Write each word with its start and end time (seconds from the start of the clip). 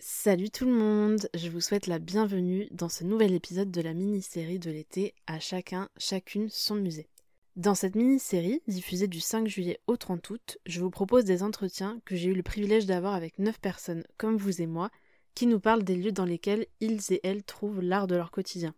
Salut 0.00 0.50
tout 0.50 0.64
le 0.64 0.72
monde, 0.72 1.28
je 1.34 1.48
vous 1.48 1.60
souhaite 1.60 1.88
la 1.88 1.98
bienvenue 1.98 2.68
dans 2.70 2.88
ce 2.88 3.02
nouvel 3.02 3.34
épisode 3.34 3.72
de 3.72 3.80
la 3.80 3.94
mini-série 3.94 4.60
de 4.60 4.70
l'été 4.70 5.12
À 5.26 5.40
chacun, 5.40 5.88
chacune 5.96 6.48
son 6.50 6.76
musée. 6.76 7.08
Dans 7.56 7.74
cette 7.74 7.96
mini-série, 7.96 8.62
diffusée 8.68 9.08
du 9.08 9.18
5 9.18 9.48
juillet 9.48 9.80
au 9.88 9.96
30 9.96 10.30
août, 10.30 10.58
je 10.66 10.80
vous 10.80 10.90
propose 10.90 11.24
des 11.24 11.42
entretiens 11.42 12.00
que 12.04 12.14
j'ai 12.14 12.28
eu 12.28 12.34
le 12.34 12.44
privilège 12.44 12.86
d'avoir 12.86 13.12
avec 13.12 13.40
9 13.40 13.58
personnes 13.58 14.04
comme 14.18 14.36
vous 14.36 14.62
et 14.62 14.66
moi, 14.66 14.90
qui 15.34 15.48
nous 15.48 15.58
parlent 15.58 15.82
des 15.82 15.96
lieux 15.96 16.12
dans 16.12 16.24
lesquels 16.24 16.68
ils 16.78 17.00
et 17.10 17.18
elles 17.24 17.42
trouvent 17.42 17.80
l'art 17.80 18.06
de 18.06 18.14
leur 18.14 18.30
quotidien. 18.30 18.76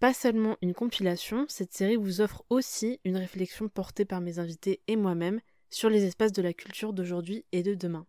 Pas 0.00 0.14
seulement 0.14 0.56
une 0.62 0.72
compilation, 0.72 1.44
cette 1.46 1.74
série 1.74 1.96
vous 1.96 2.22
offre 2.22 2.42
aussi 2.48 3.00
une 3.04 3.18
réflexion 3.18 3.68
portée 3.68 4.06
par 4.06 4.22
mes 4.22 4.38
invités 4.38 4.80
et 4.88 4.96
moi-même 4.96 5.42
sur 5.68 5.90
les 5.90 6.04
espaces 6.04 6.32
de 6.32 6.40
la 6.40 6.54
culture 6.54 6.94
d'aujourd'hui 6.94 7.44
et 7.52 7.62
de 7.62 7.74
demain. 7.74 8.06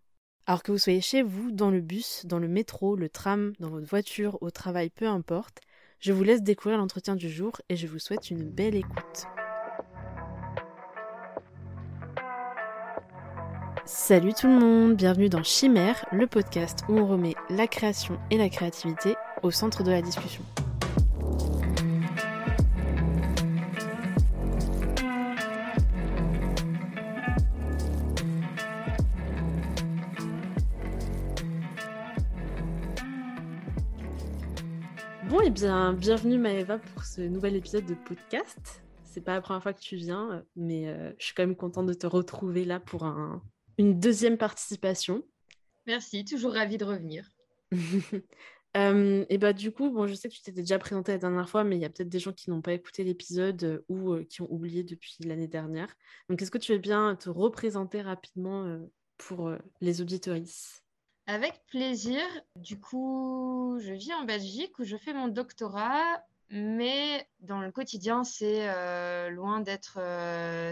Alors 0.47 0.61
que 0.61 0.71
vous 0.71 0.77
soyez 0.77 1.01
chez 1.01 1.23
vous, 1.23 1.51
dans 1.51 1.71
le 1.71 1.81
bus, 1.81 2.23
dans 2.27 2.37
le 2.37 2.47
métro, 2.47 2.95
le 2.95 3.09
tram, 3.09 3.53
dans 3.59 3.69
votre 3.69 3.87
voiture, 3.87 4.37
au 4.41 4.51
travail, 4.51 4.91
peu 4.91 5.07
importe, 5.07 5.59
je 5.99 6.13
vous 6.13 6.23
laisse 6.23 6.43
découvrir 6.43 6.77
l'entretien 6.77 7.15
du 7.15 7.31
jour 7.31 7.59
et 7.67 7.75
je 7.75 7.87
vous 7.87 7.97
souhaite 7.97 8.29
une 8.29 8.43
belle 8.43 8.75
écoute. 8.75 9.25
Salut 13.85 14.33
tout 14.33 14.47
le 14.47 14.59
monde, 14.59 14.95
bienvenue 14.95 15.29
dans 15.29 15.43
Chimère, 15.43 16.05
le 16.11 16.27
podcast 16.27 16.81
où 16.89 16.97
on 16.99 17.07
remet 17.07 17.33
la 17.49 17.65
création 17.65 18.19
et 18.29 18.37
la 18.37 18.49
créativité 18.49 19.15
au 19.41 19.49
centre 19.49 19.81
de 19.81 19.89
la 19.89 20.03
discussion. 20.03 20.43
Bon, 35.35 35.41
et 35.41 35.49
bien, 35.49 35.91
bienvenue 35.91 36.37
Maëva 36.37 36.77
pour 36.77 37.03
ce 37.03 37.19
nouvel 37.19 37.57
épisode 37.57 37.85
de 37.85 37.93
podcast. 37.93 38.81
C'est 39.03 39.19
pas 39.19 39.33
la 39.33 39.41
première 39.41 39.61
fois 39.61 39.73
que 39.73 39.81
tu 39.81 39.97
viens, 39.97 40.45
mais 40.55 40.87
euh, 40.87 41.11
je 41.19 41.25
suis 41.25 41.33
quand 41.35 41.43
même 41.43 41.57
contente 41.57 41.87
de 41.87 41.93
te 41.93 42.07
retrouver 42.07 42.63
là 42.63 42.79
pour 42.79 43.03
un, 43.03 43.43
une 43.77 43.99
deuxième 43.99 44.37
participation. 44.37 45.25
Merci, 45.87 46.23
toujours 46.23 46.53
ravie 46.53 46.77
de 46.77 46.85
revenir. 46.85 47.29
Euh, 48.77 49.23
et 49.29 49.37
bah 49.37 49.53
du 49.53 49.71
coup, 49.71 49.89
bon, 49.89 50.05
je 50.05 50.13
sais 50.13 50.27
que 50.27 50.33
tu 50.33 50.41
t'étais 50.41 50.59
déjà 50.59 50.77
présentée 50.77 51.13
la 51.13 51.17
dernière 51.17 51.47
fois, 51.47 51.63
mais 51.63 51.77
il 51.77 51.81
y 51.81 51.85
a 51.85 51.89
peut-être 51.89 52.09
des 52.09 52.19
gens 52.19 52.33
qui 52.33 52.49
n'ont 52.49 52.61
pas 52.61 52.73
écouté 52.73 53.05
l'épisode 53.05 53.63
euh, 53.63 53.85
ou 53.87 54.11
euh, 54.11 54.25
qui 54.25 54.41
ont 54.41 54.51
oublié 54.51 54.83
depuis 54.83 55.15
l'année 55.21 55.47
dernière. 55.47 55.95
Donc, 56.27 56.41
est-ce 56.41 56.51
que 56.51 56.57
tu 56.57 56.73
veux 56.73 56.77
bien 56.77 57.15
te 57.15 57.29
représenter 57.29 58.01
rapidement 58.01 58.77
pour 59.17 59.49
les 59.79 60.01
auditories 60.01 60.83
Avec 61.27 61.65
plaisir. 61.67 62.21
Du 62.55 62.79
coup, 62.79 63.77
je 63.81 63.93
vis 63.93 64.13
en 64.13 64.25
Belgique 64.25 64.77
où 64.79 64.83
je 64.83 64.95
fais 64.95 65.13
mon 65.13 65.27
doctorat, 65.27 66.23
mais 66.49 67.27
dans 67.39 67.61
le 67.61 67.71
quotidien, 67.71 68.23
c'est 68.23 68.67
loin 69.31 69.59
d'être 69.59 69.99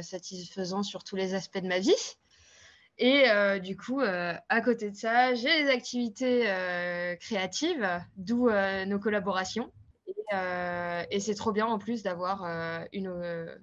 satisfaisant 0.04 0.84
sur 0.84 1.04
tous 1.04 1.16
les 1.16 1.34
aspects 1.34 1.58
de 1.58 1.68
ma 1.68 1.80
vie. 1.80 1.96
Et 3.00 3.30
euh, 3.30 3.60
du 3.60 3.76
coup, 3.76 4.02
euh, 4.02 4.34
à 4.50 4.62
côté 4.62 4.92
de 4.92 4.96
ça, 4.96 5.34
j'ai 5.34 5.64
des 5.64 5.70
activités 5.70 6.50
euh, 6.50 7.16
créatives, 7.16 7.88
d'où 8.18 8.50
nos 8.86 9.00
collaborations. 9.00 9.72
Et, 11.12 11.20
c'est 11.20 11.36
trop 11.36 11.52
bien 11.52 11.68
en 11.68 11.78
plus 11.78 12.02
d'avoir 12.02 12.44
une, 12.92 13.60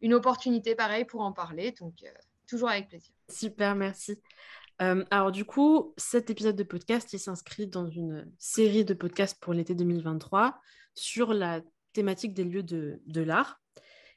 une 0.00 0.14
opportunité 0.14 0.74
pareille 0.74 1.04
pour 1.04 1.20
en 1.20 1.32
parler. 1.32 1.72
Donc, 1.72 2.04
toujours 2.46 2.70
avec 2.70 2.88
plaisir. 2.88 3.12
Super, 3.28 3.74
merci. 3.74 4.18
Alors 4.78 5.32
du 5.32 5.44
coup, 5.44 5.94
cet 5.96 6.30
épisode 6.30 6.56
de 6.56 6.62
podcast, 6.62 7.12
il 7.12 7.18
s'inscrit 7.18 7.66
dans 7.66 7.86
une 7.88 8.30
série 8.38 8.84
de 8.84 8.94
podcasts 8.94 9.40
pour 9.40 9.52
l'été 9.52 9.74
2023 9.74 10.60
sur 10.94 11.34
la 11.34 11.60
thématique 11.92 12.34
des 12.34 12.44
lieux 12.44 12.62
de, 12.62 13.00
de 13.06 13.20
l'art. 13.20 13.60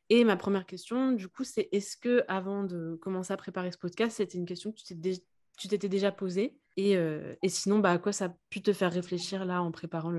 Et 0.09 0.26
ma 0.26 0.36
première 0.36 0.66
question, 0.66 1.14
du 1.14 1.30
coup, 1.30 1.45
c'est 1.45 1.70
est-ce 1.72 1.95
que 1.95 2.26
avant 2.27 2.64
de 2.64 2.99
commencer 3.02 3.32
à 3.32 3.38
préparer 3.38 3.72
ce 3.72 3.77
podcast, 3.77 4.17
c'était 4.17 4.38
une 4.38 4.45
question 4.45 4.73
que 4.73 4.82
tu 4.83 5.67
t'étais 5.70 5.88
déjà 5.88 6.11
posée? 6.11 6.58
Et, 6.76 6.98
euh, 6.98 7.33
et, 7.42 7.49
sinon, 7.49 7.80
bah, 7.80 7.92
à 7.92 7.98
quoi 7.98 8.11
ça 8.11 8.26
a 8.26 8.36
pu 8.49 8.61
te 8.61 8.73
faire 8.73 8.92
réfléchir 8.92 9.45
là 9.45 9.61
en 9.61 9.72
préparant 9.72 10.11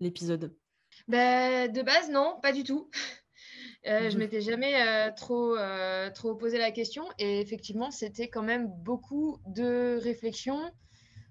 l'épisode? 0.00 0.56
Bah, 1.06 1.68
De 1.68 1.82
base, 1.82 2.10
non, 2.10 2.38
pas 2.42 2.52
du 2.52 2.64
tout. 2.64 2.90
Euh, 3.86 4.10
Je 4.10 4.16
mmh 4.16 4.18
m'étais 4.18 4.40
jamais 4.40 4.82
euh, 4.82 5.10
trop, 5.12 5.56
euh, 5.56 6.10
trop 6.10 6.34
posé 6.34 6.58
la 6.58 6.72
question 6.72 7.04
et 7.18 7.40
effectivement, 7.40 7.90
c'était 7.90 8.28
quand 8.28 8.42
même 8.42 8.66
beaucoup 8.66 9.38
de 9.46 9.98
réflexion 10.02 10.60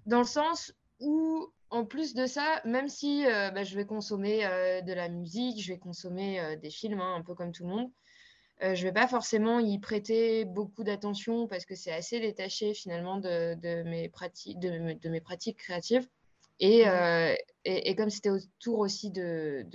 dans 0.05 0.19
le 0.19 0.25
sens 0.25 0.73
où 0.99 1.47
en 1.69 1.85
plus 1.85 2.13
de 2.13 2.25
ça, 2.25 2.61
même 2.63 2.88
si 2.88 3.25
euh, 3.25 3.51
bah, 3.51 3.63
je 3.63 3.75
vais 3.75 3.85
consommer 3.85 4.39
de 4.85 4.93
la 4.93 5.09
musique, 5.09 5.61
je 5.61 5.73
vais 5.73 5.79
consommer 5.79 6.55
des 6.61 6.69
films, 6.69 7.01
hein, 7.01 7.16
un 7.17 7.21
peu 7.21 7.33
comme 7.33 7.51
tout 7.51 7.63
le 7.63 7.69
monde, 7.69 7.91
je 8.61 8.69
ne 8.69 8.83
vais 8.83 8.93
pas 8.93 9.07
forcément 9.07 9.59
y 9.59 9.77
prêter 9.79 10.45
beaucoup 10.45 10.85
d'attention 10.85 11.47
parce 11.47 11.66
que 11.66 11.75
c'est 11.75 11.91
assez 11.91 12.22
détaché 12.22 12.73
finalement 12.73 13.17
de, 13.17 13.83
mes, 13.83 14.07
pratiques, 14.07 14.59
de, 14.59 15.09
mes 15.09 15.22
pratiques 15.22 15.57
créatives. 15.57 16.07
Et, 16.59 16.85
mmh. 16.85 17.35
et, 17.66 17.95
comme 17.95 18.09
c'était 18.09 18.29
autour 18.29 18.79
aussi 18.79 19.11
de... 19.11 19.66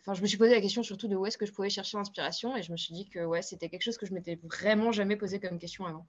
Enfin, 0.00 0.14
je 0.14 0.22
me 0.22 0.26
suis 0.26 0.38
posé 0.38 0.52
la 0.54 0.60
question 0.60 0.82
surtout 0.82 1.06
de 1.06 1.16
où 1.16 1.26
est-ce 1.26 1.36
que 1.36 1.44
je 1.44 1.52
pouvais 1.52 1.68
chercher 1.68 1.98
l'inspiration 1.98 2.56
et 2.56 2.62
je 2.62 2.72
me 2.72 2.78
suis 2.78 2.94
dit 2.94 3.08
que 3.10 3.24
ouais, 3.24 3.42
c'était 3.42 3.68
quelque 3.68 3.82
chose 3.82 3.98
que 3.98 4.06
je 4.06 4.14
m'étais 4.14 4.38
vraiment 4.42 4.90
jamais 4.90 5.16
posé 5.16 5.38
comme 5.38 5.58
question 5.58 5.84
avant. 5.84 6.06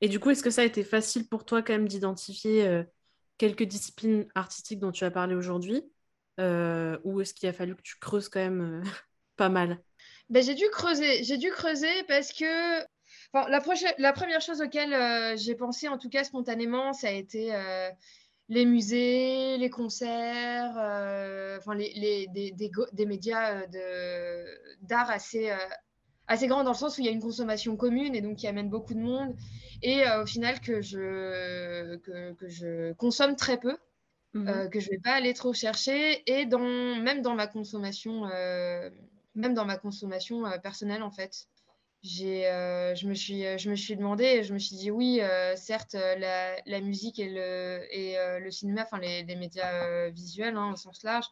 Et 0.00 0.08
du 0.08 0.20
coup, 0.20 0.30
est-ce 0.30 0.42
que 0.42 0.50
ça 0.50 0.62
a 0.62 0.64
été 0.64 0.84
facile 0.84 1.28
pour 1.28 1.44
toi 1.44 1.62
quand 1.62 1.72
même 1.72 1.88
d'identifier 1.88 2.84
quelques 3.38 3.64
disciplines 3.64 4.26
artistiques 4.34 4.80
dont 4.80 4.92
tu 4.92 5.04
as 5.04 5.10
parlé 5.10 5.34
aujourd'hui 5.34 5.82
euh, 6.40 6.98
Ou 7.04 7.20
est-ce 7.20 7.34
qu'il 7.34 7.48
a 7.48 7.52
fallu 7.52 7.74
que 7.76 7.82
tu 7.82 7.96
creuses 7.98 8.28
quand 8.28 8.40
même 8.40 8.82
euh, 8.84 8.88
pas 9.36 9.48
mal? 9.48 9.78
Ben, 10.30 10.42
J'ai 10.42 10.54
dû 10.54 10.68
creuser. 10.70 11.24
J'ai 11.24 11.36
dû 11.36 11.50
creuser 11.50 12.02
parce 12.08 12.32
que 12.32 12.80
enfin, 13.32 13.48
la, 13.48 13.62
la, 13.98 14.12
première 14.12 14.40
chose 14.40 14.60
auquel 14.60 14.92
euh, 14.94 15.36
j'ai 15.36 15.54
pensé, 15.54 15.88
en 15.88 15.98
tout 15.98 16.08
cas 16.08 16.24
spontanément, 16.24 16.92
ça 16.92 17.08
a 17.08 17.12
été 17.12 17.52
les 18.48 18.66
musées, 18.66 19.56
les 19.56 19.70
concerts, 19.70 20.72
enfin, 21.58 21.74
les, 21.74 21.92
les 21.94 22.26
des, 22.28 22.50
des, 22.52 22.70
des, 22.92 23.06
médias 23.06 23.66
d'art 24.82 25.10
assez 25.10 25.50
assez 26.26 26.46
grand 26.46 26.64
dans 26.64 26.72
le 26.72 26.76
sens 26.76 26.96
où 26.96 27.00
il 27.00 27.06
y 27.06 27.08
a 27.08 27.12
une 27.12 27.20
consommation 27.20 27.76
commune 27.76 28.14
et 28.14 28.20
donc 28.20 28.36
qui 28.36 28.46
amène 28.46 28.70
beaucoup 28.70 28.94
de 28.94 29.00
monde. 29.00 29.34
Et 29.82 30.06
euh, 30.06 30.22
au 30.22 30.26
final 30.26 30.60
que 30.60 30.80
je, 30.80 31.96
que, 31.96 32.32
que, 32.32 32.48
je 32.48 32.92
consomme 32.94 33.36
très 33.36 33.58
peu, 33.58 33.76
euh, 34.36 34.68
que 34.68 34.80
je 34.80 34.86
ne 34.86 34.92
vais 34.92 35.00
pas 35.00 35.12
aller 35.12 35.34
trop 35.34 35.52
chercher. 35.52 36.22
Et 36.30 36.46
dans, 36.46 36.58
même 36.58 37.22
dans 37.22 37.34
ma 37.34 37.46
consommation, 37.46 38.26
euh, 38.26 38.88
même 39.34 39.54
dans 39.54 39.64
ma 39.64 39.76
consommation 39.76 40.44
personnelle 40.62 41.02
en 41.02 41.10
fait. 41.10 41.46
J'ai, 42.04 42.42
je, 42.94 43.08
me 43.08 43.14
suis, 43.14 43.44
je 43.58 43.70
me 43.70 43.76
suis 43.76 43.96
demandé, 43.96 44.42
je 44.42 44.52
me 44.52 44.58
suis 44.58 44.76
dit 44.76 44.90
oui, 44.90 45.20
certes, 45.56 45.94
la, 45.94 46.80
musique 46.82 47.18
et 47.18 47.30
le, 47.30 47.86
et, 47.90 48.16
le 48.40 48.50
cinéma, 48.50 48.82
enfin 48.82 48.98
les, 48.98 49.22
les 49.22 49.36
médias 49.36 50.10
visuels 50.10 50.56
hein, 50.56 50.72
au 50.72 50.76
sens 50.76 51.02
large, 51.02 51.24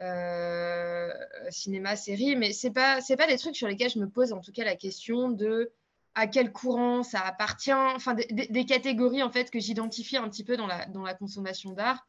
euh, 0.00 1.12
cinéma, 1.50 1.96
série, 1.96 2.36
mais 2.36 2.52
c'est 2.52 2.70
pas 2.70 3.00
c'est 3.00 3.16
pas 3.16 3.26
des 3.26 3.36
trucs 3.36 3.56
sur 3.56 3.66
lesquels 3.66 3.90
je 3.90 3.98
me 3.98 4.08
pose 4.08 4.32
en 4.32 4.40
tout 4.40 4.52
cas 4.52 4.64
la 4.64 4.76
question 4.76 5.28
de 5.28 5.72
à 6.14 6.28
quel 6.28 6.52
courant 6.52 7.02
ça 7.02 7.20
appartient, 7.20 7.72
enfin 7.72 8.14
des, 8.14 8.64
catégories 8.64 9.24
en 9.24 9.30
fait 9.30 9.50
que 9.50 9.58
j'identifie 9.58 10.16
un 10.16 10.28
petit 10.28 10.44
peu 10.44 10.56
dans 10.56 10.68
la 10.68 10.86
dans 10.86 11.02
la 11.02 11.14
consommation 11.14 11.72
d'art. 11.72 12.06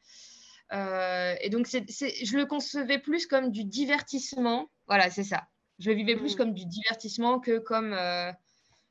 Euh, 0.72 1.34
et 1.42 1.50
donc 1.50 1.66
c'est, 1.66 1.84
je 1.90 2.38
le 2.38 2.46
concevais 2.46 3.00
plus 3.00 3.26
comme 3.26 3.50
du 3.50 3.64
divertissement. 3.64 4.70
Voilà, 4.88 5.10
c'est 5.10 5.24
ça. 5.24 5.48
Je 5.80 5.90
le 5.90 5.96
vivais 5.96 6.16
plus 6.16 6.36
mmh. 6.36 6.38
comme 6.38 6.54
du 6.54 6.66
divertissement 6.66 7.40
que 7.40 7.60
comme 7.60 7.94
euh, 7.94 8.32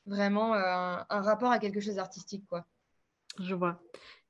vraiment 0.07 0.55
un, 0.55 1.07
un, 1.09 1.21
rapport 1.21 1.51
à 1.51 1.59
quelque 1.59 1.81
chose 1.81 1.97
d'artistique, 1.97 2.45
quoi. 2.49 2.67
Je 3.39 3.55
vois. 3.55 3.81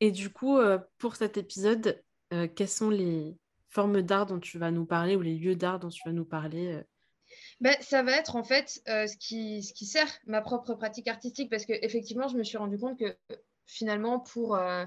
Et 0.00 0.10
du 0.10 0.30
coup, 0.30 0.58
pour 0.98 1.16
cet 1.16 1.38
épisode, 1.38 2.02
quels 2.30 2.68
sont 2.68 2.90
les, 2.90 3.38
formes 3.68 4.02
d'art 4.02 4.26
dont 4.26 4.40
tu 4.40 4.58
vas 4.58 4.70
nous 4.70 4.86
parler 4.86 5.16
ou 5.16 5.20
les 5.20 5.36
lieux 5.36 5.56
d'art 5.56 5.78
dont 5.78 5.88
tu 5.88 6.02
vas 6.04 6.12
nous 6.12 6.24
parler 6.24 6.74
euh? 6.74 6.82
Ben, 7.60 7.76
ça 7.80 8.02
va 8.02 8.12
être 8.12 8.36
en 8.36 8.44
fait 8.44 8.80
euh, 8.88 9.06
ce, 9.06 9.16
qui, 9.16 9.62
ce 9.62 9.72
qui 9.74 9.84
sert 9.84 10.08
ma 10.26 10.40
propre 10.40 10.74
pratique 10.74 11.08
artistique 11.08 11.50
parce 11.50 11.66
qu'effectivement, 11.66 12.28
je 12.28 12.36
me 12.36 12.44
suis 12.44 12.56
rendu 12.56 12.78
compte 12.78 12.98
que 12.98 13.16
finalement, 13.66 14.20
pour, 14.20 14.54
euh, 14.54 14.86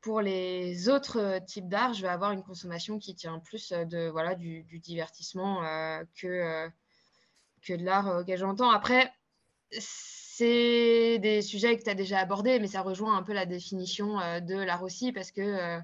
pour 0.00 0.20
les 0.20 0.88
autres 0.88 1.38
types 1.46 1.68
d'art, 1.68 1.94
je 1.94 2.02
vais 2.02 2.08
avoir 2.08 2.32
une 2.32 2.42
consommation 2.42 2.98
qui 2.98 3.14
tient 3.14 3.38
plus 3.38 3.72
de, 3.72 4.08
voilà, 4.08 4.34
du, 4.34 4.64
du 4.64 4.80
divertissement 4.80 5.62
que, 6.20 6.68
que 7.68 7.74
de 7.74 7.84
l'art 7.84 8.20
auquel 8.20 8.38
j'entends. 8.38 8.70
Après, 8.70 9.12
c'est 9.70 11.18
des 11.18 11.42
sujets 11.42 11.76
que 11.76 11.82
tu 11.82 11.90
as 11.90 11.94
déjà 11.94 12.18
abordés, 12.18 12.58
mais 12.58 12.66
ça 12.66 12.80
rejoint 12.80 13.16
un 13.16 13.22
peu 13.22 13.32
la 13.32 13.46
définition 13.46 14.16
de 14.40 14.54
l'art 14.54 14.82
aussi 14.82 15.12
parce 15.12 15.30
que 15.30 15.78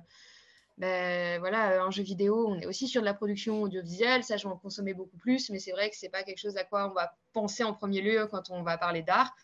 ben, 0.78 1.38
voilà, 1.38 1.84
un 1.84 1.90
jeu 1.90 2.02
vidéo, 2.02 2.48
on 2.48 2.58
est 2.58 2.66
aussi 2.66 2.88
sur 2.88 3.00
de 3.00 3.06
la 3.06 3.14
production 3.14 3.62
audiovisuelle, 3.62 4.24
ça 4.24 4.36
je 4.36 4.48
vais 4.48 4.52
en 4.52 4.56
consommer 4.56 4.92
beaucoup 4.92 5.16
plus, 5.18 5.50
mais 5.50 5.60
c'est 5.60 5.70
vrai 5.70 5.88
que 5.88 5.96
c'est 5.96 6.08
pas 6.08 6.24
quelque 6.24 6.40
chose 6.40 6.56
à 6.56 6.64
quoi 6.64 6.90
on 6.90 6.94
va 6.94 7.16
penser 7.32 7.62
en 7.62 7.74
premier 7.74 8.00
lieu 8.00 8.26
quand 8.26 8.50
on 8.50 8.62
va 8.62 8.76
parler 8.76 9.02
d'art. 9.02 9.34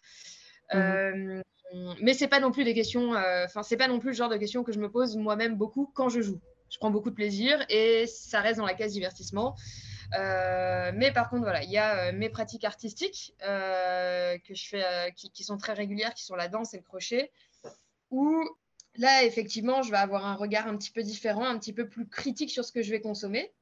Mmh. 0.73 0.77
Euh, 0.77 1.43
mais 2.01 2.15
c'est 2.15 2.27
pas 2.27 2.41
non 2.41 2.51
plus 2.51 2.65
des 2.65 2.75
questions, 2.75 3.13
enfin, 3.45 3.63
c'est 3.63 3.77
pas 3.77 3.87
non 3.87 4.01
plus 4.01 4.11
le 4.11 4.17
genre 4.17 4.29
de 4.29 4.37
questions 4.37 4.65
que 4.65 4.73
je 4.73 4.81
me 4.81 4.91
pose 4.91 5.17
moi-même 5.17 5.55
beaucoup 5.55 5.91
quand 5.95 6.09
je 6.09 6.21
joue. 6.21 6.41
Je 6.69 6.79
prends 6.79 6.91
beaucoup 6.91 7.11
de 7.11 7.15
plaisir 7.15 7.65
et 7.69 8.07
ça 8.07 8.41
reste 8.41 8.59
dans 8.59 8.67
la 8.67 8.75
case 8.75 8.93
divertissement. 8.93 9.55
Mais 10.13 11.13
par 11.13 11.31
contre, 11.31 11.43
voilà, 11.43 11.63
il 11.63 11.71
y 11.71 11.79
a 11.79 12.13
mes 12.13 12.29
pratiques 12.29 12.65
artistiques 12.65 13.35
que 13.41 14.55
je 14.55 14.69
fais, 14.69 15.13
qui, 15.15 15.45
sont 15.45 15.57
très 15.57 15.73
régulières, 15.73 16.15
qui 16.15 16.25
sont 16.25 16.37
la 16.37 16.49
danse 16.49 16.75
et 16.75 16.79
le 16.79 16.83
crochet, 16.83 17.31
où 18.11 18.45
là, 18.97 19.25
effectivement, 19.25 19.83
je 19.83 19.91
vais 19.91 19.99
avoir 19.99 20.27
un 20.27 20.35
regard 20.35 20.67
un 20.67 20.77
petit 20.77 20.91
peu 20.91 21.03
différent, 21.03 21.45
un 21.45 21.59
petit 21.59 21.73
peu 21.73 21.89
plus 21.89 22.09
critique 22.09 22.51
sur 22.51 22.65
ce 22.65 22.73
que 22.73 22.83
je 22.83 22.91
vais 22.91 23.01
consommer. 23.01 23.53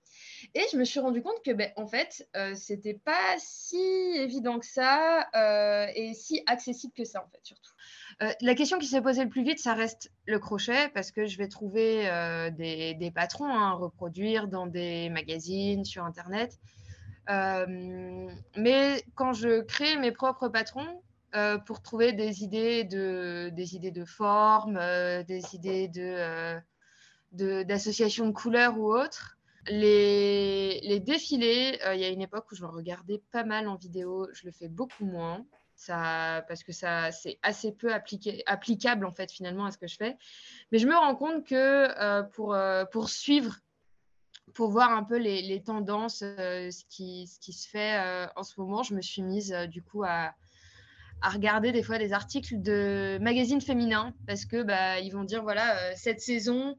Et 0.54 0.62
je 0.72 0.76
me 0.76 0.84
suis 0.84 1.00
rendu 1.00 1.22
compte 1.22 1.42
que, 1.44 1.50
ben, 1.50 1.72
en 1.76 1.86
fait, 1.86 2.28
euh, 2.36 2.54
c'était 2.54 2.94
pas 2.94 3.36
si 3.38 3.80
évident 4.16 4.58
que 4.58 4.66
ça 4.66 5.28
euh, 5.34 5.90
et 5.94 6.14
si 6.14 6.42
accessible 6.46 6.92
que 6.92 7.04
ça, 7.04 7.24
en 7.24 7.28
fait, 7.28 7.40
surtout. 7.42 7.72
Euh, 8.22 8.32
la 8.40 8.54
question 8.54 8.78
qui 8.78 8.86
s'est 8.86 9.00
posée 9.00 9.22
le 9.22 9.30
plus 9.30 9.44
vite, 9.44 9.58
ça 9.60 9.74
reste 9.74 10.10
le 10.26 10.38
crochet, 10.38 10.88
parce 10.92 11.12
que 11.12 11.26
je 11.26 11.38
vais 11.38 11.48
trouver 11.48 12.08
euh, 12.08 12.50
des, 12.50 13.12
patrons 13.14 13.48
hein, 13.48 13.70
à 13.70 13.72
reproduire 13.72 14.48
dans 14.48 14.66
des 14.66 15.08
magazines, 15.10 15.84
sur 15.84 16.04
Internet. 16.04 16.58
mais 17.28 19.04
quand 19.14 19.32
je 19.32 19.60
crée 19.62 19.96
mes 19.96 20.12
propres 20.12 20.48
patrons, 20.48 21.00
euh, 21.34 21.58
pour 21.58 21.82
trouver 21.82 22.14
des 22.14 22.42
idées 22.42 22.84
de, 22.84 23.50
des 23.52 24.06
forme, 24.06 24.78
euh, 24.78 25.22
des 25.24 25.54
idées 25.54 25.86
de, 25.86 26.00
euh, 26.00 27.64
d'association 27.64 28.26
de, 28.28 28.32
couleurs 28.32 28.78
ou 28.78 28.94
autres. 28.94 29.36
Les, 29.66 31.02
défilés, 31.04 31.78
il 31.92 32.00
y 32.00 32.04
a 32.04 32.08
une 32.08 32.22
époque 32.22 32.50
où 32.50 32.54
je 32.54 32.64
regardais 32.64 33.20
pas 33.30 33.44
mal 33.44 33.68
en 33.68 33.76
vidéo, 33.76 34.26
je 34.32 34.46
le 34.46 34.52
fais 34.52 34.68
beaucoup 34.68 35.04
moins. 35.04 35.44
Parce 35.86 36.62
que 36.64 36.72
ça 36.72 37.10
c'est 37.12 37.38
assez 37.42 37.72
peu 37.72 37.92
applicable 37.92 39.06
en 39.06 39.12
fait 39.12 39.30
finalement 39.30 39.64
à 39.64 39.70
ce 39.70 39.78
que 39.78 39.86
je 39.86 39.96
fais. 39.96 40.16
Mais 40.72 40.78
je 40.78 40.86
me 40.86 40.96
rends 40.96 41.14
compte 41.14 41.46
que 41.46 42.22
pour, 42.30 42.56
pour 42.90 43.08
suivre 43.08 43.56
pour 44.54 44.70
voir 44.70 44.92
un 44.92 45.04
peu 45.04 45.18
les, 45.18 45.62
tendances, 45.62 46.20
ce, 46.20 46.84
qui, 46.88 47.26
ce, 47.26 47.38
qui, 47.38 47.52
se 47.52 47.68
fait 47.68 48.28
en 48.34 48.42
ce 48.42 48.58
moment, 48.58 48.82
je 48.82 48.94
me 48.94 49.02
suis 49.02 49.22
mise 49.22 49.52
du 49.68 49.82
coup 49.82 50.04
à, 50.04 50.34
à 51.20 51.30
regarder 51.30 51.72
des 51.72 51.82
fois 51.82 51.98
des 51.98 52.12
articles 52.12 52.60
de 52.60 53.18
magazines 53.20 53.60
féminins 53.60 54.14
parce 54.26 54.44
que 54.44 54.62
bah, 54.62 55.00
ils 55.00 55.10
vont 55.10 55.24
dire 55.24 55.42
voilà 55.42 55.78
euh, 55.78 55.92
cette 55.96 56.20
saison 56.20 56.76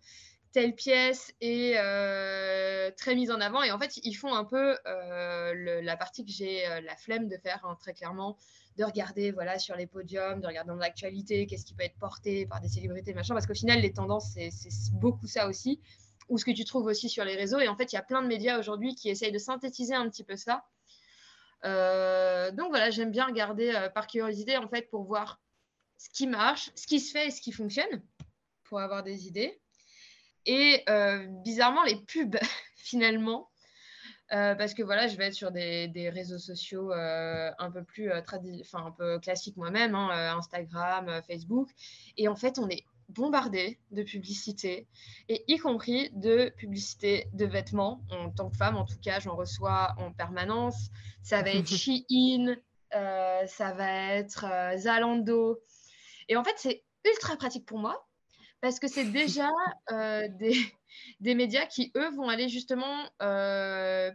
telle 0.51 0.74
pièce 0.74 1.34
est 1.42 1.78
euh, 1.78 2.90
très 2.98 3.16
mise 3.16 3.31
en 3.31 3.40
avant 3.40 3.62
et 3.62 3.72
en 3.72 3.80
fait 3.80 3.98
ils 3.98 4.16
font 4.16 4.34
un 4.34 4.46
peu 4.46 4.78
euh, 4.88 5.81
la 5.81 5.98
partie 5.98 6.25
que 6.25 6.31
j'ai 6.31 6.63
la 6.84 6.96
flemme 6.96 7.28
de 7.28 7.38
faire 7.38 7.63
hein, 7.66 7.78
très 7.80 7.94
clairement 7.94 8.38
de 8.77 8.83
regarder 8.83 9.31
voilà 9.31 9.60
sur 9.60 9.75
les 9.75 9.88
podiums 9.88 10.39
de 10.39 10.48
regarder 10.48 10.69
dans 10.69 10.75
l'actualité 10.75 11.48
qu'est-ce 11.48 11.66
qui 11.66 11.74
peut 11.74 11.83
être 11.83 11.98
porté 11.98 12.45
par 12.45 12.62
des 12.62 12.69
célébrités 12.69 13.13
machin 13.13 13.33
parce 13.33 13.45
qu'au 13.45 13.54
final 13.54 13.80
les 13.81 13.92
tendances 13.92 14.31
c'est 14.33 14.94
beaucoup 14.94 15.27
ça 15.27 15.48
aussi 15.48 15.81
ou 16.30 16.38
ce 16.38 16.45
que 16.45 16.51
tu 16.51 16.63
trouves 16.63 16.86
aussi 16.86 17.10
sur 17.10 17.25
les 17.25 17.36
réseaux 17.36 17.60
et 17.60 17.68
en 17.68 17.75
fait 17.75 17.92
il 17.92 17.95
y 17.95 18.00
a 18.00 18.04
plein 18.04 18.21
de 18.21 18.27
médias 18.27 18.60
aujourd'hui 18.60 18.95
qui 18.95 19.10
essayent 19.10 19.31
de 19.31 19.39
synthétiser 19.39 19.95
un 19.95 20.10
petit 20.10 20.24
peu 20.24 20.36
ça 20.36 20.63
euh, 21.66 22.51
donc 22.51 22.69
voilà, 22.69 22.89
j'aime 22.89 23.12
bien 23.12 23.25
regarder 23.25 23.74
euh, 23.74 23.89
par 23.89 24.07
curiosité 24.07 24.57
en 24.57 24.68
fait 24.68 24.89
pour 24.89 25.04
voir 25.04 25.42
ce 25.98 26.10
qui 26.10 26.27
marche, 26.27 26.72
ce 26.75 26.88
qui 26.88 27.00
se 27.00 27.12
fait 27.12 27.27
et 27.27 27.31
ce 27.31 27.42
qui 27.42 27.51
fonctionne 27.51 28.01
pour 28.63 28.80
avoir 28.80 29.04
des 29.04 29.27
idées. 29.27 29.60
Et 30.45 30.83
euh, 30.89 31.25
bizarrement, 31.44 31.83
les 31.83 31.98
pubs 31.98 32.38
finalement, 32.75 33.49
parce 34.30 34.74
que 34.74 34.84
voilà, 34.84 35.08
je 35.08 35.18
vais 35.18 35.28
être 35.28 35.34
sur 35.34 35.52
des, 35.52 36.12
réseaux 36.14 36.38
sociaux 36.38 36.92
un 36.92 37.72
peu 37.72 37.84
plus 37.84 38.12
enfin 38.12 38.86
un 38.86 38.92
peu 38.92 39.20
classiques 39.20 39.58
moi-même, 39.58 39.96
hein, 39.96 40.38
Instagram, 40.38 41.22
Facebook, 41.28 41.70
et 42.18 42.28
en 42.28 42.36
fait, 42.36 42.60
on 42.60 42.70
est 42.70 42.84
bombardé 43.10 43.80
de 43.92 44.04
publicité, 44.04 44.88
et 45.28 45.44
y 45.52 45.58
compris 45.58 46.12
de 46.12 46.50
publicité 46.58 47.28
de 47.34 47.46
vêtements. 47.46 48.02
En 48.12 48.30
tant 48.30 48.50
que 48.50 48.56
femme, 48.56 48.78
en 48.78 48.86
tout 48.86 49.00
cas, 49.02 49.20
j'en 49.20 49.36
reçois 49.36 49.96
en 49.98 50.12
permanence. 50.12 50.90
Ça 51.24 51.42
va 51.42 51.50
être 51.50 51.68
Shein, 51.75 52.56
euh, 52.96 53.48
ça 53.48 53.74
va 53.74 54.14
être 54.14 54.46
euh, 54.46 54.78
Zalando. 54.78 55.60
Et 56.28 56.38
en 56.38 56.44
fait, 56.44 56.54
c'est 56.58 56.84
ultra 57.06 57.36
pratique 57.36 57.66
pour 57.66 57.80
moi 57.80 58.08
parce 58.62 58.80
que 58.80 58.88
c'est 58.88 59.12
déjà 59.12 59.50
euh, 59.92 60.28
des, 60.40 60.54
des, 61.20 61.36
médias 61.36 61.66
qui, 61.66 61.92
eux, 61.96 62.10
vont 62.12 62.30
aller 62.30 62.50
justement 62.50 63.06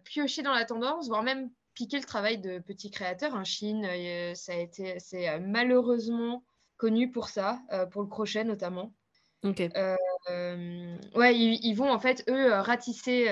piocher 0.05 0.43
dans 0.43 0.55
la 0.55 0.65
tendance, 0.65 1.09
voire 1.09 1.23
même 1.23 1.51
piquer 1.75 1.99
le 1.99 2.05
travail 2.05 2.39
de 2.39 2.59
petits 2.59 2.91
créateurs. 2.91 3.35
En 3.35 3.39
hein. 3.39 3.45
Chine, 3.45 3.87
ça 4.35 4.53
a 4.53 4.57
été, 4.57 4.99
c'est 4.99 5.39
malheureusement 5.41 6.45
connu 6.77 7.11
pour 7.11 7.29
ça, 7.29 7.61
euh, 7.73 7.87
pour 7.87 8.03
le 8.03 8.09
crochet 8.09 8.45
notamment. 8.45 8.93
Ok. 9.43 9.61
Euh, 9.61 10.97
ouais, 11.15 11.37
ils, 11.37 11.75
vont 11.75 11.91
en 11.91 11.99
fait 11.99 12.25
eux 12.29 12.53
euh, 12.53 12.63
ratisser, 12.63 13.29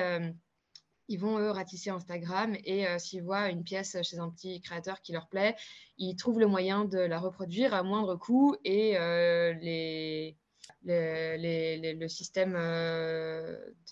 ils 1.09 1.19
vont 1.19 1.39
eux 1.39 1.51
ratisser 1.51 1.91
Instagram 1.91 2.55
et 2.65 2.87
s'ils 2.99 3.23
voient 3.23 3.49
une 3.49 3.65
pièce 3.65 3.97
chez 4.03 4.19
un 4.19 4.31
petit 4.31 4.61
créateur 4.61 5.01
qui 5.01 5.13
leur 5.13 5.29
plaît, 5.29 5.57
ils 5.99 6.17
trouvent 6.17 6.39
le 6.39 6.47
moyen 6.47 6.85
de 6.85 6.99
la 6.99 7.19
reproduire 7.19 7.75
à 7.75 7.83
moindre 7.83 8.17
coût 8.17 8.57
et 8.65 8.93
les 9.61 10.37
le 10.85 12.07
système 12.09 12.53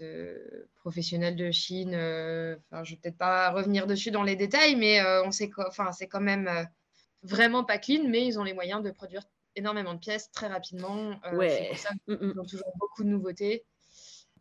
de 0.01 0.69
professionnel 0.77 1.37
de 1.37 1.51
Chine, 1.51 1.95
enfin, 1.95 2.85
je 2.85 2.91
ne 2.91 2.97
vais 2.97 3.01
peut-être 3.03 3.19
pas 3.19 3.51
revenir 3.51 3.87
dessus 3.87 4.11
dans 4.11 4.23
les 4.23 4.37
détails, 4.37 4.77
mais 4.77 5.01
on 5.25 5.31
sait 5.31 5.51
enfin, 5.67 5.93
c'est 5.93 6.09
quand 6.09 6.21
même 6.21 6.49
vraiment 7.23 7.65
pas 7.65 7.79
clean, 7.79 8.09
mais 8.09 8.27
ils 8.27 8.39
ont 8.39 8.45
les 8.45 8.55
moyens 8.55 8.83
de 8.83 8.91
produire 8.91 9.23
énormément 9.57 9.95
de 9.95 9.99
pièces 9.99 10.31
très 10.31 10.47
rapidement. 10.49 11.21
Euh, 11.27 11.37
ouais. 11.37 11.73
Mm, 12.07 12.15
mm. 12.15 12.33
Ils 12.35 12.41
ont 12.41 12.45
toujours 12.45 12.73
beaucoup 12.79 13.05
de 13.05 13.09
nouveautés. 13.09 13.65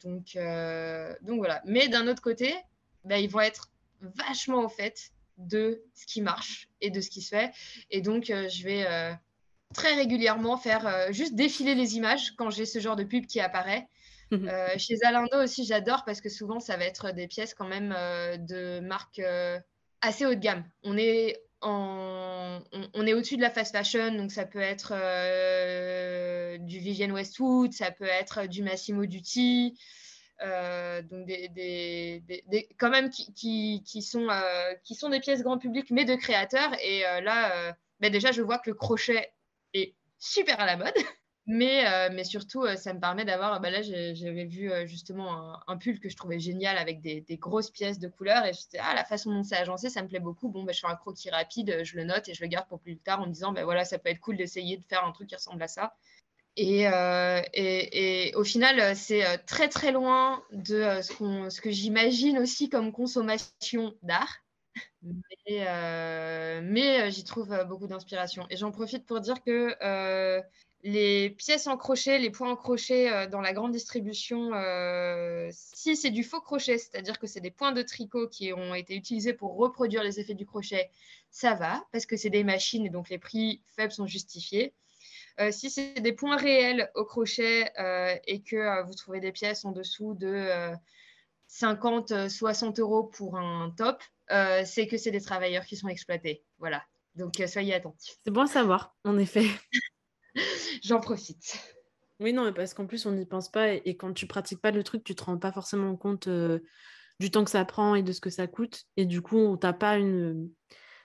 Donc, 0.03 0.35
euh, 0.35 1.13
donc 1.21 1.39
voilà. 1.39 1.61
Mais 1.65 1.89
d'un 1.89 2.07
autre 2.07 2.21
côté, 2.21 2.55
bah, 3.03 3.19
ils 3.19 3.29
vont 3.29 3.41
être 3.41 3.69
vachement 4.01 4.63
au 4.63 4.69
fait 4.69 5.11
de 5.37 5.83
ce 5.93 6.05
qui 6.05 6.21
marche 6.21 6.69
et 6.81 6.89
de 6.89 7.01
ce 7.01 7.09
qui 7.09 7.21
se 7.21 7.29
fait. 7.29 7.51
Et 7.89 8.01
donc, 8.01 8.29
euh, 8.29 8.47
je 8.49 8.63
vais 8.63 9.17
très 9.73 9.93
régulièrement 9.95 10.57
faire 10.57 11.11
juste 11.11 11.35
défiler 11.35 11.75
les 11.75 11.95
images 11.95 12.31
quand 12.37 12.49
j'ai 12.49 12.65
ce 12.65 12.79
genre 12.79 12.95
de 12.95 13.03
pub 13.03 13.25
qui 13.25 13.39
apparaît. 13.39 13.87
Mhm. 14.31 14.49
chez 14.77 14.95
Zalando 14.97 15.43
aussi, 15.43 15.65
j'adore 15.65 16.03
parce 16.05 16.21
que 16.21 16.29
souvent, 16.29 16.59
ça 16.59 16.77
va 16.77 16.85
être 16.85 17.11
des 17.11 17.27
pièces 17.27 17.53
quand 17.53 17.67
même 17.67 17.89
de 18.37 18.79
marques 18.79 19.21
assez 20.01 20.25
haut 20.25 20.35
de 20.35 20.39
gamme. 20.39 20.63
On 20.83 20.97
est 20.97 21.41
on, 21.61 23.05
est 23.05 23.13
au-dessus 23.13 23.35
de 23.35 23.41
la 23.41 23.49
fast 23.49 23.75
fashion, 23.75 24.15
donc 24.15 24.31
ça 24.31 24.45
peut 24.45 24.59
être 24.59 24.93
euh, 24.95 26.57
du 26.59 26.79
Vivienne 26.79 27.11
Westwood, 27.11 27.73
ça 27.73 27.91
peut 27.91 28.05
être 28.05 28.47
du 28.47 28.63
Massimo 28.63 29.05
Dutti, 29.05 29.77
euh, 30.41 31.01
donc 31.01 31.25
des, 31.25 32.23
quand 32.77 32.89
même 32.89 33.09
qui, 33.09 34.01
sont, 34.01 34.29
euh, 34.29 34.73
qui 34.83 34.95
sont 34.95 35.09
des 35.09 35.19
pièces 35.19 35.43
grand 35.43 35.57
public, 35.57 35.91
mais 35.91 36.05
de 36.05 36.15
créateurs. 36.15 36.71
Et 36.81 37.01
là, 37.01 37.75
ben 37.99 38.11
déjà, 38.11 38.31
je 38.31 38.41
vois 38.41 38.59
que 38.59 38.69
le 38.69 38.75
crochet 38.75 39.33
est 39.73 39.93
super 40.17 40.59
à 40.59 40.65
la 40.65 40.77
mode. 40.77 40.93
Mais, 41.51 41.83
euh, 41.87 42.09
mais 42.13 42.25
surtout, 42.25 42.63
euh, 42.63 42.75
ça 42.75 42.93
me 42.93 42.99
permet 42.99 43.25
d'avoir. 43.25 43.59
Bah 43.59 43.71
là, 43.71 43.81
j'avais 43.81 44.45
vu 44.45 44.71
euh, 44.71 44.85
justement 44.85 45.59
un, 45.67 45.77
pull 45.77 45.99
que 45.99 46.07
je 46.07 46.15
trouvais 46.15 46.39
génial 46.39 46.77
avec 46.77 47.01
des, 47.01 47.25
grosses 47.37 47.71
pièces 47.71 47.97
de 47.97 48.07
couleurs. 48.07 48.45
Et 48.45 48.53
j'étais, 48.53 48.77
ah, 48.79 48.93
la 48.93 49.03
façon 49.03 49.33
dont 49.33 49.41
c'est 49.41 49.55
agencé, 49.55 49.89
ça 49.89 50.03
me 50.03 50.07
plaît 50.07 50.19
beaucoup. 50.19 50.49
Bon, 50.49 50.63
bah, 50.63 50.73
je 50.73 50.81
fais 50.81 50.85
un 50.85 50.95
croquis 50.95 51.31
rapide, 51.31 51.83
je 51.83 51.95
le 51.95 52.03
note 52.03 52.29
et 52.29 52.35
je 52.35 52.43
le 52.43 52.47
garde 52.47 52.67
pour 52.67 52.79
plus 52.79 52.97
tard 52.99 53.21
en 53.21 53.25
me 53.25 53.31
disant, 53.31 53.51
bah, 53.51 53.63
voilà, 53.63 53.83
ça 53.83 53.97
peut 53.97 54.09
être 54.09 54.19
cool 54.19 54.37
d'essayer 54.37 54.77
de 54.77 54.83
faire 54.83 55.03
un 55.03 55.11
truc 55.11 55.27
qui 55.27 55.35
ressemble 55.35 55.63
à 55.63 55.67
ça. 55.67 55.95
Et, 56.55 56.81
et, 56.83 58.27
et 58.27 58.35
au 58.35 58.43
final, 58.43 58.95
c'est 58.95 59.23
très 59.45 59.69
très 59.69 59.91
loin 59.91 60.43
de 60.51 61.01
ce, 61.01 61.49
ce 61.49 61.61
que 61.61 61.71
j'imagine 61.71 62.37
aussi 62.37 62.69
comme 62.69 62.91
consommation 62.91 63.95
d'art. 64.03 64.43
Mais, 65.01 66.61
mais 66.61 67.11
j'y 67.11 67.23
trouve 67.23 67.55
beaucoup 67.67 67.87
d'inspiration. 67.87 68.45
Et 68.49 68.57
j'en 68.57 68.71
profite 68.71 69.05
pour 69.05 69.21
dire 69.21 69.43
que 69.43 69.75
les 70.83 71.29
pièces 71.31 71.67
en 71.67 71.77
crochet, 71.77 72.19
les 72.19 72.29
points 72.29 72.51
en 72.51 72.55
crochet 72.55 73.11
euh, 73.11 73.27
dans 73.27 73.41
la 73.41 73.53
grande 73.53 73.71
distribution, 73.71 74.53
euh, 74.53 75.49
si 75.51 75.97
c'est 75.97 76.09
du 76.09 76.23
faux 76.23 76.39
crochet, 76.39 76.77
c'est-à-dire 76.77 77.19
que 77.19 77.27
c'est 77.27 77.41
des 77.41 77.51
points 77.51 77.73
de 77.73 77.81
tricot 77.81 78.27
qui 78.27 78.53
ont 78.53 78.73
été 78.73 78.95
utilisés 78.95 79.33
pour 79.33 79.57
reproduire 79.57 80.03
les 80.03 80.19
effets 80.19 80.35
du 80.35 80.45
crochet, 80.45 80.89
ça 81.31 81.53
va, 81.53 81.83
parce 81.91 82.05
que 82.05 82.15
c'est 82.15 82.29
des 82.29 82.43
machines 82.43 82.85
et 82.85 82.89
donc 82.89 83.09
les 83.09 83.17
prix 83.17 83.61
faibles 83.75 83.91
sont 83.91 84.07
justifiés. 84.07 84.73
Euh, 85.39 85.51
si 85.51 85.69
c'est 85.69 85.99
des 86.01 86.13
points 86.13 86.37
réels 86.37 86.89
au 86.95 87.05
crochet 87.05 87.71
et 88.25 88.41
que 88.41 88.83
vous 88.83 88.93
trouvez 88.93 89.19
des 89.19 89.31
pièces 89.31 89.65
en 89.65 89.71
dessous 89.71 90.13
de 90.13 90.73
50, 91.47 92.29
60 92.29 92.79
euros 92.79 93.03
pour 93.03 93.37
un 93.37 93.73
top, 93.77 94.01
c'est 94.29 94.87
que 94.87 94.97
c'est 94.97 95.11
des 95.11 95.21
travailleurs 95.21 95.65
qui 95.65 95.75
sont 95.75 95.87
exploités. 95.87 96.43
Voilà. 96.57 96.83
Donc 97.15 97.41
soyez 97.47 97.73
attentifs. 97.73 98.17
C'est 98.23 98.31
bon 98.31 98.41
à 98.41 98.47
savoir, 98.47 98.95
en 99.03 99.17
effet. 99.17 99.45
J'en 100.83 100.99
profite. 100.99 101.59
Oui, 102.19 102.33
non, 102.33 102.51
parce 102.53 102.73
qu'en 102.73 102.85
plus, 102.85 103.05
on 103.05 103.11
n'y 103.11 103.25
pense 103.25 103.49
pas. 103.49 103.73
Et, 103.73 103.95
quand 103.95 104.13
tu 104.13 104.27
pratiques 104.27 104.61
pas 104.61 104.71
le 104.71 104.83
truc, 104.83 105.03
tu 105.03 105.15
te 105.15 105.23
rends 105.23 105.37
pas 105.37 105.51
forcément 105.51 105.95
compte 105.95 106.27
euh, 106.27 106.59
du 107.19 107.31
temps 107.31 107.43
que 107.43 107.51
ça 107.51 107.63
prend 107.65 107.95
et 107.95 108.03
de 108.03 108.11
ce 108.11 108.21
que 108.21 108.29
ça 108.29 108.47
coûte. 108.47 108.83
Et 108.97 109.05
du 109.05 109.21
coup, 109.21 109.37
on 109.37 109.57
t'a 109.57 109.73
pas 109.73 109.97
une. 109.97 110.49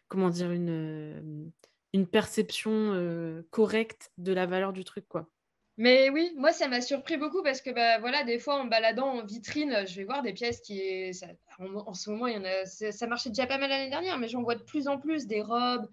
Comment 0.08 0.28
dire 0.28 0.50
une, 0.50 1.50
une 1.92 2.06
perception 2.06 3.42
correcte 3.50 4.12
de 4.18 4.32
la 4.32 4.46
valeur 4.46 4.72
du 4.72 4.84
truc, 4.84 5.06
quoi. 5.08 5.30
Mais 5.76 6.08
oui, 6.10 6.32
moi, 6.36 6.52
ça 6.52 6.68
m'a 6.68 6.80
surpris 6.80 7.16
beaucoup 7.16 7.42
parce 7.42 7.60
que, 7.60 7.70
bah, 7.70 7.98
voilà, 7.98 8.22
des 8.22 8.38
fois, 8.38 8.60
en 8.60 8.64
baladant 8.66 9.08
en 9.08 9.24
vitrine, 9.24 9.84
je 9.88 9.96
vais 9.96 10.04
voir 10.04 10.22
des 10.22 10.32
pièces 10.32 10.60
qui. 10.60 11.12
Ça, 11.12 11.26
en, 11.58 11.94
ce 11.94 12.10
moment, 12.10 12.28
il 12.28 12.34
y 12.34 12.38
en 12.38 12.44
a, 12.44 12.64
ça 12.64 13.06
marchait 13.06 13.30
déjà 13.30 13.46
pas 13.46 13.58
mal 13.58 13.70
l'année 13.70 13.90
dernière, 13.90 14.18
mais 14.18 14.28
j'en 14.28 14.42
vois 14.42 14.54
de 14.54 14.62
plus 14.62 14.86
en 14.86 14.98
plus 14.98 15.26
des 15.26 15.42
robes, 15.42 15.88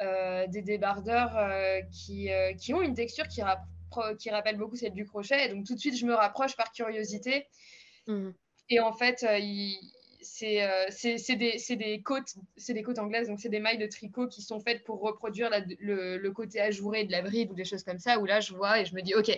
euh, 0.00 0.46
des 0.48 0.60
débardeurs 0.60 1.36
euh, 1.38 1.80
qui, 1.90 2.30
euh, 2.30 2.52
qui, 2.54 2.74
ont 2.74 2.82
une 2.82 2.94
texture 2.94 3.26
qui, 3.28 3.40
qui, 4.18 4.30
rappelle 4.30 4.56
beaucoup 4.56 4.76
celle 4.76 4.92
du 4.92 5.06
crochet. 5.06 5.46
Et 5.46 5.48
donc, 5.54 5.64
tout 5.64 5.74
de 5.74 5.80
suite, 5.80 5.96
je 5.96 6.04
me 6.04 6.14
rapproche 6.14 6.54
par 6.54 6.70
curiosité. 6.72 7.46
Mmh. 8.06 8.30
Et 8.68 8.80
en 8.80 8.92
fait, 8.92 9.24
il 9.40 9.76
euh, 9.76 9.95
c'est 10.26 11.36
des, 11.36 11.76
des, 11.76 12.02
côtes, 12.02 12.34
des 12.68 12.82
côtes 12.82 12.98
anglaises, 12.98 13.28
donc 13.28 13.40
c'est 13.40 13.48
des 13.48 13.60
mailles 13.60 13.78
de 13.78 13.86
tricot 13.86 14.28
qui 14.28 14.42
sont 14.42 14.60
faites 14.60 14.84
pour 14.84 15.00
reproduire 15.00 15.50
le, 15.80 16.28
côté 16.30 16.60
ajouré 16.60 17.04
de 17.04 17.12
la 17.12 17.22
bride 17.22 17.50
ou 17.50 17.54
des 17.54 17.64
choses 17.64 17.82
comme 17.82 17.98
ça, 17.98 18.18
où 18.18 18.26
là 18.26 18.40
je 18.40 18.52
vois 18.52 18.80
et 18.80 18.84
je 18.84 18.94
me 18.94 19.02
dis, 19.02 19.14
ok, 19.14 19.30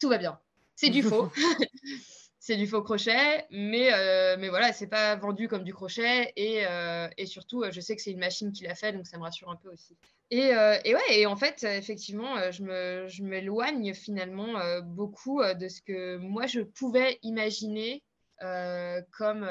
tout 0.00 0.08
va 0.08 0.18
bien. 0.18 0.38
C'est 0.74 0.90
du 0.90 1.02
faux. 1.02 1.30
c'est 2.38 2.56
du 2.56 2.66
faux 2.66 2.82
crochet, 2.82 3.46
mais, 3.50 3.92
euh, 3.92 4.36
mais 4.38 4.48
voilà, 4.48 4.72
c'est 4.72 4.86
pas 4.86 5.16
vendu 5.16 5.48
comme 5.48 5.64
du 5.64 5.74
crochet. 5.74 6.32
Et, 6.36 6.64
euh, 6.66 7.08
et 7.18 7.26
surtout, 7.26 7.64
je 7.70 7.80
sais 7.80 7.94
que 7.94 8.00
c'est 8.00 8.12
une 8.12 8.20
machine 8.20 8.52
qui 8.52 8.64
l'a 8.64 8.74
fait, 8.74 8.92
donc 8.92 9.06
ça 9.06 9.18
me 9.18 9.22
rassure 9.22 9.50
un 9.50 9.56
peu 9.56 9.70
aussi. 9.70 9.96
Et, 10.30 10.50
et 10.84 10.94
ouais, 10.94 11.10
et 11.10 11.26
en 11.26 11.36
fait, 11.36 11.64
effectivement, 11.64 12.50
je 12.50 13.22
m'éloigne 13.22 13.94
je 13.94 13.98
finalement 13.98 14.80
beaucoup 14.82 15.42
de 15.42 15.68
ce 15.68 15.80
que 15.80 16.16
moi 16.18 16.46
je 16.46 16.60
pouvais 16.60 17.18
imaginer 17.22 18.02
comme, 18.38 19.48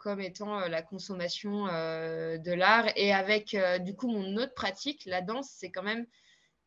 comme 0.00 0.20
étant 0.20 0.60
euh, 0.60 0.68
la 0.68 0.82
consommation 0.82 1.68
euh, 1.68 2.38
de 2.38 2.52
l'art. 2.52 2.86
Et 2.96 3.12
avec 3.12 3.54
euh, 3.54 3.78
du 3.78 3.94
coup 3.94 4.08
mon 4.08 4.36
autre 4.36 4.54
pratique, 4.54 5.04
la 5.06 5.20
danse, 5.20 5.48
c'est 5.54 5.70
quand 5.70 5.82
même 5.82 6.06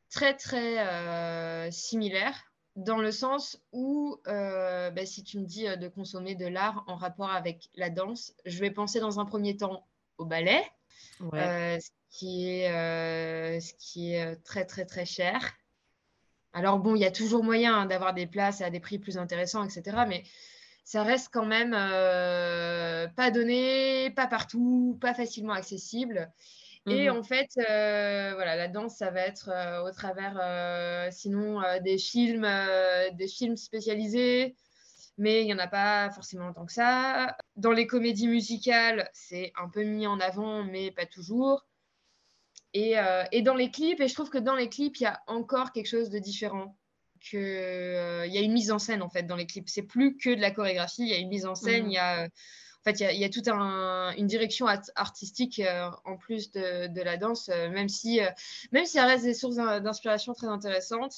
très 0.09 0.35
très 0.35 1.71
similaire 1.71 2.35
dans 2.75 2.97
le 2.97 3.11
sens 3.11 3.59
où 3.71 4.19
bah, 4.25 5.05
si 5.05 5.23
tu 5.23 5.39
me 5.39 5.45
dis 5.45 5.65
de 5.65 5.87
consommer 5.87 6.35
de 6.35 6.45
l'art 6.45 6.83
en 6.85 6.95
rapport 6.95 7.31
avec 7.31 7.69
la 7.73 7.89
danse, 7.89 8.35
je 8.45 8.59
vais 8.59 8.69
penser 8.69 8.99
dans 8.99 9.19
un 9.19 9.25
premier 9.25 9.57
temps 9.57 9.87
au 10.19 10.25
ballet, 10.25 10.63
ce, 11.19 11.89
qui 12.11 12.47
est, 12.47 13.59
ce 13.59 13.73
qui 13.79 14.13
est 14.13 14.35
très 14.43 14.65
très 14.65 14.85
très 14.85 15.05
cher. 15.05 15.55
Alors 16.53 16.77
bon, 16.77 16.95
il 16.95 17.01
y 17.01 17.05
a 17.05 17.11
toujours 17.11 17.43
moyen 17.43 17.75
hein, 17.75 17.85
d'avoir 17.87 18.13
des 18.13 18.27
places 18.27 18.61
à 18.61 18.69
des 18.69 18.79
prix 18.79 18.99
plus 18.99 19.17
intéressants, 19.17 19.63
etc. 19.63 20.03
Mais 20.07 20.23
ça 20.83 21.03
reste 21.03 21.29
quand 21.31 21.45
même 21.45 21.73
euh, 21.73 23.07
pas 23.15 23.31
donné, 23.31 24.11
pas 24.11 24.27
partout, 24.27 24.97
pas 25.01 25.13
facilement 25.13 25.53
accessible. 25.53 26.31
Et 26.85 27.09
mmh 27.09 27.17
en 27.17 27.23
fait, 27.23 27.47
euh, 27.57 28.33
voilà, 28.35 28.57
la 28.57 28.67
danse, 28.67 28.97
ça 28.97 29.09
va 29.09 29.21
être 29.21 29.49
euh, 29.49 29.87
au 29.87 29.91
travers, 29.91 30.37
sinon, 31.13 31.61
des 31.81 31.97
films, 31.97 32.47
des 33.13 33.27
films 33.29 33.55
spécialisés, 33.55 34.57
mais 35.17 35.41
il 35.41 35.45
n'y 35.45 35.53
en 35.53 35.59
a 35.59 35.67
pas 35.67 36.09
forcément 36.11 36.51
tant 36.51 36.65
que 36.65 36.73
ça. 36.73 37.37
Dans 37.55 37.71
les 37.71 37.87
comédies 37.87 38.27
musicales, 38.27 39.09
c'est 39.13 39.53
un 39.55 39.69
peu 39.69 39.83
mis 39.83 40.07
en 40.07 40.19
avant, 40.19 40.63
mais 40.63 40.91
pas 40.91 41.05
toujours. 41.05 41.65
Et, 42.73 42.95
et 43.31 43.41
dans 43.43 43.55
les 43.55 43.71
clips, 43.71 44.01
et 44.01 44.09
je 44.09 44.13
trouve 44.13 44.29
que 44.29 44.37
dans 44.37 44.55
les 44.55 44.67
clips, 44.67 44.97
il 44.97 45.03
y 45.03 45.05
a 45.05 45.21
encore 45.27 45.71
quelque 45.71 45.87
chose 45.87 46.09
de 46.09 46.19
différent 46.19 46.75
qu'il 47.24 47.39
euh, 47.39 48.27
y 48.27 48.38
a 48.38 48.42
une 48.42 48.53
mise 48.53 48.72
en 48.72 48.80
scène 48.80 49.01
en 49.01 49.10
fait 49.10 49.24
dans 49.24 49.36
les 49.36 49.46
clips. 49.46 49.70
C'est 49.70 49.84
plus 49.84 50.18
que 50.18 50.34
de 50.36 50.42
la 50.42 50.51
chorégraphie, 50.51 51.03
il 51.03 51.08
y 51.08 51.13
a 51.13 51.18
une 51.18 51.30
mise 51.30 51.46
en 51.46 51.56
scène, 51.56 51.89
il 51.89 51.94
y 51.94 51.98
a 51.98 52.25
en 52.25 52.92
fait, 52.92 53.00
il 53.00 53.18
y 53.18 53.24
a, 53.24 53.30
toute 53.30 53.48
une 53.48 54.27
direction 54.27 54.68
artistique 54.96 55.60
euh, 55.60 55.89
en 56.03 56.18
plus 56.18 56.51
de, 56.51 57.01
la 57.01 57.15
danse, 57.15 57.48
euh, 57.48 57.70
même, 57.70 57.88
si, 57.88 58.20
même 58.74 58.84
si 58.84 58.94
ça 58.94 59.06
reste 59.06 59.24
des 59.24 59.34
sources 59.34 59.56
d'inspiration 59.56 60.34
très 60.34 60.48
intéressantes. 60.48 61.15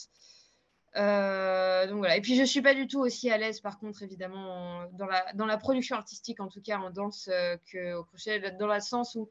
donc 0.94 1.98
voilà. 1.98 2.18
Et 2.18 2.22
puis 2.22 2.36
je 2.36 2.42
ne 2.42 2.46
suis 2.46 2.62
pas 2.62 2.76
du 2.76 2.86
tout 2.88 3.00
aussi 3.00 3.32
à 3.32 3.40
l'aise, 3.40 3.62
par 3.62 3.80
contre, 3.80 4.04
évidemment, 4.04 4.86
dans 4.92 5.08
la, 5.08 5.26
dans 5.34 5.48
la 5.48 5.58
production 5.58 5.96
artistique, 5.96 6.40
en 6.40 6.50
tout 6.50 6.62
cas 6.62 6.78
en 6.78 6.92
danse, 6.92 7.32
qu'au 7.72 8.04
crochet, 8.04 8.52
dans 8.60 8.68
le 8.72 8.80
sens 8.80 9.16
où 9.16 9.28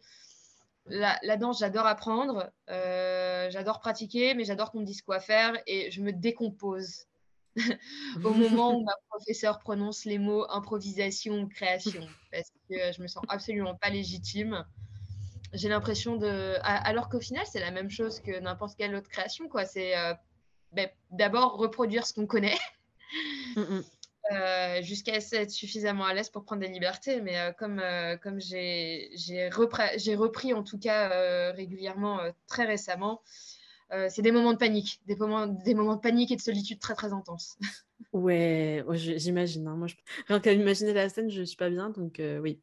la, 0.86 1.36
danse, 1.36 1.60
j'adore 1.60 1.86
apprendre, 1.86 2.50
euh, 2.70 3.48
j'adore 3.50 3.80
pratiquer, 3.80 4.34
mais 4.34 4.44
j'adore 4.44 4.70
qu'on 4.70 4.80
me 4.80 4.84
dise 4.84 5.02
quoi 5.02 5.20
faire 5.20 5.56
et 5.66 5.90
je 5.90 6.02
me 6.02 6.12
décompose 6.12 7.06
au 8.24 8.34
moment 8.34 8.76
où 8.76 8.84
ma 8.84 8.94
professeure 9.08 9.60
prononce 9.60 10.04
les 10.04 10.18
mots 10.18 10.44
improvisation 10.50 11.42
ou 11.42 11.48
création 11.48 12.06
parce 12.32 12.50
que 12.68 12.92
je 12.92 13.00
me 13.00 13.06
sens 13.06 13.24
absolument 13.28 13.74
pas 13.76 13.90
légitime. 13.90 14.64
J'ai 15.52 15.68
l'impression 15.68 16.16
de. 16.16 16.56
Alors 16.62 17.08
qu'au 17.08 17.20
final, 17.20 17.46
c'est 17.46 17.60
la 17.60 17.70
même 17.70 17.88
chose 17.88 18.18
que 18.18 18.40
n'importe 18.40 18.76
quelle 18.76 18.94
autre 18.96 19.08
création, 19.08 19.48
quoi. 19.48 19.64
C'est 19.64 19.96
euh, 19.96 20.12
ben, 20.72 20.88
d'abord 21.10 21.56
reproduire 21.56 22.06
ce 22.06 22.12
qu'on 22.12 22.26
connaît. 22.26 22.58
Mm, 23.54 23.60
mm. 23.60 23.84
Euh, 24.32 24.80
jusqu'à 24.80 25.16
être 25.16 25.50
suffisamment 25.50 26.04
à 26.04 26.14
l'aise 26.14 26.30
pour 26.30 26.44
prendre 26.44 26.62
des 26.62 26.68
libertés. 26.68 27.20
Mais 27.20 27.38
euh, 27.38 27.52
comme, 27.52 27.78
euh, 27.78 28.16
comme 28.16 28.40
j'ai 28.40 29.10
repris, 29.52 30.14
repris, 30.14 30.54
en 30.54 30.62
tout 30.62 30.78
cas 30.78 31.52
régulièrement 31.52 32.20
très 32.46 32.64
récemment, 32.64 33.22
c'est 34.08 34.22
des 34.22 34.32
moments 34.32 34.52
de 34.52 34.58
panique, 34.58 35.00
des 35.06 35.14
moments, 35.14 35.46
des 35.46 35.74
moments 35.74 35.94
de 35.94 36.00
panique 36.00 36.32
et 36.32 36.36
de 36.36 36.40
solitude 36.40 36.80
très 36.80 36.94
très 36.94 37.12
intenses. 37.12 37.56
ouais, 38.12 38.84
j'imagine. 38.92 39.68
Hein. 39.68 39.76
Moi, 39.76 39.86
je... 39.86 39.94
rien 40.26 40.40
qu'à 40.40 40.52
imaginer 40.52 40.92
la 40.92 41.08
scène, 41.08 41.30
je 41.30 41.40
ne 41.40 41.44
suis 41.44 41.56
pas 41.56 41.70
bien, 41.70 41.90
donc 41.90 42.20
oui. 42.40 42.60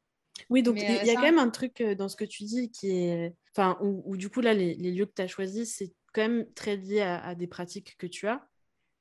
Oui, 0.49 0.63
donc 0.63 0.77
il 0.77 1.05
y 1.05 1.09
a 1.09 1.15
quand 1.15 1.21
même 1.21 1.39
un 1.39 1.49
truc 1.49 1.81
dans 1.81 2.09
ce 2.09 2.17
que 2.17 2.25
tu 2.25 2.43
dis 2.43 2.69
qui 2.71 2.91
est. 2.91 3.33
Enfin, 3.55 3.77
où, 3.81 4.17
du 4.17 4.29
coup, 4.29 4.41
là, 4.41 4.53
les, 4.53 4.75
les 4.75 4.91
lieux 4.91 5.05
que 5.05 5.13
tu 5.15 5.21
as 5.21 5.27
choisis, 5.27 5.73
c'est 5.73 5.93
quand 6.13 6.21
même 6.21 6.51
très 6.53 6.75
lié 6.75 7.01
à, 7.01 7.23
à, 7.23 7.35
des 7.35 7.47
pratiques 7.47 7.95
que 7.97 8.07
tu 8.07 8.27
as. 8.27 8.45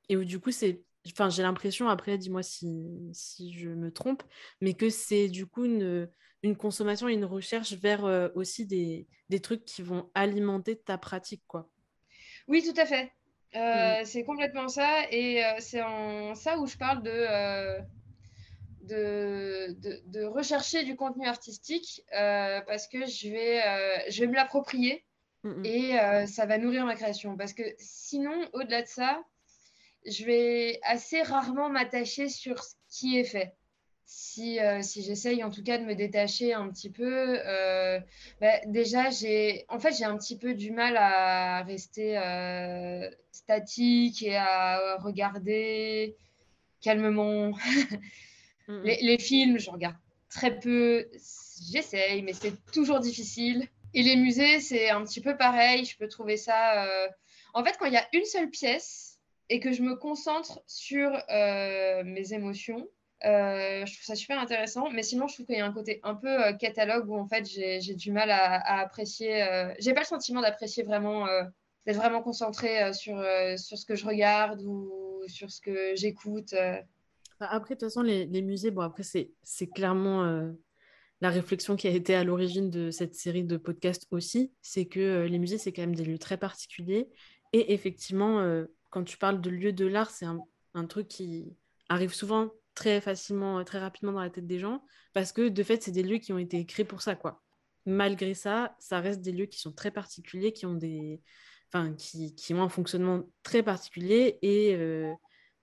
Et 0.09 0.17
où 0.17 0.25
du 0.25 0.39
coup, 0.39 0.51
c'est 0.51 0.83
enfin 1.09 1.31
j'ai 1.31 1.43
l'impression, 1.43 1.89
après 1.89 2.19
dis-moi 2.19 2.43
si, 2.43 3.11
si, 3.13 3.53
je 3.53 3.71
me 3.71 3.91
trompe, 3.91 4.23
mais 4.61 4.75
que 4.75 4.91
c'est 4.91 5.29
du 5.29 5.47
coup 5.47 5.65
une, 5.65 6.11
une, 6.43 6.57
consommation 6.57 7.09
et 7.09 7.15
une 7.15 7.25
recherche 7.25 7.73
vers 7.75 8.05
euh, 8.05 8.29
aussi 8.35 8.67
des, 8.67 9.07
des, 9.29 9.41
trucs 9.41 9.65
qui 9.65 9.83
vont 9.83 10.11
alimenter 10.15 10.77
ta 10.77 10.99
pratique. 10.99 11.43
quoi. 11.47 11.69
Oui, 12.49 12.63
tout 12.63 12.79
à 12.79 12.87
fait. 12.87 13.13
Euh, 13.57 14.03
mm. 14.03 14.05
C'est 14.05 14.25
complètement 14.25 14.69
ça. 14.69 15.05
Et 15.11 15.45
euh, 15.45 15.55
c'est 15.59 15.83
en 15.83 16.35
ça 16.35 16.59
où 16.59 16.67
je 16.67 16.77
parle 16.77 17.03
de, 17.03 17.79
de, 18.83 19.73
de, 19.81 20.03
de, 20.07 20.25
rechercher 20.25 20.85
du 20.85 20.97
contenu 20.97 21.27
artistique 21.27 22.03
parce 22.11 22.87
que 22.89 23.07
je 23.07 23.29
vais, 23.31 24.11
je 24.11 24.21
vais 24.21 24.27
me 24.27 24.35
l'approprier 24.35 25.05
mm, 25.45 25.51
mm. 25.51 25.65
et 25.65 26.27
ça 26.27 26.45
va 26.45 26.59
nourrir 26.59 26.85
ma 26.85 26.95
création. 26.95 27.39
Parce 27.39 27.55
que 27.55 27.63
sinon, 27.79 28.49
au-delà 28.53 28.83
de 28.83 28.89
ça, 28.89 29.23
je 30.07 30.25
vais 30.25 30.81
assez 30.83 31.23
rarement 31.23 31.69
m'attacher 31.69 32.29
sur 32.29 32.63
ce 32.63 32.75
qui 32.89 33.19
est 33.19 33.25
fait. 33.25 33.55
Si, 34.05 34.59
euh, 34.59 34.83
si 34.83 35.03
j'essaye 35.03 35.45
en 35.45 35.51
tout 35.51 35.63
cas 35.63 35.79
de 35.79 35.85
me 35.85 35.95
détacher 35.95 36.53
un 36.53 36.69
petit 36.69 36.91
peu, 36.91 37.39
euh, 37.47 38.01
bah, 38.41 38.59
déjà, 38.67 39.09
j'ai 39.11 39.65
en 39.69 39.79
fait, 39.79 39.93
j'ai 39.93 40.05
un 40.05 40.17
petit 40.17 40.37
peu 40.37 40.55
du 40.55 40.73
mal 40.73 40.97
à 40.97 41.63
rester 41.63 42.19
euh, 42.19 43.09
statique 43.31 44.25
et 44.25 44.37
à 44.37 44.97
regarder 44.99 46.17
calmement. 46.81 47.53
les, 48.69 48.99
les, 49.01 49.19
films, 49.19 49.61
je 49.61 49.71
regarde 49.71 49.97
très 50.29 50.59
peu. 50.59 51.07
J'essaye, 51.71 52.23
mais 52.23 52.33
c'est 52.33 52.55
toujours 52.73 52.99
difficile. 52.99 53.69
Et 53.95 54.03
les 54.03 54.17
musées, 54.17 54.61
c'est 54.61 54.91
un 54.91 55.05
petit 55.05 55.21
peu 55.21 55.37
pareil. 55.37 55.85
Je 55.85 55.97
peux 55.97 56.09
trouver 56.09 56.37
ça. 56.37 56.85
En 57.55 57.65
fait, 57.65 57.77
quand 57.79 57.87
il 57.87 57.93
y 57.93 57.97
a 57.97 58.09
une 58.13 58.25
seule 58.25 58.51
pièce, 58.51 59.10
et 59.51 59.59
que 59.59 59.73
je 59.73 59.83
me 59.83 59.97
concentre 59.97 60.63
sur 60.67 61.11
euh, 61.29 62.05
mes 62.05 62.33
émotions. 62.33 62.89
Euh, 63.25 63.85
je 63.85 63.93
trouve 63.93 64.05
ça 64.05 64.15
super 64.15 64.39
intéressant, 64.39 64.89
mais 64.91 65.03
sinon 65.03 65.27
je 65.27 65.35
trouve 65.35 65.47
qu'il 65.47 65.57
y 65.57 65.61
a 65.61 65.67
un 65.67 65.73
côté 65.73 66.01
un 66.05 66.15
peu 66.15 66.47
euh, 66.47 66.53
catalogue 66.55 67.11
où 67.11 67.17
en 67.17 67.27
fait 67.27 67.45
j'ai 67.45 67.95
du 67.95 68.13
mal 68.13 68.31
à, 68.31 68.81
apprécier. 68.81 69.45
j'ai 69.79 69.93
pas 69.93 70.01
le 70.01 70.07
sentiment 70.07 70.41
d'apprécier 70.41 70.85
vraiment, 70.85 71.27
d'être 71.85 71.97
vraiment 71.97 72.23
concentré 72.23 72.95
sur, 72.95 73.23
sur 73.59 73.77
ce 73.77 73.85
que 73.85 73.97
je 73.97 74.07
regarde 74.07 74.63
ou 74.63 75.23
sur 75.27 75.51
ce 75.51 75.61
que 75.61 75.95
j'écoute. 75.97 76.55
Bah, 77.41 77.49
après, 77.51 77.75
de 77.75 77.81
toute 77.81 77.89
façon, 77.89 78.03
les, 78.03 78.27
les 78.27 78.43
musées, 78.43 78.71
bon, 78.71 78.83
après, 78.83 79.03
c'est 79.03 79.67
clairement 79.75 80.25
la 81.21 81.29
réflexion 81.29 81.77
qui 81.77 81.89
a 81.89 81.91
été 81.91 82.15
à 82.15 82.25
l'origine 82.25 82.71
de 82.71 82.91
cette 82.91 83.15
série 83.15 83.45
de 83.45 83.59
podcasts 83.59 84.07
aussi, 84.13 84.53
c'est 84.63 84.87
que 84.87 85.27
les 85.29 85.39
musées, 85.39 85.59
c'est 85.59 85.73
quand 85.73 85.83
même 85.83 85.95
des 85.95 86.05
lieux 86.05 86.19
très 86.19 86.39
particuliers. 86.39 87.11
Et 87.53 87.75
effectivement, 87.75 88.65
quand 88.91 89.05
tu 89.05 89.17
parles 89.19 89.41
de 89.41 89.51
lieu 89.51 89.73
de 89.73 89.87
l'art, 89.87 90.11
c'est 90.11 90.27
un, 90.27 90.87
truc 90.87 91.09
qui 91.09 91.57
arrive 91.89 92.13
souvent 92.13 92.51
très 92.75 93.01
facilement, 93.01 93.63
très 93.65 93.79
rapidement 93.79 94.13
dans 94.13 94.21
la 94.21 94.31
tête 94.31 94.47
des 94.47 94.59
gens, 94.59 94.85
parce 95.13 95.33
que 95.33 95.49
de 95.49 95.63
fait, 95.63 95.83
c'est 95.83 95.91
des 95.91 96.03
lieux 96.03 96.19
qui 96.19 96.33
ont 96.33 96.39
été 96.39 96.65
créés 96.67 96.85
pour 96.85 97.03
ça, 97.03 97.15
quoi. 97.17 97.43
Malgré 97.87 98.35
ça, 98.35 98.77
ça 98.79 99.01
reste 99.01 99.21
des 99.21 99.33
lieux 99.33 99.47
qui 99.47 99.59
sont 99.59 99.73
très 99.73 99.91
particuliers, 99.91 100.53
qui 100.53 100.67
ont 100.67 100.75
des, 100.75 101.21
enfin, 101.73 101.95
qui, 101.95 102.55
ont 102.55 102.63
un 102.63 102.69
fonctionnement 102.69 103.23
très 103.43 103.63
particulier 103.63 104.39
et 104.43 104.75
euh, 104.77 105.13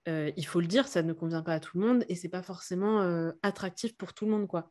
euh, 0.08 0.32
il 0.38 0.46
faut 0.46 0.62
le 0.62 0.68
dire, 0.68 0.88
ça 0.88 1.04
ne 1.04 1.14
convient 1.14 1.44
pas 1.44 1.54
à 1.54 1.60
tout 1.60 1.78
le 1.78 1.86
monde 1.86 2.06
et 2.08 2.16
c'est 2.16 2.30
pas 2.30 2.42
forcément 2.42 3.02
euh, 3.02 3.32
attractif 3.44 3.96
pour 3.98 4.14
tout 4.14 4.26
le 4.26 4.32
monde, 4.32 4.48
quoi. 4.48 4.70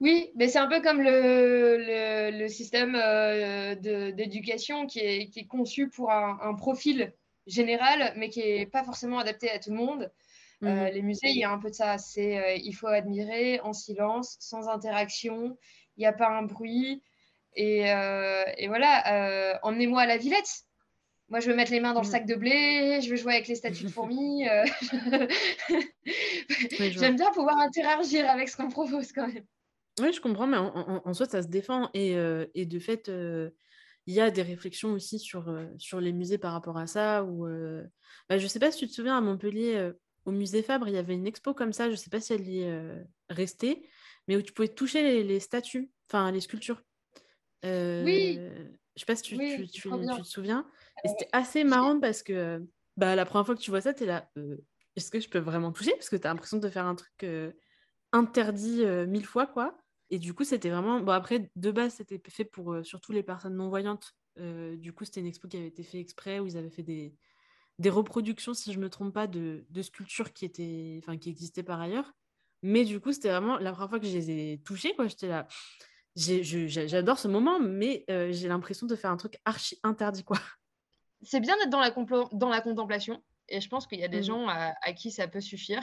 Oui, 0.00 0.30
mais 0.34 0.48
c'est 0.48 0.58
un 0.58 0.66
peu 0.66 0.80
comme 0.80 1.02
le, 1.02 2.48
système 2.48 2.94
euh, 2.96 3.74
d'éducation 3.74 4.86
qui 4.86 5.00
est, 5.00 5.46
conçu 5.46 5.90
pour 5.90 6.10
un, 6.10 6.54
profil 6.54 7.12
général, 7.46 8.12
mais 8.16 8.28
qui 8.28 8.40
n'est 8.40 8.66
pas 8.66 8.84
forcément 8.84 9.18
adapté 9.18 9.50
à 9.50 9.58
tout 9.58 9.70
le 9.70 9.76
monde. 9.76 10.10
Euh, 10.62 10.68
mhm. 10.68 10.92
les 10.92 11.02
musées, 11.02 11.28
il 11.28 11.38
y 11.38 11.44
a 11.44 11.50
un 11.50 11.58
peu 11.58 11.70
de 11.70 11.74
ça. 11.74 11.96
C'est 11.98 12.38
euh, 12.38 12.54
il 12.62 12.72
faut 12.72 12.86
admirer 12.86 13.60
en 13.60 13.72
silence, 13.72 14.36
sans 14.40 14.68
interaction. 14.68 15.56
Il 15.96 16.00
n'y 16.00 16.06
a 16.06 16.12
pas 16.12 16.28
un 16.28 16.42
bruit. 16.42 17.02
Et, 17.56 17.80
et 17.80 18.68
voilà, 18.68 19.58
emmenez-moi 19.64 20.02
à 20.02 20.06
la 20.06 20.16
Villette. 20.16 20.64
Moi, 21.28 21.40
je 21.40 21.50
veux 21.50 21.56
mettre 21.56 21.72
les 21.72 21.80
mains 21.80 21.92
dans 21.92 22.02
le 22.02 22.06
mm. 22.06 22.10
sac 22.10 22.26
de 22.26 22.34
blé, 22.36 23.00
je 23.02 23.10
veux 23.10 23.16
jouer 23.16 23.34
avec 23.34 23.48
les 23.48 23.56
statues 23.56 23.84
de 23.84 23.88
fourmis. 23.88 24.44
J'aime 26.78 27.16
bien 27.16 27.30
pouvoir 27.32 27.58
interagir 27.58 28.30
avec 28.30 28.48
ce 28.48 28.56
qu'on 28.56 28.68
propose 28.68 29.12
quand 29.12 29.26
même. 29.26 29.44
Oui, 30.00 30.12
je 30.12 30.20
comprends, 30.20 30.46
mais 30.46 30.56
en, 30.56 31.02
en, 31.04 31.14
soi, 31.14 31.26
ça 31.26 31.42
se 31.42 31.48
défend. 31.48 31.90
Et, 31.94 32.14
euh, 32.14 32.46
et 32.54 32.64
de 32.64 32.78
fait, 32.78 33.08
euh, 33.08 33.50
il 34.10 34.14
y 34.14 34.20
a 34.20 34.32
des 34.32 34.42
réflexions 34.42 34.92
aussi 34.92 35.20
sur, 35.20 35.48
euh, 35.48 35.66
sur 35.78 36.00
les 36.00 36.12
musées 36.12 36.38
par 36.38 36.52
rapport 36.52 36.76
à 36.76 36.88
ça. 36.88 37.22
Ou, 37.22 37.46
bah, 38.28 38.38
je 38.38 38.42
ne 38.42 38.48
sais 38.48 38.58
pas 38.58 38.72
si 38.72 38.80
tu 38.80 38.88
te 38.88 38.92
souviens, 38.92 39.16
à 39.16 39.20
Montpellier, 39.20 39.92
au 40.24 40.32
musée 40.32 40.62
Fabre, 40.62 40.88
il 40.88 40.94
y 40.94 40.98
avait 40.98 41.14
une 41.14 41.26
expo 41.26 41.54
comme 41.54 41.72
ça. 41.72 41.86
Je 41.86 41.92
ne 41.92 41.96
sais 41.96 42.10
pas 42.10 42.20
si 42.20 42.32
elle 42.32 42.48
y 42.48 42.62
est 42.62 43.04
restée, 43.28 43.88
mais 44.26 44.36
où 44.36 44.42
tu 44.42 44.52
pouvais 44.52 44.68
toucher 44.68 45.02
les, 45.02 45.22
les 45.22 45.38
statues, 45.38 45.90
enfin 46.08 46.30
les 46.32 46.40
sculptures. 46.40 46.82
oui. 47.62 48.38
Je 48.96 48.96
ne 48.96 49.00
sais 49.00 49.06
pas 49.06 49.16
si 49.16 49.22
tu, 49.22 49.38
tu, 49.38 49.68
tu, 49.68 49.88
te 49.88 50.22
souviens. 50.24 50.66
Et 51.04 51.08
c'était 51.08 51.28
assez 51.32 51.62
marrant 51.62 52.00
parce 52.00 52.24
que 52.24 52.60
bah, 52.96 53.14
la 53.14 53.24
première 53.24 53.46
fois 53.46 53.54
que 53.54 53.60
tu 53.60 53.70
vois 53.70 53.80
ça, 53.80 53.94
tu 53.94 54.02
es 54.02 54.06
là. 54.06 54.28
Est-ce 54.96 55.12
que 55.12 55.20
je 55.20 55.28
peux 55.28 55.38
vraiment 55.38 55.70
toucher? 55.70 55.92
Parce 55.92 56.10
que 56.10 56.16
tu 56.16 56.26
as 56.26 56.30
l'impression 56.30 56.58
de 56.58 56.68
faire 56.68 56.86
un 56.86 56.96
truc 56.96 57.24
interdit 58.12 58.84
mille 59.06 59.24
fois, 59.24 59.46
quoi. 59.46 59.78
Et 60.10 60.18
du 60.18 60.34
coup, 60.34 60.44
c'était 60.44 60.70
vraiment. 60.70 61.00
Bon, 61.00 61.12
après, 61.12 61.50
de 61.54 61.70
base, 61.70 61.94
c'était 61.94 62.20
fait 62.28 62.44
pour 62.44 62.72
euh, 62.72 62.82
surtout 62.82 63.12
les 63.12 63.22
personnes 63.22 63.54
non-voyantes. 63.56 64.12
Euh, 64.38 64.76
du 64.76 64.92
coup, 64.92 65.04
c'était 65.04 65.20
une 65.20 65.26
expo 65.26 65.48
qui 65.48 65.56
avait 65.56 65.68
été 65.68 65.82
faite 65.82 66.00
exprès, 66.00 66.40
où 66.40 66.46
ils 66.46 66.56
avaient 66.56 66.70
fait 66.70 66.82
des, 66.82 67.14
des 67.78 67.90
reproductions, 67.90 68.54
si 68.54 68.72
je 68.72 68.78
ne 68.78 68.84
me 68.84 68.90
trompe 68.90 69.14
pas, 69.14 69.26
de, 69.26 69.64
de 69.70 69.82
sculptures 69.82 70.32
qui, 70.32 70.44
étaient... 70.44 70.98
enfin, 71.02 71.16
qui 71.16 71.30
existaient 71.30 71.62
par 71.62 71.80
ailleurs. 71.80 72.12
Mais 72.62 72.84
du 72.84 73.00
coup, 73.00 73.12
c'était 73.12 73.30
vraiment 73.30 73.56
la 73.58 73.72
première 73.72 73.88
fois 73.88 74.00
que 74.00 74.06
je 74.06 74.12
les 74.12 74.30
ai 74.30 74.62
touchées, 74.64 74.94
quoi. 74.94 75.06
J'étais 75.06 75.28
là. 75.28 75.46
J'adore 76.16 77.18
ce 77.18 77.28
moment, 77.28 77.60
mais 77.60 78.04
euh, 78.10 78.32
j'ai 78.32 78.48
l'impression 78.48 78.86
de 78.86 78.96
faire 78.96 79.10
un 79.10 79.16
truc 79.16 79.38
archi 79.44 79.78
interdit, 79.82 80.24
quoi. 80.24 80.38
C'est 81.22 81.40
bien 81.40 81.56
d'être 81.58 81.70
dans 81.70 81.80
la, 81.80 81.90
dans 82.32 82.48
la 82.48 82.60
contemplation. 82.60 83.22
Et 83.48 83.60
je 83.60 83.68
pense 83.68 83.86
qu'il 83.86 83.98
y 84.00 84.04
a 84.04 84.08
des 84.08 84.20
mmh. 84.20 84.24
gens 84.24 84.48
à, 84.48 84.74
à, 84.82 84.92
qui 84.92 85.10
ça 85.10 85.28
peut 85.28 85.40
suffire. 85.40 85.82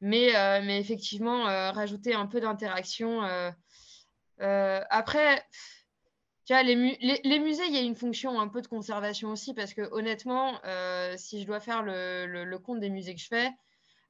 Mais, 0.00 0.34
euh, 0.34 0.62
mais 0.64 0.80
effectivement, 0.80 1.48
euh, 1.48 1.72
rajouter 1.72 2.14
un 2.14 2.26
peu 2.26 2.40
d'interaction. 2.40 3.22
Euh, 3.22 4.80
après, 4.88 5.44
tu 6.46 6.54
vois, 6.54 6.62
les, 6.62 6.74
les, 7.22 7.38
musées, 7.38 7.66
il 7.66 7.74
y 7.74 7.78
a 7.78 7.82
une 7.82 7.94
fonction 7.94 8.40
un 8.40 8.48
peu 8.48 8.62
de 8.62 8.66
conservation 8.66 9.30
aussi, 9.30 9.52
parce 9.52 9.74
que 9.74 9.82
honnêtement, 9.92 10.58
si 11.16 11.42
je 11.42 11.46
dois 11.46 11.60
faire 11.60 11.82
le, 11.82 12.26
le, 12.26 12.58
compte 12.58 12.80
des 12.80 12.88
musées 12.88 13.14
que 13.14 13.20
je 13.20 13.28
fais, 13.28 13.50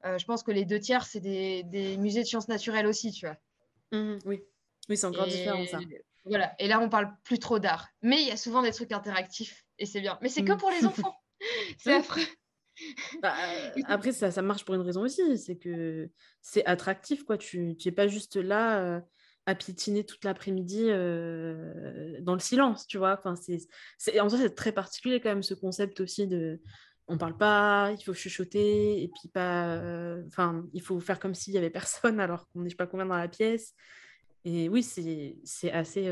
je 0.04 0.25
pense 0.25 0.42
que 0.42 0.52
les 0.52 0.64
deux 0.64 0.78
tiers, 0.78 1.04
c'est 1.04 1.20
des, 1.20 1.64
des, 1.64 1.97
musées 1.97 2.23
de 2.23 2.26
sciences 2.26 2.49
naturelles 2.49 2.87
aussi, 2.87 3.11
tu 3.11 3.26
vois. 3.26 3.37
Mmh 3.92 4.18
oui, 4.25 4.40
oui 4.88 4.97
c'est 4.97 5.06
encore 5.06 5.26
différent 5.26 5.66
ça. 5.66 5.80
Voilà, 6.26 6.54
et 6.59 6.68
là, 6.68 6.78
on 6.80 6.88
parle 6.88 7.12
plus 7.25 7.38
trop 7.38 7.59
d'art. 7.59 7.88
Mais 8.02 8.23
il 8.23 8.28
y 8.28 8.30
a 8.30 8.37
souvent 8.37 8.62
des 8.62 8.73
trucs 8.73 8.92
interactifs, 8.92 9.64
et 9.78 9.87
c'est 9.87 10.00
bien. 10.00 10.18
Mais 10.23 10.28
c'est 10.28 10.44
que 10.44 10.52
mmh. 10.52 10.59
pour 10.59 10.70
les 10.70 10.87
enfants. 10.87 11.16
c'est 11.78 11.94
affreux. 11.94 12.23
Bah, 13.22 13.34
après, 13.87 14.12
ça, 14.12 14.30
ça 14.30 14.42
marche 14.42 14.64
pour 14.64 14.75
une 14.75 14.80
raison 14.80 15.02
aussi, 15.02 15.38
c'est 15.38 15.56
que 15.56 16.08
c'est 16.40 16.64
attractif, 16.66 17.25
quoi. 17.25 17.38
Tu 17.38 17.76
n'es 17.84 17.92
pas 17.92 18.08
juste 18.08 18.37
là 18.37 18.80
euh, 18.80 19.00
à 19.46 19.54
piétiner 19.54 20.04
toute 20.04 20.25
l'après-midi 20.25 20.87
euh, 20.88 22.20
dans 22.20 22.34
le 22.34 22.40
silence, 22.40 22.87
tu 22.87 22.99
vois. 22.99 23.18
Enfin, 23.18 23.34
c'est, 23.37 24.20
en 24.20 24.28
soi, 24.28 24.38
c'est 24.38 24.54
très 24.54 24.72
particulier 24.72 25.20
quand 25.20 25.30
même 25.30 25.42
ce 25.42 25.54
concept 25.54 26.00
aussi 26.00 26.26
de 26.26 26.60
on 27.08 27.18
parle 27.18 27.37
pas, 27.37 27.92
il 27.99 28.04
faut 28.04 28.14
chuchoter, 28.14 29.02
et 29.02 29.08
puis 29.08 29.28
pas. 29.28 29.76
Euh, 29.76 30.22
enfin, 30.28 30.64
il 30.72 30.80
faut 30.80 31.00
faire 31.00 31.18
comme 31.18 31.34
s'il 31.34 31.54
y 31.54 31.58
avait 31.58 31.70
personne 31.70 32.20
alors 32.20 32.49
qu'on 32.49 32.60
n'est 32.60 32.75
pas 32.75 32.87
combien 32.87 33.06
dans 33.06 33.16
la 33.16 33.28
pièce. 33.28 33.75
Et 34.44 34.68
oui, 34.68 34.82
c'est, 34.82 35.37
c'est 35.44 35.70
assez. 35.72 36.11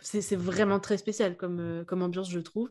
c'est, 0.00 0.36
vraiment 0.36 0.78
très 0.78 0.98
spécial 0.98 1.36
comme, 1.36 1.84
comme 1.86 2.02
ambiance, 2.02 2.30
je 2.30 2.40
trouve. 2.40 2.70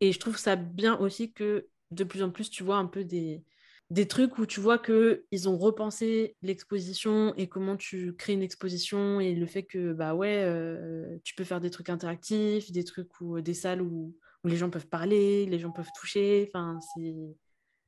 Et 0.00 0.12
je 0.12 0.20
trouve 0.20 0.36
ça 0.36 0.54
bien 0.56 0.96
aussi 0.98 1.32
que 1.32 1.66
de 1.90 2.04
plus 2.04 2.22
en 2.22 2.30
plus, 2.30 2.50
tu 2.50 2.62
vois 2.62 2.76
un 2.76 2.86
peu 2.86 3.04
des, 3.04 3.42
des 3.90 4.06
trucs 4.06 4.38
où 4.38 4.46
tu 4.46 4.60
vois 4.60 4.78
qu'ils 4.78 5.48
ont 5.48 5.56
repensé 5.56 6.36
l'exposition 6.42 7.34
et 7.36 7.48
comment 7.48 7.76
tu 7.76 8.14
crées 8.14 8.34
une 8.34 8.42
exposition 8.42 9.20
et 9.20 9.34
le 9.34 9.46
fait 9.46 9.62
que, 9.62 9.92
bah 9.92 10.14
ouais, 10.14 10.42
euh, 10.44 11.16
tu 11.24 11.34
peux 11.34 11.44
faire 11.44 11.60
des 11.60 11.70
trucs 11.70 11.88
interactifs, 11.88 12.70
des 12.70 12.84
trucs 12.84 13.20
ou 13.20 13.40
des 13.40 13.54
salles 13.54 13.80
où, 13.80 14.14
où, 14.44 14.48
les 14.48 14.56
gens 14.56 14.70
peuvent 14.70 14.88
parler, 14.88 15.46
les 15.46 15.58
gens 15.58 15.70
peuvent 15.70 15.90
toucher. 15.98 16.50
Enfin, 16.52 16.78
c'est, 16.94 17.14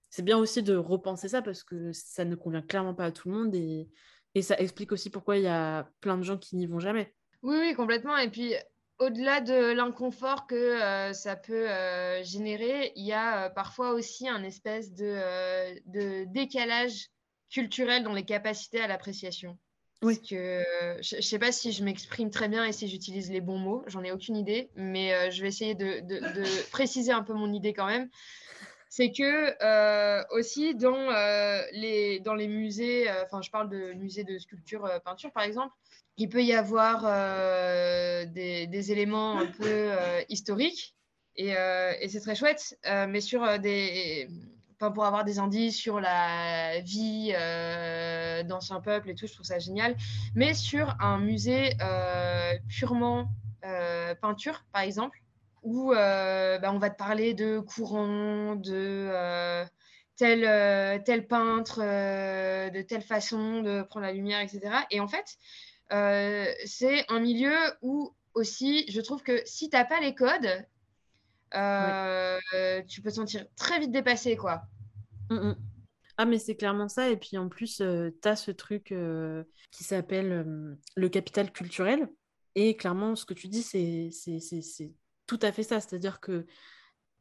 c'est 0.08 0.24
bien 0.24 0.38
aussi 0.38 0.62
de 0.62 0.74
repenser 0.74 1.28
ça 1.28 1.42
parce 1.42 1.62
que 1.62 1.92
ça 1.92 2.24
ne 2.24 2.34
convient 2.34 2.62
clairement 2.62 2.94
pas 2.94 3.06
à 3.06 3.12
tout 3.12 3.28
le 3.30 3.36
monde 3.36 3.54
et, 3.54 3.88
et 4.34 4.42
ça 4.42 4.58
explique 4.58 4.92
aussi 4.92 5.10
pourquoi 5.10 5.36
il 5.36 5.44
y 5.44 5.48
a 5.48 5.90
plein 6.00 6.16
de 6.16 6.22
gens 6.22 6.38
qui 6.38 6.56
n'y 6.56 6.66
vont 6.66 6.80
jamais. 6.80 7.14
Oui, 7.42 7.56
oui, 7.58 7.74
complètement. 7.74 8.16
Et 8.16 8.30
puis, 8.30 8.54
au-delà 9.00 9.40
de 9.40 9.72
l'inconfort 9.72 10.46
que 10.46 10.54
euh, 10.54 11.12
ça 11.12 11.34
peut 11.34 11.68
euh, 11.68 12.22
générer, 12.22 12.92
il 12.96 13.04
y 13.04 13.12
a 13.12 13.46
euh, 13.46 13.48
parfois 13.48 13.92
aussi 13.92 14.28
un 14.28 14.44
espèce 14.44 14.92
de, 14.92 16.24
décalage 16.26 17.08
culturel 17.50 18.04
dans 18.04 18.12
les 18.12 18.24
capacités 18.24 18.80
à 18.80 18.86
l'appréciation. 18.86 19.58
Oui. 20.02 20.18
que 20.18 20.64
je 21.02 21.16
ne 21.16 21.20
sais 21.20 21.38
pas 21.38 21.52
si 21.52 21.72
je 21.72 21.84
m'exprime 21.84 22.30
très 22.30 22.48
bien 22.48 22.64
et 22.64 22.72
si 22.72 22.88
j'utilise 22.88 23.30
les 23.30 23.42
bons 23.42 23.58
mots, 23.58 23.84
j'en 23.86 24.02
ai 24.02 24.12
aucune 24.12 24.34
idée, 24.34 24.70
mais 24.74 25.30
je 25.30 25.42
vais 25.42 25.48
essayer 25.48 25.74
de, 25.74 26.70
préciser 26.70 27.12
un 27.12 27.22
peu 27.22 27.34
mon 27.34 27.52
idée 27.52 27.74
quand 27.74 27.86
même. 27.86 28.08
C'est 28.92 29.12
que 29.12 30.34
aussi 30.36 30.74
dans, 30.74 31.10
les, 31.72 32.20
dans 32.20 32.34
les 32.34 32.48
musées, 32.48 33.08
enfin 33.24 33.40
je 33.40 33.50
parle 33.50 33.70
de 33.70 33.92
musées 33.92 34.24
de 34.24 34.36
sculpture, 34.36 34.90
peinture 35.04 35.30
par 35.30 35.44
exemple, 35.44 35.72
il 36.20 36.28
peut 36.28 36.44
y 36.44 36.52
avoir 36.52 37.04
euh, 37.06 38.26
des, 38.26 38.92
éléments 38.92 39.38
un 39.38 39.46
peu 39.46 39.64
euh, 39.64 40.20
historiques 40.28 40.94
euh, 41.38 41.92
et, 41.98 42.08
c'est 42.08 42.20
très 42.20 42.34
chouette, 42.34 42.78
mais 43.08 43.22
sur 43.22 43.58
des, 43.58 44.28
pour 44.78 45.06
avoir 45.06 45.24
des 45.24 45.38
indices 45.38 45.78
sur 45.78 45.98
la 45.98 46.80
vie 46.80 47.32
d'anciens 48.46 48.82
peuples 48.82 49.08
et 49.08 49.14
tout, 49.14 49.26
je 49.26 49.32
trouve 49.32 49.46
ça 49.46 49.58
génial. 49.58 49.96
Mais 50.34 50.52
sur 50.52 50.94
un 51.00 51.18
musée 51.18 51.70
purement 52.68 53.30
peinture, 54.20 54.62
par 54.72 54.82
exemple, 54.82 55.22
où 55.62 55.90
bah, 55.92 56.72
on 56.72 56.78
va 56.78 56.90
te 56.90 56.96
parler 56.96 57.34
de 57.34 57.60
courants, 57.60 58.56
de 58.56 59.64
tel, 60.16 61.02
tel 61.04 61.26
peintre, 61.26 61.80
de 61.80 62.82
telle 62.82 63.02
façon 63.02 63.62
de 63.62 63.82
prendre 63.82 64.06
la 64.06 64.12
lumière, 64.12 64.40
etc. 64.40 64.86
Et 64.90 65.00
en 65.00 65.08
fait, 65.08 65.36
euh, 65.92 66.46
c'est 66.64 67.04
un 67.10 67.20
milieu 67.20 67.56
où 67.82 68.14
aussi, 68.34 68.84
je 68.90 69.00
trouve 69.00 69.22
que 69.22 69.40
si 69.44 69.68
tu 69.68 69.76
n'as 69.76 69.84
pas 69.84 70.00
les 70.00 70.14
codes, 70.14 70.64
euh, 71.54 72.38
tu 72.88 73.02
peux 73.02 73.10
te 73.10 73.16
sentir 73.16 73.44
très 73.56 73.80
vite 73.80 73.90
dépassé, 73.90 74.36
quoi. 74.36 74.62
Mm, 75.30 75.48
mm. 75.48 75.56
Ah, 76.16 76.26
mais 76.26 76.38
c'est 76.38 76.54
clairement 76.54 76.88
ça. 76.88 77.08
Et 77.08 77.16
puis 77.16 77.38
en 77.38 77.48
plus, 77.48 77.80
euh, 77.80 78.10
tu 78.22 78.28
as 78.28 78.36
ce 78.36 78.50
truc 78.50 78.94
qui 79.70 79.84
s'appelle 79.84 80.76
le 80.96 81.08
capital 81.08 81.50
culturel. 81.50 82.08
Et 82.54 82.76
clairement, 82.76 83.16
ce 83.16 83.24
que 83.24 83.34
tu 83.34 83.48
dis, 83.48 83.62
c'est 83.62 84.10
tout 85.30 85.38
à 85.42 85.52
fait 85.52 85.62
ça. 85.62 85.80
C'est-à-dire 85.80 86.20
que 86.20 86.44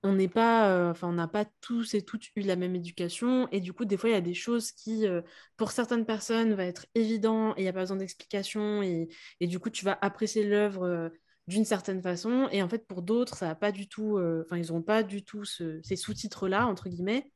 on 0.01 0.13
n'est 0.13 0.29
pas, 0.29 0.71
euh, 0.71 0.93
on 1.03 1.11
n'a 1.11 1.27
pas 1.27 1.45
tous 1.61 1.93
et 1.93 2.03
toutes 2.03 2.29
eu 2.35 2.41
la 2.41 2.55
même 2.55 2.75
éducation. 2.75 3.47
Et 3.51 3.59
du 3.59 3.73
coup, 3.73 3.85
des 3.85 3.97
fois, 3.97 4.09
il 4.09 4.13
y 4.13 4.15
a 4.15 4.21
des 4.21 4.33
choses 4.33 4.71
qui, 4.71 5.05
euh, 5.05 5.21
pour 5.57 5.71
certaines 5.71 6.05
personnes, 6.05 6.53
va 6.55 6.65
être 6.65 6.87
évident 6.95 7.51
et 7.55 7.61
il 7.61 7.63
n'y 7.63 7.69
a 7.69 7.73
pas 7.73 7.81
besoin 7.81 7.97
d'explication. 7.97 8.81
Et, 8.81 9.09
et, 9.41 9.47
du 9.47 9.59
coup, 9.59 9.69
tu 9.69 9.85
vas 9.85 9.97
apprécier 10.01 10.43
l'œuvre 10.43 10.83
euh, 10.85 11.09
d'une 11.47 11.65
certaine 11.65 12.01
façon. 12.01 12.47
Et 12.51 12.63
en 12.63 12.69
fait, 12.69 12.87
pour 12.87 13.03
d'autres, 13.03 13.35
ça 13.35 13.53
pas 13.55 13.71
du 13.71 13.87
tout, 13.87 14.19
enfin, 14.45 14.57
ils 14.57 14.71
n'ont 14.71 14.81
pas 14.81 15.03
du 15.03 15.23
tout 15.23 15.45
ces 15.45 15.95
sous-titres-là, 15.95 16.65
entre 16.67 16.89
guillemets. 16.89 17.31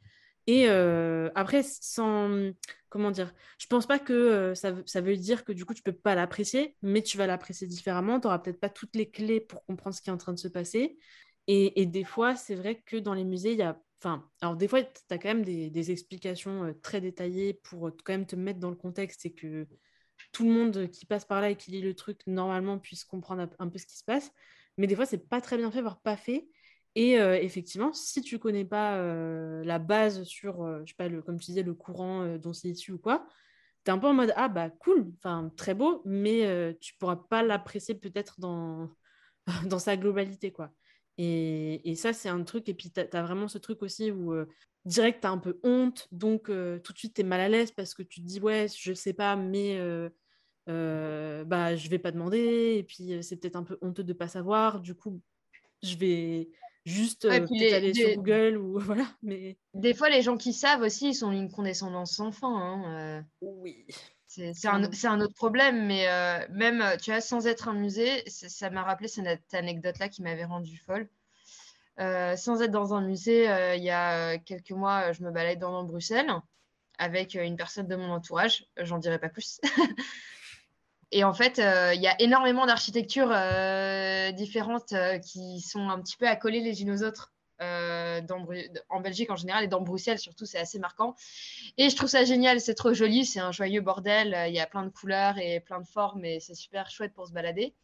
Et 0.47 0.67
après, 0.67 1.63
sans, 1.63 2.51
comment 2.89 3.12
dire, 3.12 3.34
je 3.58 3.67
pense 3.67 3.86
pas 3.88 3.99
que 3.99 4.53
ça, 4.56 4.75
ça, 4.86 5.01
veut 5.01 5.15
dire 5.15 5.45
que 5.45 5.53
du 5.53 5.65
coup, 5.65 5.73
tu 5.73 5.84
peux 5.84 5.93
pas 5.93 6.15
l'apprécier, 6.15 6.75
mais 6.82 7.01
tu 7.01 7.17
vas 7.17 7.27
l'apprécier 7.27 7.67
différemment. 7.67 8.19
Tu 8.19 8.27
n'auras 8.27 8.39
peut-être 8.39 8.60
pas 8.60 8.69
toutes 8.69 8.95
les 8.95 9.10
clés 9.10 9.39
pour 9.39 9.63
comprendre 9.65 9.95
ce 9.95 10.01
qui 10.01 10.10
est 10.10 10.13
en 10.13 10.17
train 10.17 10.34
de 10.34 10.39
se 10.39 10.49
passer. 10.49 10.97
Et, 11.47 11.86
des 11.86 12.03
fois, 12.03 12.36
c'est 12.36 12.56
vrai 12.56 12.82
que 12.86 12.97
dans 12.97 13.13
les 13.13 13.23
musées, 13.23 13.53
il 13.53 13.60
y 13.60 13.62
a. 13.63 13.79
Enfin, 14.01 14.29
alors 14.41 14.58
des 14.58 14.67
fois, 14.67 14.84
tu 14.84 14.89
as 15.12 15.17
quand 15.17 15.29
même 15.29 15.45
des, 15.45 15.91
explications 15.91 16.65
euh, 16.65 16.73
très 16.82 16.99
détaillées 16.99 17.53
pour 17.53 17.88
euh, 17.88 17.97
quand 18.03 18.13
même 18.13 18.25
te 18.25 18.36
mettre 18.36 18.60
dans 18.60 18.69
le 18.69 18.75
contexte 18.75 19.25
et 19.25 19.34
que 19.34 19.65
tout 20.34 20.43
le 20.43 20.51
monde 20.51 20.89
qui 20.89 21.06
passe 21.06 21.25
par 21.25 21.41
là 21.41 21.49
et 21.49 21.56
qui 21.56 21.71
lit 21.71 21.82
le 21.82 21.95
truc, 21.95 22.19
normalement, 22.27 22.79
puisse 22.79 23.06
comprendre 23.06 23.47
un 23.60 23.67
peu 23.69 23.77
ce 23.77 23.86
qui 23.86 23.97
se 23.97 24.03
passe. 24.03 24.32
Mais 24.77 24.88
des 24.88 24.95
fois, 24.95 25.06
c'est 25.06 25.29
pas 25.29 25.41
très 25.41 25.58
bien 25.58 25.71
fait, 25.71 25.82
voire 25.82 26.01
pas 26.01 26.17
fait. 26.17 26.49
Et 26.95 27.19
euh, 27.19 27.36
effectivement, 27.41 27.91
si 27.93 28.21
tu 28.21 28.38
connais 28.39 28.65
pas 28.65 28.97
la 29.63 29.79
base 29.79 30.23
sur, 30.23 30.65
je 30.86 30.91
sais 30.91 30.95
pas, 30.95 31.08
le, 31.08 31.21
comme 31.21 31.39
tu 31.39 31.47
disais, 31.47 31.63
le 31.63 31.73
courant 31.73 32.38
dont 32.38 32.53
c'est 32.53 32.69
issu 32.69 32.93
ou 32.93 32.99
quoi, 32.99 33.25
tu 33.84 33.89
es 33.89 33.93
un 33.93 33.97
peu 33.97 34.08
en 34.08 34.13
mode, 34.13 34.34
ah 34.36 34.47
bah 34.47 34.69
cool, 34.69 35.12
enfin 35.17 35.51
très 35.58 35.73
beau, 35.73 36.01
mais 36.06 36.77
tu 36.79 36.93
pourras 36.95 37.15
pas 37.15 37.43
l'apprécier 37.43 37.95
peut-être 37.95 38.39
dans, 38.39 38.89
dans 39.65 39.79
sa 39.79 39.97
globalité, 39.97 40.51
quoi. 40.51 40.71
Et, 41.17 41.89
et 41.89 41.95
ça, 41.95 42.13
c'est 42.13 42.29
un 42.29 42.43
truc. 42.43 42.69
Et 42.69 42.73
puis, 42.73 42.91
tu 42.91 42.99
as, 42.99 43.23
vraiment 43.23 43.47
ce 43.47 43.58
truc 43.58 43.82
aussi 43.84 44.12
où 44.12 44.34
direct, 44.86 45.21
tu 45.21 45.27
as 45.27 45.32
un 45.32 45.39
peu 45.39 45.60
honte. 45.63 46.08
Donc, 46.12 46.45
tout 46.45 46.93
de 46.93 46.97
suite, 46.97 47.15
tu 47.15 47.21
es 47.21 47.23
mal 47.23 47.39
à 47.41 47.49
l'aise 47.49 47.71
parce 47.71 47.95
que 47.95 48.03
tu 48.03 48.21
te 48.21 48.25
dis, 48.27 48.39
ouais, 48.39 48.67
je 48.75 48.93
sais 48.93 49.13
pas, 49.13 49.36
mais 49.36 49.79
euh, 50.69 51.43
bah, 51.43 51.75
je 51.75 51.89
vais 51.89 51.99
pas 51.99 52.12
demander. 52.12 52.75
Et 52.77 52.84
puis, 52.84 53.23
c'est 53.23 53.38
peut-être 53.38 53.56
un 53.56 53.63
peu 53.63 53.77
honteux 53.82 54.03
de 54.03 54.13
pas 54.13 54.27
savoir. 54.27 54.79
Du 54.79 54.95
coup, 54.95 55.21
je 55.82 55.95
vais 55.97 56.49
juste 56.86 57.26
aller 57.26 57.93
sur 57.93 58.15
Google 58.15 58.58
ou 58.58 58.80
voilà. 58.80 59.06
Mais... 59.22 59.58
Des 59.74 59.93
fois, 59.93 60.10
les 60.10 60.22
gens 60.22 60.38
qui 60.38 60.54
savent 60.54 60.82
aussi, 60.82 61.10
ils 61.10 61.15
sont 61.15 61.32
une 61.32 61.52
condescendance 61.52 62.15
sans 62.15 62.32
fin. 62.32 62.56
Hein, 62.56 63.26
oui. 63.41 63.86
C'est 64.28 64.65
un, 64.65 64.84
un, 64.84 65.22
autre 65.22 65.36
problème, 65.36 65.86
mais 65.86 66.08
même, 66.50 66.84
tu 67.02 67.12
vois, 67.12 67.22
sans 67.22 67.46
être 67.46 67.67
un 67.67 67.74
musée, 67.74 68.24
ça 68.28 68.72
m'a 68.72 68.82
rappelé 68.82 69.08
cette 69.08 69.54
anecdote-là 69.54 70.10
qui 70.10 70.24
m'avait 70.24 70.46
rendue 70.46 70.78
folle. 70.78 71.08
Euh, 72.00 72.36
sans 72.36 72.62
être 72.62 72.72
dans 72.72 72.93
un 72.93 73.02
musée, 73.02 73.50
euh, 73.50 73.76
il 73.76 73.84
y 73.84 73.91
a 73.91 74.38
quelques 74.39 74.72
mois, 74.72 75.12
je 75.12 75.22
me 75.24 75.32
baladais 75.32 75.58
dans 75.58 75.84
Bruxelles 75.84 76.32
avec 76.98 77.36
une 77.36 77.56
personne 77.56 77.88
de 77.88 77.96
mon 77.96 78.10
entourage. 78.10 78.65
J'en 78.78 78.98
dirai 78.98 79.19
pas 79.19 79.30
plus. 79.30 79.60
Et 81.15 81.23
en 81.23 81.34
fait, 81.34 81.60
il 81.60 82.02
y 82.02 82.08
a 82.08 82.19
énormément 82.19 82.65
d'architectures 82.65 83.30
différentes 84.34 84.93
qui 85.23 85.62
sont 85.62 85.89
un 85.89 86.02
petit 86.02 86.17
peu 86.17 86.28
accolées 86.28 86.60
les 86.60 86.82
unes 86.82 86.91
aux 86.91 87.04
autres. 87.04 87.32
en 87.60 88.99
Belgique 88.99 89.30
en 89.30 89.36
général 89.36 89.63
et 89.63 89.67
dans 89.67 89.82
Bruxelles 89.82 90.19
surtout, 90.19 90.45
c'est 90.45 90.60
assez 90.60 90.80
marquant. 90.80 91.15
Et 91.78 91.89
je 91.89 91.95
trouve 91.95 92.10
ça 92.10 92.26
génial, 92.26 92.60
c'est 92.60 92.73
trop 92.73 92.93
joli, 92.93 93.26
c'est 93.26 93.39
un 93.39 93.52
joyeux 93.52 93.82
bordel, 93.82 94.36
il 94.47 94.56
y 94.56 94.60
a 94.60 94.65
plein 94.65 94.84
de 94.84 94.89
couleurs 94.89 95.38
et 95.38 95.60
plein 95.60 95.80
de 95.80 95.88
formes 95.88 96.26
et 96.26 96.39
c'est 96.39 96.56
super 96.56 96.89
chouette 96.89 97.13
pour 97.13 97.28
se 97.28 97.32
balader. 97.32 97.76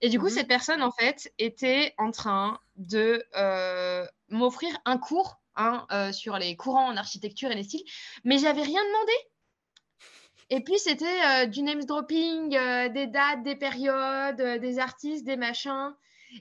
Et 0.00 0.08
du 0.08 0.18
coup, 0.18 0.26
mhm. 0.26 0.32
cette 0.32 0.48
personne, 0.48 0.82
en 0.82 0.92
fait, 0.92 1.32
était 1.38 1.94
en 1.98 2.10
train 2.10 2.60
de 2.76 3.24
euh, 3.36 4.06
m'offrir 4.28 4.76
un 4.84 4.98
cours 4.98 5.40
hein, 5.56 5.86
euh, 5.90 6.12
sur 6.12 6.38
les 6.38 6.56
courants 6.56 6.88
en 6.88 6.96
architecture 6.96 7.50
et 7.50 7.54
les 7.54 7.64
styles, 7.64 7.84
mais 8.24 8.38
j'avais 8.38 8.62
rien 8.62 8.82
demandé. 8.84 9.12
Et 10.50 10.60
puis, 10.62 10.78
c'était 10.78 11.04
euh, 11.24 11.46
du 11.46 11.62
name 11.62 11.84
dropping, 11.84 12.50
des 12.50 13.06
dates, 13.06 13.42
des 13.42 13.56
périodes, 13.56 14.60
des 14.60 14.78
artistes, 14.78 15.24
des 15.24 15.36
machins. 15.36 15.92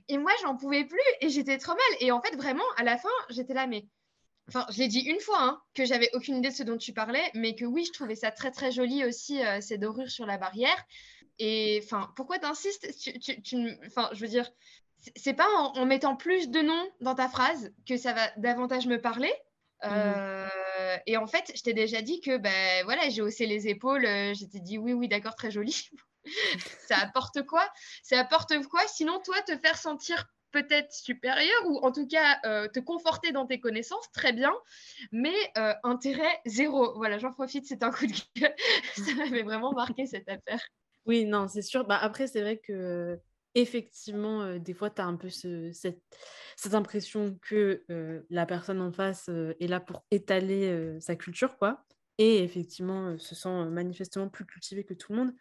Et 0.09 0.17
moi, 0.17 0.31
j'en 0.41 0.55
pouvais 0.55 0.85
plus 0.85 0.99
et 1.21 1.29
j'étais 1.29 1.57
trop 1.57 1.73
mal. 1.73 1.97
Et 1.99 2.11
en 2.11 2.21
fait, 2.21 2.35
vraiment, 2.35 2.63
à 2.77 2.83
la 2.83 2.97
fin, 2.97 3.09
j'étais 3.29 3.53
là, 3.53 3.67
mais. 3.67 3.87
Enfin, 4.47 4.67
je 4.69 4.77
l'ai 4.77 4.87
dit 4.87 4.99
une 4.99 5.19
fois, 5.19 5.41
hein, 5.41 5.59
que 5.73 5.85
j'avais 5.85 6.11
aucune 6.13 6.35
idée 6.35 6.49
de 6.49 6.53
ce 6.53 6.61
dont 6.61 6.77
tu 6.77 6.93
parlais, 6.93 7.31
mais 7.33 7.55
que 7.55 7.65
oui, 7.65 7.83
je 7.83 7.91
trouvais 7.91 8.13
ça 8.13 8.29
très, 8.29 8.51
très 8.51 8.71
joli 8.71 9.03
aussi, 9.03 9.39
ces 9.59 9.79
dorures 9.79 10.11
sur 10.11 10.27
la 10.27 10.37
barrière. 10.37 10.85
Et 11.39 11.81
enfin, 11.83 12.13
pourquoi 12.15 12.37
t'insistes? 12.37 12.87
Tu, 12.99 13.41
tu, 13.41 13.77
Enfin, 13.87 14.09
je 14.13 14.21
veux 14.21 14.27
dire, 14.27 14.47
c'est 15.15 15.33
pas 15.33 15.47
en, 15.57 15.85
mettant 15.85 16.15
plus 16.15 16.49
de 16.49 16.61
noms 16.61 16.87
dans 17.01 17.15
ta 17.15 17.27
phrase 17.27 17.73
que 17.87 17.97
ça 17.97 18.13
va 18.13 18.29
davantage 18.37 18.87
me 18.87 19.01
parler. 19.01 19.33
Mmh. 19.83 19.87
Euh, 20.79 20.97
et 21.05 21.17
en 21.17 21.27
fait, 21.27 21.51
je 21.55 21.61
t'ai 21.61 21.73
déjà 21.73 22.01
dit 22.01 22.21
que 22.21 22.38
ben 22.38 22.83
voilà, 22.83 23.09
j'ai 23.09 23.21
haussé 23.21 23.45
les 23.45 23.67
épaules, 23.67 24.05
euh, 24.05 24.33
j'étais 24.33 24.59
dit 24.59 24.77
oui, 24.77 24.93
oui, 24.93 25.07
d'accord, 25.07 25.35
très 25.35 25.51
joli. 25.51 25.89
ça 26.88 26.97
apporte 26.97 27.45
quoi? 27.45 27.67
Ça 28.03 28.19
apporte 28.19 28.53
quoi? 28.67 28.81
Sinon, 28.88 29.19
toi, 29.23 29.41
te 29.41 29.57
faire 29.57 29.77
sentir 29.77 30.25
peut-être 30.51 30.93
supérieur 30.93 31.65
ou 31.65 31.79
en 31.79 31.91
tout 31.91 32.07
cas 32.07 32.39
euh, 32.45 32.67
te 32.69 32.79
conforter 32.79 33.31
dans 33.31 33.45
tes 33.45 33.59
connaissances, 33.59 34.09
très 34.13 34.31
bien, 34.31 34.53
mais 35.11 35.35
intérêt 35.83 36.39
zéro. 36.45 36.95
Voilà, 36.95 37.17
j'en 37.17 37.33
profite, 37.33 37.65
c'est 37.65 37.83
un 37.83 37.91
coup 37.91 38.07
de 38.07 38.13
gueule. 38.39 38.55
ça 38.95 39.13
m'avait 39.15 39.43
vraiment 39.43 39.73
marqué 39.73 40.05
cette 40.05 40.29
affaire. 40.29 40.61
Oui, 41.05 41.25
non, 41.25 41.47
c'est 41.47 41.61
sûr. 41.61 41.85
Bah, 41.85 41.99
après, 42.01 42.27
c'est 42.27 42.41
vrai 42.41 42.57
que 42.57 43.19
effectivement, 43.55 44.43
euh, 44.43 44.59
des 44.59 44.73
fois, 44.73 44.89
tu 44.89 45.01
as 45.01 45.05
un 45.05 45.15
peu 45.15 45.29
cette, 45.29 46.03
impression 46.73 47.37
que 47.41 47.83
euh, 47.89 48.21
la 48.29 48.45
personne 48.45 48.81
en 48.81 48.91
face 48.91 49.27
euh, 49.29 49.53
est 49.59 49.67
là 49.67 49.79
pour 49.79 50.05
étaler 50.11 50.99
sa 50.99 51.15
culture, 51.15 51.57
quoi. 51.57 51.83
Et 52.17 52.43
effectivement, 52.43 53.17
se 53.17 53.35
sent 53.35 53.65
manifestement 53.71 54.29
plus 54.29 54.45
cultivé 54.45 54.83
que 54.85 54.93
tout 54.93 55.11
le 55.11 55.17
monde. 55.19 55.33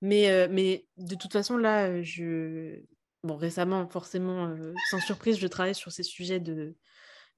Mais, 0.00 0.86
de 0.96 1.14
toute 1.14 1.32
façon, 1.32 1.56
là, 1.56 2.02
je... 2.02 2.80
Bon, 3.22 3.36
récemment, 3.36 3.86
forcément, 3.86 4.56
sans 4.90 5.00
surprise, 5.00 5.38
je 5.38 5.46
travaille 5.46 5.74
sur 5.74 5.92
ces 5.92 6.02
sujets 6.02 6.40
de, 6.40 6.74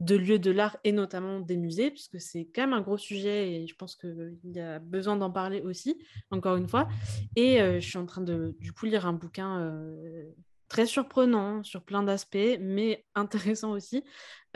de 0.02 0.16
lieux 0.16 0.38
de 0.38 0.50
l'art 0.50 0.76
et 0.84 0.92
notamment 0.92 1.40
des 1.40 1.56
musées, 1.56 1.90
puisque 1.90 2.20
c'est 2.20 2.48
quand 2.52 2.62
même 2.62 2.72
un 2.72 2.80
gros 2.80 2.98
sujet 2.98 3.52
et 3.52 3.66
je 3.66 3.74
pense 3.76 3.94
qu'il 3.94 4.36
y 4.44 4.60
a 4.60 4.78
besoin 4.80 5.16
d'en 5.16 5.30
parler 5.30 5.60
aussi, 5.60 6.02
encore 6.30 6.56
une 6.56 6.68
fois. 6.68 6.88
Et 7.36 7.60
euh, 7.62 7.80
je 7.80 7.88
suis 7.88 7.98
en 7.98 8.06
train 8.06 8.20
de, 8.20 8.56
du 8.58 8.72
coup, 8.72 8.86
lire 8.86 9.06
un 9.06 9.12
bouquin 9.12 9.60
euh, 9.60 10.24
très 10.68 10.86
surprenant 10.86 11.62
sur 11.62 11.82
plein 11.84 12.02
d'aspects, 12.02 12.58
mais 12.60 13.04
intéressant 13.14 13.70
aussi, 13.70 14.02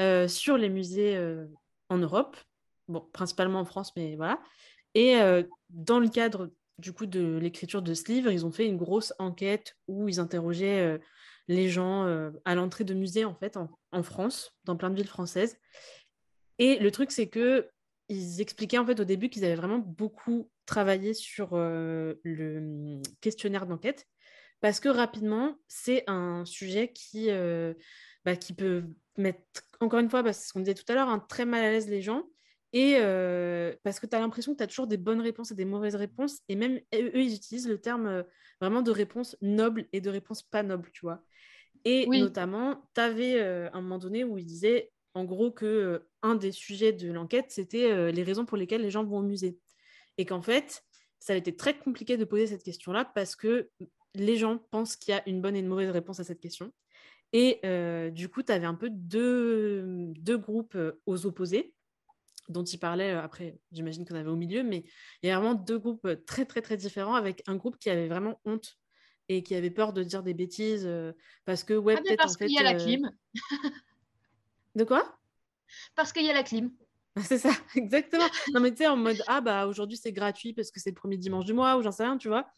euh, 0.00 0.26
sur 0.26 0.56
les 0.56 0.68
musées 0.68 1.16
en 1.88 1.98
Europe, 1.98 2.36
bon, 2.88 3.06
principalement 3.12 3.60
en 3.60 3.64
France, 3.64 3.92
mais 3.96 4.16
voilà. 4.16 4.40
Et 4.94 5.16
dans 5.70 6.00
le 6.00 6.08
cadre 6.08 6.50
du 6.78 6.92
coup 6.92 7.06
de 7.06 7.38
l'écriture 7.38 7.82
de 7.82 7.94
ce 7.94 8.10
livre, 8.10 8.30
ils 8.30 8.46
ont 8.46 8.50
fait 8.50 8.66
une 8.66 8.78
grosse 8.78 9.12
enquête 9.18 9.76
où 9.88 10.08
ils 10.08 10.20
interrogeaient 10.20 10.98
les 11.48 11.68
gens 11.68 12.04
euh, 12.06 12.30
à 12.44 12.54
l'entrée 12.54 12.84
de 12.84 12.94
musées 12.94 13.24
en 13.24 13.34
fait 13.34 13.56
en, 13.56 14.02
France, 14.02 14.52
dans 14.64 14.76
plein 14.76 14.90
de 14.90 14.96
villes 14.96 15.06
françaises. 15.06 15.58
Et 16.58 16.78
le 16.78 16.90
truc 16.90 17.10
c'est 17.10 17.28
que 17.28 17.68
ils 18.08 18.40
expliquaient 18.40 18.78
en 18.78 18.86
fait 18.86 19.00
au 19.00 19.04
début 19.04 19.28
qu'ils 19.28 19.44
avaient 19.44 19.56
vraiment 19.56 19.78
beaucoup 19.78 20.50
travaillé 20.64 21.14
sur 21.14 21.50
euh, 21.52 22.14
le 22.22 23.00
questionnaire 23.20 23.66
d'enquête 23.66 24.06
parce 24.60 24.80
que 24.80 24.88
rapidement 24.88 25.56
c'est 25.66 26.04
un 26.06 26.44
sujet 26.44 26.92
qui 26.92 27.30
euh, 27.30 27.74
bah, 28.24 28.36
qui 28.36 28.52
peut 28.52 28.84
mettre 29.16 29.62
encore 29.80 30.00
une 30.00 30.10
fois 30.10 30.22
parce 30.22 30.38
que 30.40 30.46
ce 30.46 30.52
qu'on 30.52 30.60
disait 30.60 30.74
tout 30.74 30.84
à 30.88 30.94
l'heure 30.94 31.08
un 31.08 31.18
très 31.18 31.44
mal 31.44 31.64
à 31.64 31.70
l'aise 31.70 31.88
les 31.88 32.02
gens 32.02 32.24
et 32.72 32.94
parce 33.82 34.00
que 34.00 34.06
tu 34.06 34.14
as 34.14 34.20
l'impression 34.20 34.52
que 34.52 34.58
tu 34.58 34.64
as 34.64 34.66
toujours 34.66 34.86
des 34.86 34.98
bonnes 34.98 35.22
réponses 35.22 35.50
et 35.50 35.54
des 35.54 35.64
mauvaises 35.64 35.94
réponses. 35.94 36.40
Et 36.50 36.56
même 36.56 36.76
eux, 36.92 37.22
ils 37.22 37.34
utilisent 37.34 37.68
le 37.68 37.80
terme 37.80 38.22
vraiment 38.60 38.82
de 38.82 38.90
réponse 38.90 39.34
noble 39.40 39.86
et 39.94 40.02
de 40.02 40.10
réponse 40.10 40.42
pas 40.42 40.62
noble, 40.62 40.90
tu 40.92 41.00
vois. 41.00 41.22
Et 41.88 42.04
notamment, 42.08 42.82
tu 42.96 43.00
avais 43.00 43.40
euh, 43.40 43.70
un 43.72 43.80
moment 43.80 43.98
donné 43.98 44.24
où 44.24 44.38
il 44.38 44.44
disait 44.44 44.90
en 45.14 45.24
gros 45.24 45.52
que 45.52 45.64
euh, 45.64 46.10
un 46.20 46.34
des 46.34 46.50
sujets 46.50 46.92
de 46.92 47.12
l'enquête, 47.12 47.46
c'était 47.50 47.92
euh, 47.92 48.10
les 48.10 48.24
raisons 48.24 48.44
pour 48.44 48.56
lesquelles 48.56 48.82
les 48.82 48.90
gens 48.90 49.04
vont 49.04 49.18
au 49.18 49.22
musée. 49.22 49.56
Et 50.18 50.26
qu'en 50.26 50.42
fait, 50.42 50.82
ça 51.20 51.32
a 51.32 51.36
été 51.36 51.54
très 51.54 51.78
compliqué 51.78 52.16
de 52.16 52.24
poser 52.24 52.48
cette 52.48 52.64
question-là 52.64 53.04
parce 53.14 53.36
que 53.36 53.70
les 54.14 54.36
gens 54.36 54.58
pensent 54.72 54.96
qu'il 54.96 55.14
y 55.14 55.16
a 55.16 55.22
une 55.28 55.40
bonne 55.40 55.54
et 55.54 55.60
une 55.60 55.68
mauvaise 55.68 55.90
réponse 55.90 56.18
à 56.18 56.24
cette 56.24 56.40
question. 56.40 56.72
Et 57.32 57.60
du 58.12 58.28
coup, 58.28 58.42
tu 58.42 58.50
avais 58.50 58.66
un 58.66 58.74
peu 58.74 58.88
deux, 58.90 59.84
deux 60.16 60.38
groupes 60.38 60.78
aux 61.04 61.26
opposés 61.26 61.74
dont 62.48 62.64
il 62.64 62.78
parlait. 62.78 63.10
Après, 63.10 63.58
j'imagine 63.72 64.06
qu'on 64.06 64.14
avait 64.14 64.30
au 64.30 64.36
milieu, 64.36 64.62
mais 64.62 64.84
il 65.22 65.28
y 65.28 65.30
a 65.30 65.38
vraiment 65.38 65.54
deux 65.54 65.78
groupes 65.78 66.08
très, 66.24 66.46
très, 66.46 66.62
très 66.62 66.76
différents 66.78 67.14
avec 67.14 67.42
un 67.46 67.56
groupe 67.56 67.78
qui 67.78 67.90
avait 67.90 68.08
vraiment 68.08 68.40
honte 68.46 68.78
et 69.28 69.42
qui 69.42 69.54
avait 69.54 69.70
peur 69.70 69.92
de 69.92 70.02
dire 70.02 70.22
des 70.22 70.34
bêtises 70.34 70.88
parce 71.44 71.64
que 71.64 71.74
ouais 71.74 71.94
ah, 71.96 72.02
peut-être 72.02 72.18
parce 72.18 72.36
qu'il 72.36 72.50
y 72.50 72.58
a 72.58 72.62
la 72.62 72.74
clim. 72.74 73.10
de 74.74 74.84
quoi? 74.84 75.18
Parce 75.94 76.12
qu'il 76.12 76.24
y 76.24 76.30
a 76.30 76.34
la 76.34 76.42
clim. 76.42 76.70
C'est 77.24 77.38
ça, 77.38 77.50
exactement. 77.74 78.28
Non 78.52 78.60
mais 78.60 78.70
tu 78.70 78.78
sais 78.78 78.86
en 78.86 78.96
mode 78.96 79.22
ah 79.26 79.40
bah 79.40 79.66
aujourd'hui 79.66 79.96
c'est 79.96 80.12
gratuit 80.12 80.52
parce 80.52 80.70
que 80.70 80.80
c'est 80.80 80.90
le 80.90 80.96
premier 80.96 81.16
dimanche 81.16 81.44
du 81.44 81.54
mois 81.54 81.76
ou 81.76 81.82
j'en 81.82 81.92
sais 81.92 82.04
rien, 82.04 82.18
tu 82.18 82.28
vois. 82.28 82.48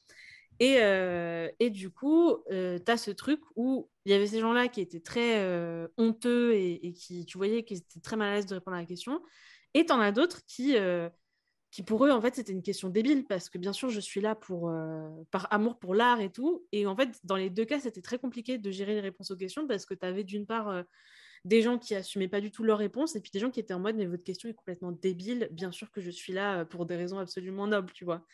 Et, 0.61 0.78
et 1.61 1.70
du 1.70 1.90
coup, 1.90 2.38
tu 2.48 2.90
as 2.90 2.96
ce 2.96 3.11
truc 3.12 3.40
où 3.54 3.88
il 4.04 4.12
y 4.12 4.14
avait 4.14 4.26
ces 4.26 4.40
gens-là 4.40 4.68
qui 4.68 4.81
étaient 4.81 5.00
très 5.00 5.40
honteux 5.96 6.54
et, 6.54 6.87
et, 6.87 6.92
qui, 6.92 7.24
tu 7.26 7.38
voyais 7.38 7.62
qu'ils 7.62 7.78
étaient 7.78 8.00
très 8.00 8.16
mal 8.16 8.33
à 8.33 8.35
l'aise 8.37 8.46
de 8.46 8.54
répondre 8.54 8.76
à 8.76 8.81
la 8.81 8.87
question. 8.87 9.22
Et 9.74 9.87
tu 9.87 9.92
en 9.92 10.00
as 10.00 10.12
d'autres 10.12 10.44
qui, 10.46 10.76
qui 11.70 11.83
pour 11.83 12.04
eux, 12.07 12.11
en 12.11 12.20
fait, 12.20 12.35
c'était 12.35 12.52
une 12.52 12.62
question 12.62 12.88
débile 12.88 13.26
parce 13.26 13.50
que 13.50 13.59
bien 13.59 13.72
sûr, 13.72 13.90
je 13.90 14.00
suis 14.00 14.20
là 14.20 14.35
pour, 14.35 14.70
euh, 14.70 15.09
par 15.31 15.52
amour 15.52 15.78
pour 15.78 15.94
l'art 15.94 16.20
et 16.20 16.31
tout. 16.31 16.66
Et 16.72 16.87
en 16.87 16.96
fait, 16.96 17.11
dans 17.24 17.37
les 17.37 17.50
deux 17.50 17.66
cas, 17.66 17.78
c'était 17.78 18.00
très 18.00 18.18
compliqué 18.18 18.57
de 18.57 18.70
gérer 18.70 18.94
les 18.94 19.00
réponses 19.00 19.31
aux 19.31 19.37
questions 19.37 19.66
parce 19.66 19.85
que 19.85 19.94
tu 19.94 20.07
avais 20.07 20.24
d'une 20.24 20.46
part 20.46 20.68
euh, 20.70 20.83
des 21.44 21.61
gens 21.61 21.78
qui 21.78 21.94
assumaient 21.94 22.28
pas 22.28 22.40
du 22.40 22.50
tout 22.50 22.64
leurs 22.64 22.78
réponses 22.78 23.16
et 23.16 23.20
puis 23.20 23.31
des 23.31 23.38
gens 23.38 23.50
qui 23.50 23.61
étaient 23.61 23.74
en 23.74 23.81
mode, 23.81 23.96
mais 23.96 24.07
votre 24.07 24.24
question 24.24 24.48
est 24.48 24.54
complètement 24.54 24.92
débile. 24.92 25.48
Bien 25.52 25.70
sûr 25.70 25.90
que 25.90 26.00
je 26.00 26.11
suis 26.11 26.33
là 26.33 26.61
euh, 26.61 26.64
pour 26.64 26.87
des 26.87 26.96
raisons 26.96 27.18
absolument 27.18 27.66
nobles, 27.66 27.92
tu 27.92 28.04
vois. 28.04 28.24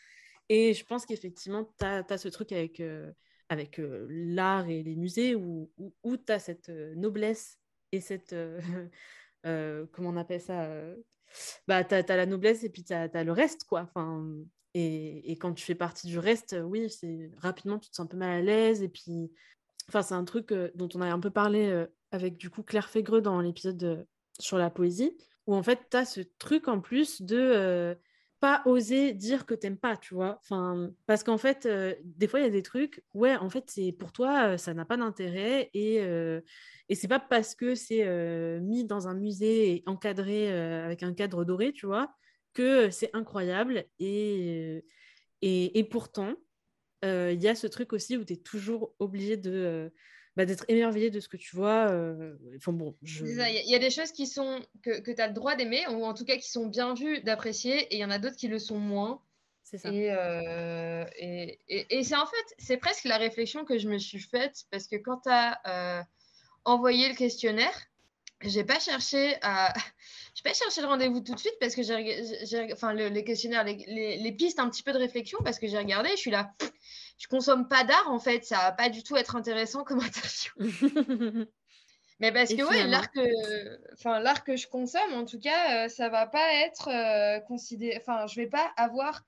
Et 0.47 0.73
je 0.73 0.85
pense 0.85 1.05
qu'effectivement, 1.05 1.69
tu 1.77 1.85
as, 1.85 2.17
ce 2.17 2.29
truc 2.29 2.51
avec, 2.51 2.81
avec 3.49 3.81
l'art 3.81 4.69
et 4.69 4.83
les 4.83 4.95
musées 4.95 5.33
où, 5.33 5.71
où, 6.03 6.17
tu 6.17 6.31
as 6.31 6.37
cette 6.37 6.69
noblesse 6.69 7.57
et 7.91 7.99
cette. 7.99 8.35
comment 9.91 10.09
on 10.09 10.17
appelle 10.17 10.41
ça 10.41 10.67
bah, 11.67 11.83
tu 11.83 11.95
as, 11.95 12.03
la 12.15 12.25
noblesse 12.25 12.63
et 12.63 12.69
puis 12.69 12.83
tu 12.83 12.93
as, 12.93 13.23
le 13.23 13.31
reste, 13.31 13.65
quoi. 13.65 13.81
Enfin, 13.81 14.25
et, 14.73 15.31
et, 15.31 15.37
quand 15.37 15.53
tu 15.53 15.65
fais 15.65 15.75
partie 15.75 16.07
du 16.07 16.19
reste, 16.19 16.55
oui, 16.63 16.89
c'est 16.89 17.31
rapidement, 17.37 17.79
tu 17.79 17.89
te 17.89 17.95
sens 17.95 18.05
un 18.05 18.07
peu 18.07 18.17
mal 18.17 18.29
à 18.29 18.41
l'aise. 18.41 18.81
Et 18.81 18.89
puis, 18.89 19.31
enfin, 19.89 20.01
c'est 20.01 20.13
un 20.13 20.25
truc 20.25 20.51
euh, 20.51 20.71
dont 20.75 20.89
on 20.95 21.01
a 21.01 21.07
un 21.07 21.19
peu 21.19 21.29
parlé 21.29 21.67
euh, 21.67 21.85
avec, 22.11 22.37
du 22.37 22.49
coup, 22.49 22.63
Claire 22.63 22.89
Fégreux 22.89 23.21
dans 23.21 23.39
l'épisode 23.41 24.05
sur 24.39 24.57
la 24.57 24.69
poésie, 24.69 25.17
où 25.47 25.55
en 25.55 25.63
fait, 25.63 25.79
tu 25.89 25.97
as 25.97 26.05
ce 26.05 26.21
truc 26.39 26.67
en 26.67 26.79
plus 26.79 27.21
de... 27.21 27.37
Euh, 27.37 27.95
oser 28.65 29.13
dire 29.13 29.45
que 29.45 29.53
t'aimes 29.53 29.77
pas, 29.77 29.97
tu 29.97 30.13
vois. 30.13 30.39
Enfin, 30.41 30.91
parce 31.05 31.23
qu'en 31.23 31.37
fait, 31.37 31.65
euh, 31.65 31.93
des 32.03 32.27
fois, 32.27 32.39
il 32.39 32.43
y 32.43 32.47
a 32.47 32.51
des 32.51 32.63
trucs, 32.63 33.03
ouais, 33.13 33.35
en 33.35 33.49
fait, 33.49 33.65
c'est 33.67 33.91
pour 33.91 34.11
toi, 34.11 34.49
euh, 34.49 34.57
ça 34.57 34.73
n'a 34.73 34.85
pas 34.85 34.97
d'intérêt 34.97 35.69
et, 35.73 36.01
euh, 36.01 36.41
et 36.89 36.95
c'est 36.95 37.07
pas 37.07 37.19
parce 37.19 37.55
que 37.55 37.75
c'est 37.75 38.05
mis 38.61 38.85
dans 38.85 39.07
un 39.07 39.15
musée 39.15 39.71
et 39.71 39.83
encadré 39.85 40.51
avec 40.51 41.03
un 41.03 41.13
cadre 41.13 41.43
doré, 41.45 41.73
tu 41.73 41.85
vois, 41.85 42.13
que 42.53 42.89
c'est 42.89 43.09
incroyable. 43.13 43.85
Et, 43.99 44.85
et, 45.41 45.79
et 45.79 45.83
pourtant, 45.83 46.35
il 47.03 47.41
y 47.41 47.47
a 47.47 47.55
ce 47.55 47.67
truc 47.67 47.93
aussi 47.93 48.17
où 48.17 48.25
tu 48.25 48.33
es 48.33 48.37
toujours 48.37 48.93
obligé 48.99 49.37
de 49.37 49.91
bah, 50.35 50.45
d'être 50.45 50.65
émerveillé 50.67 51.09
de 51.09 51.19
ce 51.19 51.29
que 51.29 51.37
tu 51.37 51.55
vois. 51.55 51.89
Euh, 51.89 52.35
enfin 52.57 52.73
bon, 52.73 52.95
il 53.01 53.63
y, 53.65 53.75
a 53.75 53.79
des 53.79 53.89
choses 53.89 54.11
qui 54.11 54.27
sont 54.27 54.61
que, 54.83 54.99
que 54.99 55.11
tu 55.11 55.21
as 55.21 55.27
le 55.27 55.33
droit 55.33 55.55
d'aimer, 55.55 55.87
ou 55.87 56.03
en 56.03 56.13
tout 56.13 56.25
cas 56.25 56.35
qui 56.35 56.49
sont 56.49 56.67
bien 56.67 56.93
vues, 56.93 57.21
d'apprécier, 57.21 57.83
et 57.83 57.95
il 57.95 57.99
y 57.99 58.05
en 58.05 58.11
a 58.11 58.19
d'autres 58.19 58.35
qui 58.35 58.47
le 58.47 58.59
sont 58.59 58.77
moins. 58.77 59.21
C'est 59.63 59.77
ça. 59.77 59.89
Et, 59.89 60.11
euh, 60.11 61.05
et, 61.17 61.57
et, 61.69 62.03
c'est 62.03 62.15
en 62.15 62.25
fait, 62.25 62.55
c'est 62.57 62.77
presque 62.77 63.05
la 63.05 63.17
réflexion 63.17 63.65
que 63.65 63.77
je 63.77 63.87
me 63.87 63.97
suis 63.97 64.19
faite, 64.19 64.65
parce 64.71 64.87
que 64.87 64.97
quand 64.97 65.21
tu 65.23 65.29
as 65.29 65.59
euh, 65.67 66.03
envoyé 66.65 67.07
le 67.07 67.15
questionnaire, 67.15 67.87
j'ai 68.41 68.63
pas 68.63 68.79
cherché 68.79 69.37
à 69.41 69.73
j'ai 70.35 70.43
pas 70.43 70.53
cherché 70.53 70.81
le 70.81 70.87
rendez-vous 70.87 71.21
tout 71.21 71.33
de 71.33 71.39
suite 71.39 71.55
parce 71.61 71.75
que 71.75 71.81
j'ai 71.81 72.73
enfin 72.73 72.93
le, 72.93 73.07
les 73.07 73.23
questionnaires 73.23 73.63
les, 73.63 73.77
les, 73.87 74.17
les, 74.17 74.31
pistes 74.33 74.59
un 74.59 74.69
petit 74.69 74.83
peu 74.83 74.91
de 74.91 74.97
réflexion 74.97 75.39
parce 75.43 75.57
que 75.57 75.67
j'ai 75.67 75.77
regardé 75.77 76.09
je 76.11 76.17
suis 76.17 76.31
là 76.31 76.51
je 77.17 77.27
consomme 77.27 77.67
pas 77.67 77.83
d'art 77.83 78.09
en 78.09 78.19
fait, 78.19 78.43
ça 78.45 78.57
va 78.57 78.71
pas 78.71 78.89
du 78.89 79.03
tout 79.03 79.15
être 79.15 79.35
intéressant 79.35 79.83
comme 79.83 79.99
attention. 79.99 80.51
Mais 82.21 82.31
parce 82.31 82.53
que 82.53 82.63
ouais, 82.63 82.87
l'art 82.87 83.11
que, 83.11 83.93
enfin 83.93 84.19
l'art 84.19 84.43
que 84.45 84.55
je 84.55 84.67
consomme, 84.67 85.13
en 85.13 85.25
tout 85.25 85.39
cas, 85.39 85.85
euh, 85.85 85.89
ça 85.89 86.07
va 86.07 86.27
pas 86.27 86.53
être 86.65 86.87
euh, 86.87 87.41
considéré, 87.41 87.97
enfin 87.99 88.25
je 88.27 88.35
vais 88.39 88.47
pas 88.47 88.71
avoir, 88.77 89.25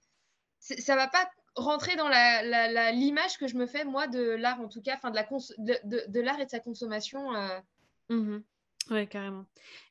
ça 0.59 0.95
va 0.95 1.07
pas 1.07 1.29
rentrer 1.55 1.95
dans 1.95 2.07
la, 2.07 2.91
l'image 2.91 3.37
que 3.37 3.47
je 3.47 3.55
me 3.55 3.65
fais 3.65 3.83
moi 3.83 4.07
de 4.07 4.21
l'art 4.21 4.61
en 4.61 4.69
tout 4.69 4.81
cas, 4.81 4.95
enfin 4.95 5.11
de 5.11 5.15
la 5.15 5.27
de, 5.57 6.03
de, 6.07 6.21
l'art 6.21 6.39
et 6.39 6.45
de 6.45 6.49
sa 6.49 6.59
consommation. 6.59 7.35
Euh. 7.35 7.59
Mmh 8.09 8.39
oui, 8.91 9.07
carrément. 9.07 9.45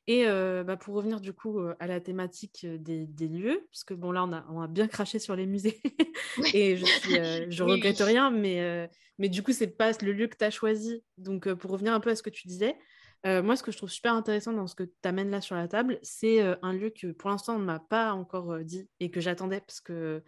Et 0.07 0.25
bah, 0.27 0.77
pour 0.77 0.95
revenir 0.95 1.21
du 1.21 1.33
coup 1.33 1.61
à 1.81 1.87
la 1.87 2.01
thématique 2.01 2.67
des, 2.67 3.29
lieux, 3.29 3.67
parce 3.71 3.85
que 3.85 3.95
bon 3.95 4.13
là 4.13 4.25
on 4.25 4.33
a, 4.33 4.47
on 4.51 4.61
a 4.61 4.69
bien 4.69 4.87
craché 4.87 5.19
sur 5.19 5.35
les 5.35 5.47
musées 5.47 5.81
et 6.55 6.77
je, 6.77 7.45
ne 7.45 7.51
je 7.51 7.63
regrette 7.63 7.99
rien, 7.99 8.31
mais, 8.31 8.89
mais 9.19 9.29
du 9.29 9.43
coup 9.43 9.53
c'est 9.53 9.77
pas 9.77 9.93
le 10.03 10.13
lieu 10.13 10.29
que 10.29 10.37
tu 10.37 10.45
as 10.45 10.51
choisi. 10.51 11.03
Donc 11.19 11.53
pour 11.55 11.71
revenir 11.73 11.93
un 11.93 12.01
peu 12.01 12.11
à 12.11 12.17
ce 12.17 12.23
que 12.23 12.31
tu 12.31 12.47
disais, 12.47 12.77
moi 13.25 13.57
ce 13.57 13.63
que 13.63 13.73
je 13.73 13.77
trouve 13.77 13.91
super 13.91 14.15
intéressant 14.15 14.53
dans 14.53 14.67
ce 14.67 14.77
que 14.77 14.85
tu 14.85 14.93
amènes 15.09 15.31
là 15.31 15.41
sur 15.41 15.57
la 15.57 15.67
table, 15.67 15.99
c'est 16.03 16.41
un 16.63 16.73
lieu 16.73 16.91
que 16.91 17.09
pour 17.09 17.31
l'instant 17.31 17.57
on 17.57 17.59
ne 17.61 17.65
m'a 17.65 17.81
pas 17.81 18.13
encore 18.13 18.61
dit 18.61 18.89
et 19.01 19.11
que 19.11 19.21
j'attendais 19.21 19.61
parce 19.61 19.81
que 19.81 20.23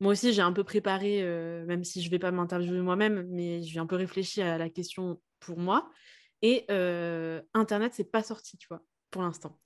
moi 0.00 0.12
aussi 0.12 0.32
j'ai 0.32 0.42
un 0.42 0.52
peu 0.52 0.64
préparé, 0.64 1.22
même 1.66 1.84
si 1.84 2.02
je 2.02 2.10
vais 2.10 2.18
pas 2.18 2.32
m'interviewer 2.32 2.80
moi-même, 2.80 3.26
mais 3.30 3.62
j'ai 3.62 3.78
un 3.78 3.86
peu 3.86 3.96
réfléchi 3.96 4.42
à 4.42 4.58
la 4.58 4.68
question 4.68 5.20
pour 5.38 5.58
moi. 5.58 5.88
Et 6.42 6.64
euh, 6.70 7.40
Internet, 7.54 7.92
c'est 7.94 8.10
pas 8.10 8.22
sorti, 8.22 8.58
tu 8.58 8.66
vois, 8.68 8.82
pour 9.10 9.22
l'instant. 9.22 9.58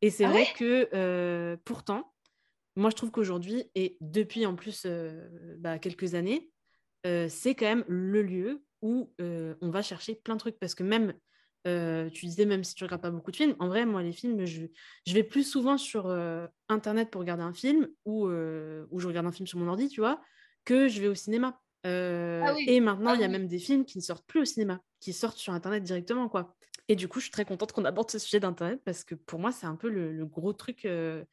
Et 0.00 0.10
c'est 0.10 0.24
ah 0.24 0.30
vrai 0.30 0.46
que 0.56 0.88
euh, 0.94 1.56
pourtant, 1.64 2.14
moi, 2.74 2.90
je 2.90 2.96
trouve 2.96 3.10
qu'aujourd'hui, 3.10 3.70
et 3.74 3.98
depuis 4.00 4.46
en 4.46 4.56
plus 4.56 4.84
euh, 4.86 5.28
bah, 5.58 5.78
quelques 5.78 6.14
années, 6.14 6.50
c'est 7.04 7.56
quand 7.56 7.66
même 7.66 7.84
le 7.88 8.22
lieu 8.22 8.64
où 8.80 9.12
on 9.18 9.70
va 9.70 9.82
chercher 9.82 10.14
plein 10.14 10.34
de 10.34 10.40
trucs. 10.40 10.58
Parce 10.60 10.76
que 10.76 10.84
même, 10.84 11.14
tu 11.64 12.26
disais, 12.26 12.46
même 12.46 12.62
si 12.62 12.76
tu 12.76 12.84
regardes 12.84 13.02
pas 13.02 13.10
beaucoup 13.10 13.32
de 13.32 13.36
films, 13.36 13.56
en 13.58 13.66
vrai, 13.66 13.84
moi, 13.86 14.04
les 14.04 14.12
films, 14.12 14.44
je, 14.44 14.66
je 15.06 15.12
vais 15.12 15.24
plus 15.24 15.42
souvent 15.42 15.78
sur 15.78 16.08
Internet 16.68 17.10
pour 17.10 17.20
regarder 17.20 17.42
un 17.42 17.52
film 17.52 17.88
ou, 18.04 18.28
ou 18.28 18.98
je 19.00 19.06
regarde 19.08 19.26
un 19.26 19.32
film 19.32 19.48
sur 19.48 19.58
mon 19.58 19.66
ordi, 19.66 19.88
tu 19.88 20.00
vois, 20.00 20.22
que 20.64 20.86
je 20.86 21.00
vais 21.00 21.08
au 21.08 21.14
cinéma. 21.16 21.60
Ah 21.84 22.54
et 22.66 22.80
maintenant, 22.80 23.10
ah 23.10 23.14
il 23.14 23.20
y 23.20 23.24
a 23.24 23.28
même 23.28 23.48
des 23.48 23.58
films 23.58 23.84
qui 23.84 23.98
ne 23.98 24.02
sortent 24.02 24.26
plus 24.26 24.40
au 24.40 24.44
cinéma 24.44 24.80
qui 25.02 25.12
sortent 25.12 25.36
sur 25.36 25.52
Internet 25.52 25.82
directement, 25.82 26.28
quoi. 26.28 26.54
Et 26.88 26.96
du 26.96 27.08
coup, 27.08 27.18
je 27.18 27.24
suis 27.24 27.32
très 27.32 27.44
contente 27.44 27.72
qu'on 27.72 27.84
aborde 27.84 28.10
ce 28.10 28.18
sujet 28.18 28.40
d'Internet 28.40 28.80
parce 28.84 29.04
que 29.04 29.14
pour 29.14 29.40
moi, 29.40 29.50
c'est 29.50 29.66
un 29.66 29.76
peu 29.76 29.88
le, 29.88 30.24
gros 30.24 30.52
truc, 30.52 30.84
euh, 30.84 31.24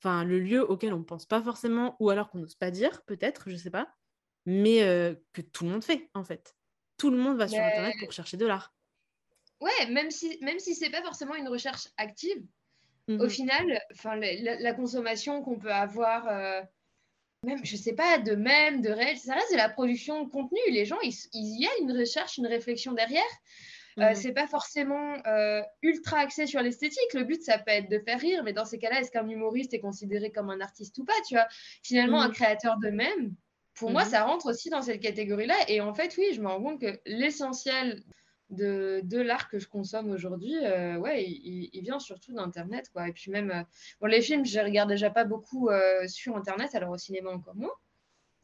enfin, 0.00 0.24
le 0.24 0.40
lieu 0.40 0.68
auquel 0.68 0.94
on 0.94 0.98
ne 0.98 1.04
pense 1.04 1.26
pas 1.26 1.42
forcément, 1.42 1.96
ou 2.00 2.08
alors 2.10 2.30
qu'on 2.30 2.38
n'ose 2.38 2.54
pas 2.54 2.70
dire, 2.70 3.02
peut-être, 3.02 3.50
je 3.50 3.56
sais 3.56 3.70
pas, 3.70 3.94
mais 4.46 4.82
euh, 4.82 5.14
que 5.34 5.42
tout 5.42 5.64
le 5.64 5.70
monde 5.70 5.84
fait, 5.84 6.08
en 6.14 6.24
fait. 6.24 6.56
Tout 6.96 7.10
le 7.10 7.18
monde 7.18 7.36
va 7.36 7.48
sur 7.48 7.60
Internet 7.60 7.94
pour 8.00 8.12
chercher 8.12 8.38
de 8.38 8.46
l'art. 8.46 8.74
Ouais, 9.60 9.90
même 9.90 10.10
si, 10.10 10.38
même 10.40 10.58
si 10.58 10.74
c'est 10.74 10.90
pas 10.90 11.02
forcément 11.02 11.34
une 11.34 11.48
recherche 11.48 11.88
active, 11.98 12.42
au 13.08 13.26
mmh 13.26 13.30
final, 13.30 13.80
enfin, 13.92 14.16
la, 14.16 14.72
consommation 14.74 15.42
qu'on 15.42 15.58
peut 15.58 15.72
avoir. 15.72 16.26
Même, 17.44 17.64
je 17.64 17.76
sais 17.76 17.94
pas, 17.94 18.18
de 18.18 18.34
même, 18.34 18.80
de 18.80 18.90
réel, 18.90 19.16
ça 19.16 19.34
reste 19.34 19.52
de 19.52 19.56
la 19.56 19.68
production 19.68 20.24
de 20.24 20.28
contenu. 20.28 20.58
Les 20.70 20.84
gens, 20.84 20.98
il, 21.02 21.12
y 21.32 21.66
a 21.66 21.70
une 21.80 21.96
recherche, 21.96 22.36
une 22.36 22.46
réflexion 22.46 22.92
derrière. 22.92 23.22
Euh, 23.98 24.10
mhm. 24.10 24.14
c'est 24.14 24.32
pas 24.32 24.46
forcément 24.46 25.14
euh, 25.26 25.62
ultra 25.82 26.18
axé 26.18 26.46
sur 26.46 26.60
l'esthétique. 26.62 27.14
Le 27.14 27.24
but, 27.24 27.42
ça 27.42 27.58
peut 27.58 27.70
être 27.70 27.88
de 27.90 27.98
faire 27.98 28.18
rire, 28.18 28.42
mais 28.44 28.52
dans 28.52 28.64
ces 28.64 28.78
cas-là, 28.78 29.00
est-ce 29.00 29.10
qu'un 29.10 29.28
humoriste 29.28 29.72
est 29.74 29.80
considéré 29.80 30.30
comme 30.30 30.50
un 30.50 30.60
artiste 30.60 30.98
ou 30.98 31.04
pas 31.04 31.14
Tu 31.26 31.34
vois, 31.34 31.46
finalement, 31.82 32.20
un 32.20 32.28
mhm. 32.28 32.34
créateur 32.34 32.78
de 32.78 32.90
même, 32.90 33.34
pour 33.74 33.90
moi, 33.90 34.04
mhm. 34.04 34.10
ça 34.10 34.24
rentre 34.24 34.46
aussi 34.46 34.68
dans 34.70 34.82
cette 34.82 35.00
catégorie-là. 35.00 35.56
Et 35.68 35.80
en 35.80 35.94
fait, 35.94 36.14
oui, 36.18 36.32
je 36.34 36.40
me 36.40 36.48
rends 36.48 36.62
compte 36.62 36.80
que 36.80 37.00
l'essentiel 37.06 38.02
de, 38.50 39.00
de 39.04 39.20
l'art 39.20 39.48
que 39.48 39.58
je 39.58 39.68
consomme 39.68 40.10
aujourd'hui, 40.10 40.54
euh, 40.64 40.96
ouais, 40.96 41.24
il, 41.24 41.80
vient 41.82 41.98
surtout 41.98 42.32
d'Internet, 42.32 42.90
quoi. 42.92 43.08
Et 43.08 43.12
puis 43.12 43.30
même, 43.30 43.50
euh, 43.50 43.62
bon, 44.00 44.06
les 44.06 44.22
films, 44.22 44.44
je 44.44 44.58
regarde 44.60 44.88
déjà 44.88 45.10
pas 45.10 45.24
beaucoup 45.24 45.68
euh, 45.68 46.06
sur 46.08 46.36
Internet, 46.36 46.74
alors 46.74 46.90
au 46.90 46.98
cinéma 46.98 47.30
encore 47.30 47.56
moins. 47.56 47.74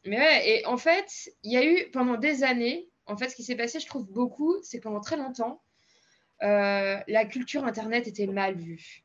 Mais 0.05 0.17
ouais, 0.17 0.49
et 0.49 0.65
en 0.67 0.77
fait, 0.77 1.31
il 1.43 1.51
y 1.51 1.57
a 1.57 1.65
eu 1.65 1.89
pendant 1.91 2.17
des 2.17 2.43
années, 2.43 2.87
en 3.07 3.17
fait, 3.17 3.29
ce 3.29 3.35
qui 3.35 3.43
s'est 3.43 3.55
passé, 3.55 3.79
je 3.79 3.87
trouve 3.87 4.05
beaucoup, 4.11 4.55
c'est 4.61 4.79
pendant 4.79 4.99
très 4.99 5.17
longtemps, 5.17 5.61
la 6.41 7.25
culture 7.25 7.65
Internet 7.65 8.07
était 8.07 8.27
mal 8.27 8.55
vue. 8.55 9.03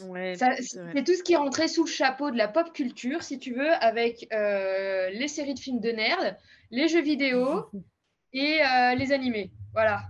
Ouais, 0.00 0.34
c'est 0.36 1.04
tout 1.04 1.14
ce 1.14 1.22
qui 1.22 1.36
rentrait 1.36 1.68
sous 1.68 1.84
le 1.84 1.90
chapeau 1.90 2.30
de 2.30 2.36
la 2.36 2.48
pop 2.48 2.72
culture, 2.72 3.22
si 3.22 3.38
tu 3.38 3.52
veux, 3.52 3.72
avec 3.72 4.26
les 4.30 5.28
séries 5.28 5.54
de 5.54 5.60
films 5.60 5.80
de 5.80 5.90
nerd, 5.90 6.38
les 6.70 6.88
jeux 6.88 7.02
vidéo 7.02 7.66
et 8.32 8.60
les 8.96 9.12
animés. 9.12 9.52
Voilà. 9.76 10.04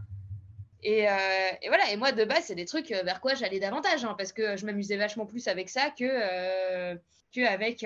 Et, 0.84 1.10
euh, 1.10 1.50
et, 1.60 1.66
voilà, 1.66 1.90
et 1.90 1.96
moi 1.96 2.12
de 2.12 2.24
base, 2.24 2.44
c'est 2.44 2.54
des 2.54 2.66
trucs 2.66 2.92
euh, 2.92 3.02
vers 3.02 3.20
quoi 3.20 3.34
j'allais 3.34 3.58
davantage, 3.58 4.04
hein, 4.04 4.14
parce 4.16 4.32
que 4.32 4.56
je 4.56 4.64
m'amusais 4.64 4.96
vachement 4.96 5.26
plus 5.26 5.48
avec 5.48 5.68
ça 5.68 5.90
que, 5.90 6.04
euh, 6.04 6.94
que 7.34 7.44
avec 7.44 7.80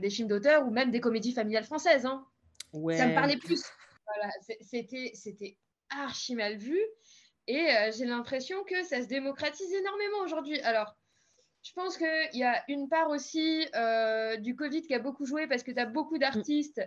des 0.00 0.08
films 0.08 0.28
d'auteur 0.28 0.66
ou 0.66 0.70
même 0.70 0.90
des 0.90 1.00
comédies 1.00 1.34
familiales 1.34 1.64
françaises. 1.64 2.06
Hein. 2.06 2.26
Ouais. 2.72 2.96
Ça 2.96 3.06
me 3.06 3.12
parlait 3.12 3.36
plus. 3.36 3.62
Voilà, 4.06 4.32
c'était, 4.62 5.10
c'était 5.12 5.58
archi 5.90 6.34
mal 6.34 6.56
vu. 6.56 6.80
Et 7.46 7.68
j'ai 7.94 8.06
l'impression 8.06 8.64
que 8.64 8.82
ça 8.84 9.02
se 9.02 9.06
démocratise 9.06 9.70
énormément 9.74 10.20
aujourd'hui. 10.24 10.58
Alors, 10.62 10.96
je 11.62 11.72
pense 11.74 11.98
qu'il 11.98 12.30
y 12.38 12.44
a 12.44 12.64
une 12.68 12.88
part 12.88 13.10
aussi 13.10 13.66
du 14.38 14.56
Covid 14.56 14.82
qui 14.82 14.94
a 14.94 14.98
beaucoup 14.98 15.26
joué 15.26 15.46
parce 15.46 15.62
que 15.62 15.70
tu 15.70 15.78
as 15.78 15.86
beaucoup 15.86 16.16
d'artistes 16.16 16.80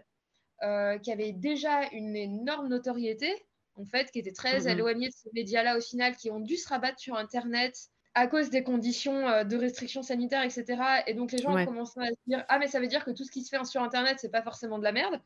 qui 0.60 1.12
avaient 1.12 1.34
déjà 1.34 1.84
une 1.92 2.16
énorme 2.16 2.70
notoriété 2.70 3.32
en 3.76 3.86
fait, 3.86 4.12
qui 4.12 4.20
étaient 4.20 4.32
très 4.32 4.62
mhm. 4.62 4.68
éloignés 4.68 5.08
de 5.10 5.14
ces 5.14 5.30
médias-là 5.34 5.78
au 5.78 5.82
final, 5.82 6.16
qui 6.16 6.32
ont 6.32 6.40
dû 6.40 6.58
se 6.58 6.68
rabattre 6.68 7.00
sur 7.00 7.16
Internet 7.16 7.76
à 8.16 8.28
cause 8.28 8.50
des 8.50 8.64
conditions 8.64 9.28
euh, 9.28 9.44
de 9.44 9.58
restrictions 9.58 10.04
sanitaires, 10.04 10.44
etc. 10.44 10.82
Et 11.08 11.14
donc 11.14 11.32
les 11.32 11.40
gens 11.40 11.58
ont 11.58 11.66
commencé 11.66 12.00
à 12.00 12.08
se 12.08 12.16
dire 12.28 12.46
ah 12.48 12.60
mais 12.60 12.68
ça 12.68 12.80
veut 12.80 12.88
dire 12.88 13.04
que 13.04 13.12
tout 13.12 13.24
ce 13.24 13.32
qui 13.32 13.44
se 13.44 13.50
fait 13.50 13.64
sur 13.66 13.82
Internet 13.82 14.18
c'est 14.20 14.32
pas 14.32 14.44
forcément 14.44 14.78
de 14.78 14.84
la 14.84 14.92
merde. 14.92 15.20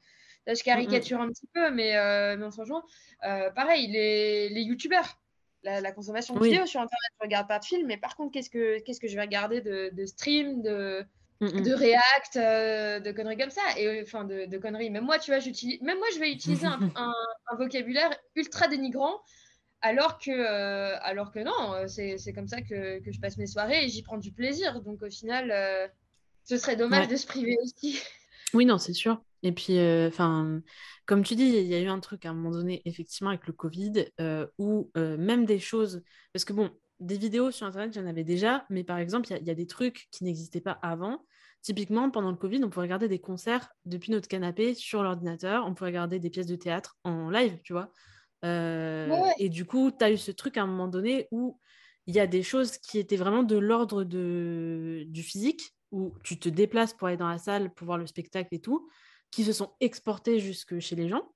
Là 0.45 0.53
je 0.53 0.63
caricature 0.63 1.19
un 1.19 1.27
petit 1.27 1.47
peu, 1.53 1.71
mais, 1.71 1.97
euh, 1.97 2.37
mais 2.37 2.45
en 2.45 2.51
changeant, 2.51 2.83
euh, 3.25 3.51
pareil 3.51 3.87
les, 3.87 4.49
les 4.49 4.61
youtubeurs, 4.61 5.19
la, 5.63 5.91
consommation 5.91 6.35
de 6.35 6.43
vidéos 6.43 6.65
sur 6.65 6.79
Internet, 6.79 7.11
je 7.19 7.25
regarde 7.25 7.47
pas 7.47 7.59
de 7.59 7.65
films, 7.65 7.87
mais 7.87 7.97
par 7.97 8.15
contre 8.15 8.31
qu'est-ce 8.31 8.49
que 8.49 8.79
qu'est-ce 8.79 9.01
que 9.01 9.07
je 9.09 9.15
vais 9.15 9.21
regarder 9.21 9.59
de, 9.59 9.89
de 9.91 10.05
stream, 10.05 10.61
de 10.61 11.05
de 11.41 11.73
React, 11.73 12.35
euh, 12.37 12.99
de 12.99 13.11
conneries 13.11 13.37
comme 13.37 13.49
ça, 13.49 13.61
et 13.77 14.01
enfin 14.01 14.23
de, 14.23 14.57
conneries. 14.57 14.89
Même 14.89 15.05
moi, 15.05 15.19
tu 15.19 15.31
vois, 15.31 15.39
j'utilise, 15.39 15.81
même 15.81 15.97
moi, 15.97 16.07
je 16.13 16.19
vais 16.19 16.31
utiliser 16.31 16.65
un, 16.65 16.79
vocabulaire 17.57 18.15
ultra 18.35 18.67
dénigrant, 18.67 19.21
alors 19.81 20.17
que, 20.17 20.31
euh, 20.31 20.97
alors 21.01 21.31
que 21.31 21.39
non, 21.39 21.73
euh, 21.73 21.87
c'est 21.87 22.33
comme 22.33 22.47
ça 22.47 22.61
que, 22.61 23.01
je 23.05 23.19
passe 23.19 23.37
mes 23.37 23.47
soirées 23.47 23.85
et 23.85 23.89
j'y 23.89 24.01
prends 24.01 24.17
du 24.17 24.31
plaisir. 24.31 24.81
Donc 24.81 25.03
au 25.03 25.09
final, 25.09 25.53
ce 26.43 26.57
serait 26.57 26.75
dommage 26.75 27.07
de 27.07 27.15
se 27.15 27.27
priver 27.27 27.55
aussi. 27.63 27.99
Oui, 28.53 28.65
non, 28.65 28.77
c'est 28.77 28.93
sûr. 28.93 29.21
Et 29.43 29.51
puis, 29.51 29.79
enfin, 30.07 30.61
comme 31.05 31.23
tu 31.23 31.35
dis, 31.35 31.45
il 31.45 31.67
y 31.67 31.75
a 31.75 31.79
eu 31.79 31.87
un 31.87 31.99
truc 31.99 32.25
à 32.25 32.29
un 32.29 32.33
moment 32.33 32.51
donné, 32.51 32.81
effectivement, 32.85 33.29
avec 33.29 33.45
le 33.45 33.53
Covid, 33.53 34.05
où 34.57 34.91
même 34.95 35.45
des 35.45 35.59
choses, 35.59 36.03
parce 36.33 36.45
que 36.45 36.53
bon, 36.53 36.71
des 36.99 37.17
vidéos 37.17 37.51
sur 37.51 37.67
Internet, 37.67 37.93
j'en 37.93 38.05
avais 38.07 38.23
déjà, 38.23 38.65
mais 38.69 38.83
par 38.83 38.97
exemple, 38.97 39.27
il 39.29 39.47
y, 39.47 39.51
a 39.51 39.55
des 39.55 39.67
trucs 39.67 40.07
qui 40.11 40.23
n'existaient 40.23 40.61
pas 40.61 40.79
avant. 40.81 41.23
Typiquement, 41.61 42.09
pendant 42.09 42.31
le 42.31 42.37
Covid, 42.37 42.63
on 42.63 42.69
pouvait 42.69 42.85
regarder 42.85 43.07
des 43.07 43.19
concerts 43.19 43.69
depuis 43.85 44.11
notre 44.11 44.27
canapé 44.27 44.73
sur 44.73 45.03
l'ordinateur, 45.03 45.65
on 45.65 45.73
pouvait 45.73 45.89
regarder 45.89 46.19
des 46.19 46.29
pièces 46.29 46.47
de 46.47 46.55
théâtre 46.55 46.97
en 47.03 47.29
live, 47.29 47.59
tu 47.63 47.73
vois. 47.73 47.91
Euh, 48.45 49.09
et 49.37 49.49
du 49.49 49.65
coup, 49.65 49.91
tu 49.91 50.03
as 50.03 50.11
eu 50.11 50.17
ce 50.17 50.31
truc 50.31 50.57
à 50.57 50.63
un 50.63 50.67
moment 50.67 50.87
donné 50.87 51.27
où 51.31 51.59
il 52.05 52.15
y 52.15 52.19
a 52.19 52.27
des 52.27 52.43
choses 52.43 52.77
qui 52.77 52.99
étaient 52.99 53.17
vraiment 53.17 53.43
de 53.43 53.57
l'ordre 53.57 54.03
de... 54.03 55.03
du 55.07 55.23
physique, 55.23 55.75
où 55.91 56.13
tu 56.23 56.39
te 56.39 56.49
déplaces 56.49 56.93
pour 56.93 57.07
aller 57.07 57.17
dans 57.17 57.29
la 57.29 57.37
salle, 57.37 57.73
pour 57.73 57.85
voir 57.85 57.97
le 57.97 58.07
spectacle 58.07 58.49
et 58.51 58.59
tout, 58.59 58.89
qui 59.31 59.43
se 59.43 59.53
sont 59.53 59.73
exportés 59.79 60.39
jusque 60.39 60.79
chez 60.79 60.95
les 60.95 61.09
gens. 61.09 61.31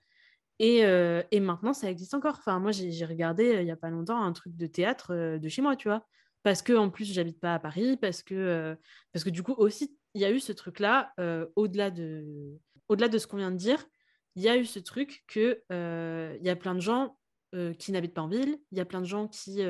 Et, 0.63 0.85
euh, 0.85 1.23
et 1.31 1.39
maintenant, 1.39 1.73
ça 1.73 1.89
existe 1.89 2.13
encore. 2.13 2.35
Enfin, 2.37 2.59
moi, 2.59 2.71
j'ai 2.71 3.05
regardé 3.05 3.57
il 3.59 3.65
n'y 3.65 3.71
a 3.71 3.75
pas 3.75 3.89
longtemps 3.89 4.21
un 4.21 4.31
truc 4.31 4.55
de 4.55 4.67
théâtre 4.67 5.39
de 5.39 5.49
chez 5.49 5.63
moi, 5.63 5.75
tu 5.75 5.87
vois. 5.87 6.05
Parce 6.43 6.61
que, 6.61 6.73
en 6.73 6.91
plus, 6.91 7.11
j'habite 7.11 7.39
pas 7.39 7.55
à 7.55 7.59
Paris, 7.59 7.97
parce 7.97 8.21
que, 8.21 8.77
parce 9.11 9.25
que 9.25 9.31
du 9.31 9.41
coup, 9.41 9.55
aussi, 9.57 9.97
il 10.13 10.21
y 10.21 10.25
a 10.25 10.31
eu 10.31 10.39
ce 10.39 10.51
truc-là, 10.51 11.13
au-delà 11.55 11.89
de, 11.89 12.59
au 12.89 12.95
-delà 12.95 13.09
de 13.09 13.17
ce 13.17 13.25
qu'on 13.25 13.37
vient 13.37 13.49
de 13.49 13.57
dire, 13.57 13.83
il 14.35 14.43
y 14.43 14.49
a 14.49 14.55
eu 14.55 14.65
ce 14.65 14.77
truc 14.77 15.23
que 15.27 15.63
il 15.71 16.45
y 16.45 16.49
a 16.49 16.55
plein 16.55 16.75
de 16.75 16.79
gens 16.79 17.17
qui 17.79 17.91
n'habitent 17.91 18.13
pas 18.13 18.21
en 18.21 18.27
ville, 18.27 18.59
il 18.71 18.77
y 18.77 18.81
a 18.81 18.85
plein 18.85 19.01
de 19.01 19.07
gens 19.07 19.27
qui 19.27 19.63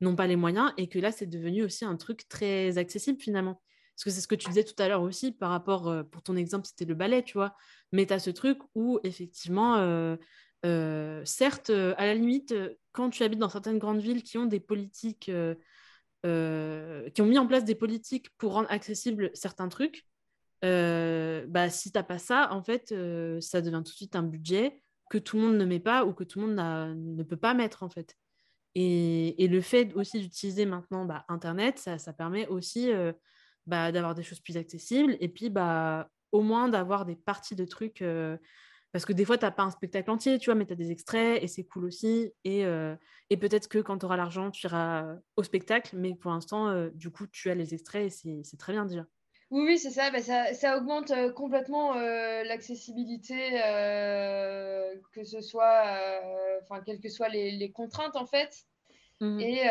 n'ont 0.00 0.14
pas 0.14 0.28
les 0.28 0.36
moyens 0.36 0.72
et 0.76 0.88
que 0.88 1.00
là, 1.00 1.10
c'est 1.10 1.26
devenu 1.26 1.64
aussi 1.64 1.84
un 1.84 1.96
truc 1.96 2.28
très 2.28 2.78
accessible 2.78 3.20
finalement. 3.20 3.60
Parce 3.94 4.04
que 4.04 4.10
c'est 4.10 4.20
ce 4.20 4.28
que 4.28 4.34
tu 4.34 4.48
disais 4.48 4.64
tout 4.64 4.80
à 4.80 4.88
l'heure 4.88 5.02
aussi 5.02 5.32
par 5.32 5.50
rapport, 5.50 5.92
pour 6.10 6.22
ton 6.22 6.36
exemple, 6.36 6.66
c'était 6.66 6.84
le 6.84 6.94
ballet, 6.94 7.22
tu 7.22 7.34
vois. 7.34 7.54
Mais 7.92 8.06
tu 8.06 8.12
as 8.12 8.18
ce 8.18 8.30
truc 8.30 8.58
où 8.74 8.98
effectivement, 9.04 9.76
certes, 11.24 11.70
à 11.70 12.06
la 12.06 12.14
limite, 12.14 12.54
quand 12.92 13.10
tu 13.10 13.22
habites 13.22 13.38
dans 13.38 13.48
certaines 13.50 13.78
grandes 13.78 14.00
villes 14.00 14.22
qui 14.22 14.38
ont 14.38 14.46
des 14.46 14.60
politiques, 14.60 15.30
qui 16.24 17.22
ont 17.22 17.26
mis 17.26 17.38
en 17.38 17.46
place 17.46 17.64
des 17.64 17.74
politiques 17.74 18.30
pour 18.38 18.54
rendre 18.54 18.70
accessibles 18.70 19.30
certains 19.34 19.68
trucs, 19.68 20.06
bah, 20.62 21.70
si 21.70 21.92
tu 21.92 21.98
n'as 21.98 22.04
pas 22.04 22.18
ça, 22.18 22.52
en 22.52 22.62
fait, 22.62 22.94
ça 23.40 23.60
devient 23.60 23.82
tout 23.84 23.92
de 23.92 23.96
suite 23.96 24.16
un 24.16 24.22
budget 24.22 24.82
que 25.10 25.18
tout 25.18 25.36
le 25.36 25.42
monde 25.42 25.56
ne 25.56 25.64
met 25.66 25.80
pas 25.80 26.06
ou 26.06 26.14
que 26.14 26.24
tout 26.24 26.40
le 26.40 26.46
monde 26.46 26.96
ne 26.96 27.22
peut 27.22 27.36
pas 27.36 27.52
mettre, 27.52 27.82
en 27.82 27.90
fait. 27.90 28.16
Et, 28.74 29.46
le 29.48 29.60
fait 29.60 29.92
aussi 29.94 30.18
d'utiliser 30.18 30.64
maintenant 30.64 31.04
bah, 31.04 31.26
Internet, 31.28 31.78
ça, 31.78 32.12
permet 32.14 32.46
aussi 32.48 32.90
bah, 33.66 33.92
d'avoir 33.92 34.14
des 34.14 34.22
choses 34.22 34.40
plus 34.40 34.56
accessibles 34.56 35.16
et 35.20 35.28
puis 35.28 35.50
bah, 35.50 36.08
au 36.32 36.42
moins 36.42 36.68
d'avoir 36.68 37.04
des 37.04 37.16
parties 37.16 37.54
de 37.54 37.64
trucs. 37.64 38.04
parce 38.92 39.04
que 39.04 39.12
des 39.12 39.24
fois, 39.24 39.38
tu 39.38 39.44
n'as 39.44 39.50
pas 39.50 39.64
un 39.64 39.70
spectacle 39.70 40.10
entier, 40.10 40.38
tu 40.38 40.46
vois, 40.46 40.54
mais 40.54 40.66
tu 40.66 40.72
as 40.72 40.76
des 40.76 40.90
extraits 40.90 41.42
et 41.42 41.46
c'est 41.46 41.64
cool 41.64 41.84
aussi. 41.86 42.32
Et, 42.44 42.62
et 43.30 43.36
peut-être 43.36 43.68
que 43.68 43.78
quand 43.78 43.98
tu 43.98 44.06
auras 44.06 44.16
l'argent, 44.16 44.50
tu 44.50 44.66
iras 44.66 45.16
au 45.36 45.42
spectacle, 45.42 45.96
mais 45.96 46.14
pour 46.14 46.30
l'instant, 46.30 46.88
du 46.94 47.10
coup, 47.10 47.26
tu 47.26 47.50
as 47.50 47.54
les 47.54 47.74
extraits 47.74 48.12
et 48.24 48.42
c'est 48.44 48.56
très 48.56 48.72
bien 48.72 48.86
déjà. 48.86 49.04
Oui, 49.52 49.64
oui, 49.66 49.78
c'est 49.78 49.90
ça. 49.90 50.10
Bah, 50.10 50.22
ça. 50.22 50.54
ça. 50.54 50.78
augmente 50.78 51.10
euh, 51.10 51.30
complètement 51.30 51.94
euh, 51.94 52.42
l'accessibilité, 52.42 53.62
euh, 53.62 54.94
que 55.12 55.24
ce 55.24 55.42
soit, 55.42 55.84
enfin, 56.62 56.80
quelles 56.80 57.00
que 57.00 57.10
soient 57.10 57.28
les, 57.28 57.50
les 57.50 57.70
contraintes, 57.70 58.16
en 58.16 58.24
fait. 58.24 58.64
Mmh. 59.22 59.40
Et, 59.40 59.62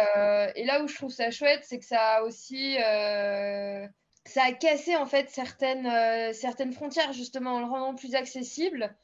et, 0.56 0.66
là 0.66 0.84
où 0.84 0.88
je 0.88 0.96
trouve 0.96 1.12
ça 1.12 1.30
chouette, 1.30 1.64
c'est 1.64 1.78
que 1.78 1.86
ça 1.86 2.00
a 2.00 2.22
aussi, 2.24 2.76
ça 2.76 4.44
a 4.44 4.52
cassé, 4.54 4.96
en 4.96 5.06
fait, 5.06 5.30
certaines, 5.30 6.34
certaines 6.34 6.74
frontières, 6.74 7.14
justement, 7.14 7.56
en 7.56 7.60
le 7.60 7.66
rendant 7.66 7.94
plus 7.94 8.16
accessible. 8.16 8.96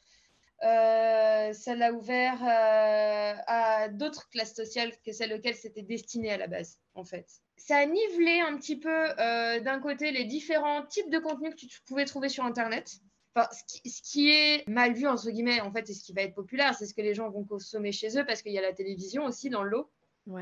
ça 0.62 1.76
l'a 1.76 1.92
ouvert 1.92 2.40
à 2.42 3.90
d'autres 3.90 4.30
classes 4.30 4.56
sociales 4.56 4.94
que 5.06 5.12
celles 5.12 5.34
auxquelles 5.34 5.56
c'était 5.56 5.84
destiné 5.84 6.32
à 6.32 6.38
la 6.38 6.48
base, 6.48 6.80
en 6.96 7.04
fait 7.04 7.28
ça 7.58 7.78
a 7.78 7.86
nivelé 7.86 8.40
un 8.40 8.56
petit 8.58 8.78
peu 8.78 9.10
euh, 9.20 9.60
d'un 9.60 9.80
côté 9.80 10.12
les 10.12 10.24
différents 10.24 10.86
types 10.86 11.10
de 11.10 11.20
contenus 11.20 11.54
que 11.54 11.66
tu 11.66 11.82
pouvais 11.82 12.06
trouver 12.06 12.30
sur 12.30 12.46
Internet. 12.46 13.00
Enfin, 13.36 13.50
ce, 13.52 14.02
qui, 14.02 14.30
est 14.30 14.68
mal 14.68 14.94
vu, 14.94 15.06
entre 15.06 15.30
guillemets, 15.30 15.60
en 15.60 15.72
fait, 15.72 15.90
et 15.90 15.94
ce 15.94 16.04
qui 16.04 16.14
va 16.14 16.22
être 16.22 16.34
populaire, 16.34 16.76
c'est 16.76 16.86
ce 16.86 16.94
que 16.94 17.02
les 17.02 17.14
gens 17.14 17.30
vont 17.30 17.44
consommer 17.44 17.92
chez 17.92 18.18
eux 18.18 18.26
parce 18.26 18.42
qu'il 18.42 18.52
y 18.52 18.58
a 18.58 18.62
la 18.62 18.74
télévision 18.74 19.26
aussi 19.26 19.50
dans 19.50 19.64
le 19.64 19.70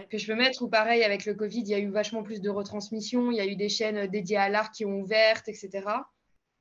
Que 0.09 0.17
je 0.17 0.27
peux 0.27 0.35
mettre, 0.35 0.63
ou 0.63 0.67
pareil, 0.67 1.03
avec 1.03 1.25
le 1.25 1.33
Covid, 1.33 1.61
il 1.61 1.67
y 1.67 1.73
a 1.75 1.79
eu 1.79 1.89
vachement 1.89 2.23
plus 2.23 2.41
de 2.41 2.49
retransmissions, 2.49 3.31
il 3.31 3.37
y 3.37 3.41
a 3.41 3.45
eu 3.45 3.55
des 3.55 3.69
chaînes 3.69 4.07
dédiées 4.07 4.37
à 4.37 4.49
l'art 4.49 4.71
qui 4.71 4.85
ont 4.85 4.99
ouvert, 4.99 5.41
etc. 5.47 5.83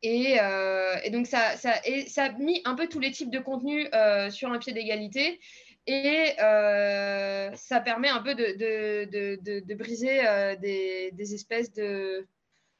Et, 0.02 0.36
euh, 0.40 0.96
et, 1.02 1.10
donc, 1.10 1.26
ça, 1.26 1.56
ça, 1.56 1.72
ça 2.06 2.24
a 2.24 2.32
mis 2.32 2.60
un 2.66 2.74
peu 2.74 2.86
tous 2.86 3.00
les 3.00 3.10
types 3.10 3.30
de 3.30 3.38
contenus 3.38 3.88
euh, 3.94 4.30
sur 4.30 4.52
un 4.52 4.58
pied 4.58 4.74
d'égalité. 4.74 5.40
Et 5.86 6.32
euh, 6.40 7.50
ça 7.54 7.80
permet 7.80 8.08
un 8.08 8.22
peu 8.22 8.34
de, 8.34 8.56
de, 8.56 9.38
de, 9.42 9.60
de 9.60 9.74
briser 9.74 10.26
euh, 10.26 10.56
des, 10.56 11.10
des, 11.12 11.34
espèces 11.34 11.72
de, 11.72 12.26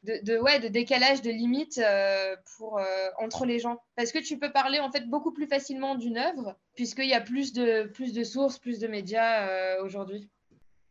ouais, 0.07 0.61
de 0.61 0.69
décalage, 0.69 1.21
de 1.21 1.31
limites 1.31 1.79
euh, 1.79 2.35
pour, 2.57 2.81
entre 3.19 3.45
les 3.45 3.59
gens. 3.59 3.79
Parce 3.97 4.11
que 4.11 4.19
tu 4.19 4.39
peux 4.39 4.53
parler 4.53 4.79
en 4.81 4.91
fait 4.91 5.07
beaucoup 5.09 5.33
plus 5.33 5.47
facilement 5.47 5.97
d'une 5.97 6.17
œuvre, 6.17 6.57
puisqu'il 6.75 7.09
y 7.09 7.15
a 7.15 7.21
plus 7.21 7.53
de, 7.53 7.85
plus 7.85 8.15
de 8.15 8.25
sources, 8.25 8.59
plus 8.59 8.79
de 8.79 8.87
médias 8.87 9.79
aujourd'hui. 9.83 10.31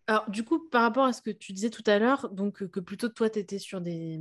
Alors, 0.08 0.30
du 0.30 0.44
coup, 0.44 0.68
par 0.70 0.82
rapport 0.82 1.06
à 1.06 1.14
ce 1.14 1.22
que 1.22 1.32
tu 1.32 1.54
disais 1.54 1.70
tout 1.70 1.84
à 1.86 2.00
l'heure, 2.00 2.30
donc 2.30 2.68
que 2.68 2.80
plutôt 2.80 3.10
toi, 3.10 3.30
tu 3.30 3.40
étais 3.40 3.60
sur 3.60 3.82
des, 3.82 4.20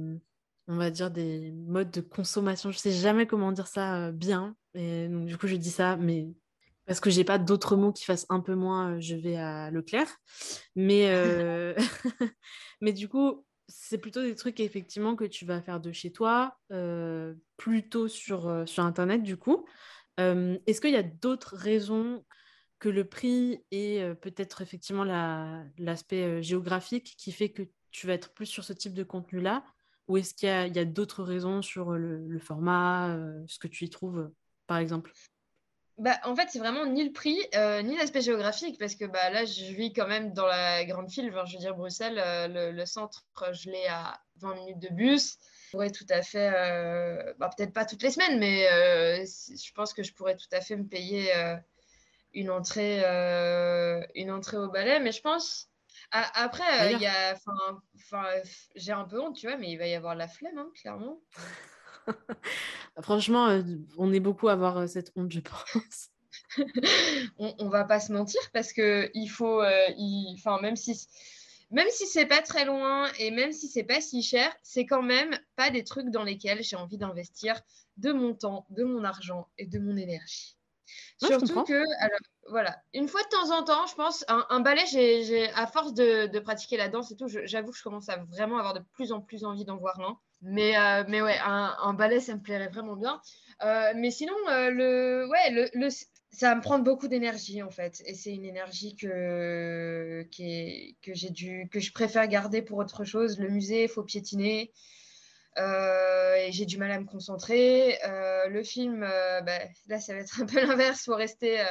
on 0.69 0.77
va 0.77 0.91
dire, 0.91 1.11
des 1.11 1.53
modes 1.53 1.91
de 1.91 2.01
consommation. 2.01 2.71
Je 2.71 2.79
sais 2.79 2.93
jamais 2.93 3.27
comment 3.27 3.53
dire 3.53 3.67
ça 3.67 4.13
bien. 4.13 4.55
Et 4.75 5.09
donc, 5.09 5.27
du 5.27 5.37
coup, 5.37 5.47
je 5.47 5.57
dis 5.57 5.71
ça, 5.71 5.97
mais 5.97 6.29
parce 6.87 7.01
que 7.01 7.11
j'ai 7.11 7.25
pas 7.25 7.39
d'autres 7.39 7.77
mots 7.77 7.93
qui 7.93 8.05
fassent 8.05 8.27
un 8.29 8.41
peu 8.41 8.55
moins, 8.55 8.95
euh, 8.95 9.01
je 9.01 9.15
vais 9.15 9.37
à 9.37 9.71
Leclerc. 9.71 10.09
Mais, 10.75 11.11
euh, 11.11 11.75
mais 12.81 12.93
du 12.93 13.09
coup, 13.09 13.45
c'est 13.69 13.99
plutôt 13.99 14.23
des 14.23 14.35
trucs 14.35 14.61
effectivement 14.61 15.15
que 15.17 15.25
tu 15.25 15.45
vas 15.45 15.63
faire 15.63 15.81
de 15.81 15.93
chez 15.93 16.13
toi, 16.13 16.57
euh, 16.73 17.35
plutôt 17.57 18.09
sur, 18.09 18.65
sur 18.67 18.85
Internet 18.85 19.23
du 19.23 19.37
coup. 19.37 19.65
Est-ce 20.19 20.81
qu'il 20.81 20.93
y 20.93 20.97
a 20.97 21.03
d'autres 21.03 21.57
raisons 21.57 22.25
que 22.83 22.89
le 22.89 23.05
prix 23.05 23.65
et 23.71 24.03
peut-être 24.21 24.61
effectivement 24.61 25.05
l'aspect 25.79 26.43
géographique 26.43 27.15
qui 27.17 27.31
fait 27.31 27.51
que 27.51 27.63
tu 27.93 28.09
vas 28.09 28.15
être 28.15 28.35
plus 28.35 28.47
sur 28.47 28.65
ce 28.65 28.73
type 28.73 28.93
de 28.93 29.05
contenu-là 29.05 29.63
Ou 30.09 30.17
est-ce 30.17 30.35
qu'il 30.35 30.49
y 30.49 30.79
a, 30.81 30.85
d'autres 30.85 31.23
raisons 31.23 31.63
sur 31.63 31.93
le 31.93 32.39
format, 32.41 33.17
ce 33.47 33.61
que 33.61 33.69
tu 33.69 33.85
y 33.85 33.91
trouves, 33.91 34.33
par 34.67 34.79
exemple? 34.79 35.13
Bah, 35.97 36.19
en 36.25 36.35
fait, 36.35 36.49
c'est 36.51 36.59
vraiment 36.59 36.85
ni 36.85 37.05
le 37.05 37.13
prix, 37.13 37.39
ni 37.85 37.97
l'aspect 37.97 38.21
géographique, 38.21 38.81
parce 38.81 38.97
que 38.97 39.05
bah, 39.05 39.31
là, 39.31 39.45
je 39.45 39.73
vis 39.73 39.93
quand 39.93 40.09
même 40.09 40.33
dans 40.33 40.49
la 40.49 40.85
grande 40.85 41.09
ville. 41.09 41.33
je 41.47 41.53
veux 41.53 41.61
dire, 41.61 41.77
Bruxelles, 41.77 42.21
le, 42.53 42.85
centre, 42.85 43.25
je 43.53 43.71
l'ai 43.71 43.87
à 43.87 44.21
20 44.41 44.57
minutes 44.57 44.81
de 44.81 44.89
bus. 44.89 45.39
Je 45.67 45.71
pourrais 45.71 45.91
tout 45.93 46.07
à 46.11 46.23
fait, 46.23 46.51
bah, 47.39 47.49
peut-être 47.57 47.73
pas 47.73 47.85
toutes 47.85 48.03
les 48.03 48.11
semaines, 48.11 48.41
mais 48.41 49.25
je 49.25 49.73
pense 49.73 49.95
que 49.95 50.03
je 50.03 50.13
pourrais 50.13 50.37
tout 50.37 50.51
à 50.51 50.61
fait 50.61 50.75
me 50.75 50.89
payer 50.89 51.31
une, 52.35 52.51
entrée, 52.51 53.03
une 54.15 54.31
entrée 54.31 54.57
au 54.57 54.69
ballet. 54.69 55.01
Mais 55.01 55.13
je 55.13 55.21
pense, 55.21 55.71
après, 56.11 56.95
il 56.95 57.07
a, 57.07 57.35
j'ai 58.77 58.93
un 58.93 59.05
peu 59.05 59.21
honte, 59.21 59.37
tu 59.37 59.47
vois, 59.47 59.57
mais 59.57 59.71
il 59.71 59.79
va 59.79 59.87
y 59.87 59.95
avoir 59.95 60.15
la 60.15 60.29
flemme, 60.29 60.59
hein, 60.59 60.71
clairement. 60.75 61.21
Franchement, 63.01 63.49
euh, 63.49 63.63
on 63.97 64.13
est 64.13 64.21
beaucoup 64.21 64.49
à 64.49 64.53
avoir 64.53 64.79
euh, 64.79 64.87
cette 64.87 65.13
honte, 65.17 65.33
je 65.33 65.41
pense. 65.41 66.11
on, 67.39 67.55
on, 67.59 67.69
va 67.69 67.85
pas 67.85 68.01
se 68.01 68.13
mentir 68.13 68.41
parce 68.53 68.73
que 68.73 69.11
il 69.15 69.29
faut, 69.29 69.63
euh, 69.63 69.89
enfin 70.35 70.61
même 70.61 70.77
si 70.77 71.07
même 71.71 71.89
si 71.91 72.07
c'est 72.07 72.27
pas 72.27 72.43
très 72.43 72.67
loin 72.67 73.11
et 73.19 73.31
même 73.31 73.53
si 73.53 73.69
c'est 73.69 73.85
pas 73.85 74.01
si 74.01 74.23
cher, 74.23 74.55
c'est 74.63 74.85
quand 74.85 75.03
même 75.03 75.39
pas 75.57 75.71
des 75.71 75.85
trucs 75.85 76.11
dans 76.11 76.23
lesquels 76.23 76.63
j'ai 76.63 76.77
envie 76.77 76.99
d'investir 76.99 77.59
de 77.97 78.13
mon 78.13 78.35
temps, 78.35 78.67
de 78.71 78.85
mon 78.85 79.05
argent 79.05 79.49
et 79.57 79.67
de 79.67 79.79
mon 79.79 79.97
énergie. 79.97 80.57
Surtout 81.19 81.65
que, 81.65 81.85
alors, 82.01 82.19
voilà, 82.49 82.77
une 82.95 83.09
fois 83.09 83.23
de 83.23 83.29
temps 83.29 83.57
en 83.57 83.63
temps, 83.63 83.87
je 83.87 83.95
pense, 83.95 84.25
un, 84.29 84.61
ballet, 84.61 84.85
j'ai, 84.87 85.49
à 85.51 85.67
force 85.67 85.95
de, 85.95 86.27
de, 86.27 86.39
pratiquer 86.41 86.77
la 86.77 86.89
danse 86.89 87.13
et 87.13 87.17
tout, 87.17 87.29
j'avoue 87.29 87.71
que 87.71 87.79
je 87.79 87.83
commence 87.83 88.09
à 88.09 88.17
vraiment 88.31 88.59
avoir 88.59 88.75
de 88.75 88.81
plus 88.95 89.13
en 89.13 89.21
plus 89.21 89.45
envie 89.45 89.65
d'en 89.65 89.77
voir 89.77 90.01
un. 90.01 90.19
Mais, 90.43 90.77
euh, 90.77 91.05
mais 91.09 91.23
ouais, 91.23 91.39
un, 91.45 91.95
ballet, 91.95 92.19
ça 92.19 92.35
me 92.35 92.41
plairait 92.41 92.69
vraiment 92.69 92.97
bien. 92.97 93.21
Euh, 93.63 93.93
mais 93.97 94.11
sinon, 94.11 94.35
euh, 94.49 94.71
le, 94.71 95.29
ouais, 95.29 95.71
le, 95.73 95.89
ça 96.33 96.49
va 96.49 96.55
me 96.57 96.61
prendre 96.61 96.85
beaucoup 96.85 97.07
d'énergie 97.07 97.63
en 97.63 97.71
fait. 97.71 98.03
Et 98.07 98.15
c'est 98.15 98.33
une 98.33 98.45
énergie 98.45 98.97
que, 98.97 100.27
qui 100.33 100.97
que, 101.03 101.15
j'ai 101.15 101.31
dû, 101.31 101.69
que 101.71 101.79
je 101.79 101.93
préfère 101.93 102.27
garder 102.27 102.61
pour 102.61 102.79
autre 102.79 103.05
chose. 103.05 103.39
Le 103.39 103.49
musée, 103.49 103.85
il 103.85 103.89
faut 103.89 104.03
piétiner. 104.03 104.73
Et 105.57 106.51
j'ai 106.51 106.67
du 106.67 106.79
mal 106.79 106.91
à 106.91 107.01
me 107.01 107.07
concentrer. 107.07 107.99
le 108.49 108.63
film, 108.63 109.01
bah, 109.01 109.59
là, 109.89 110.01
ça 110.01 110.15
va 110.15 110.21
être 110.21 110.41
un 110.41 110.47
peu 110.47 110.61
l'inverse. 110.67 111.03
Il 111.03 111.05
faut 111.05 111.17
rester 111.17 111.65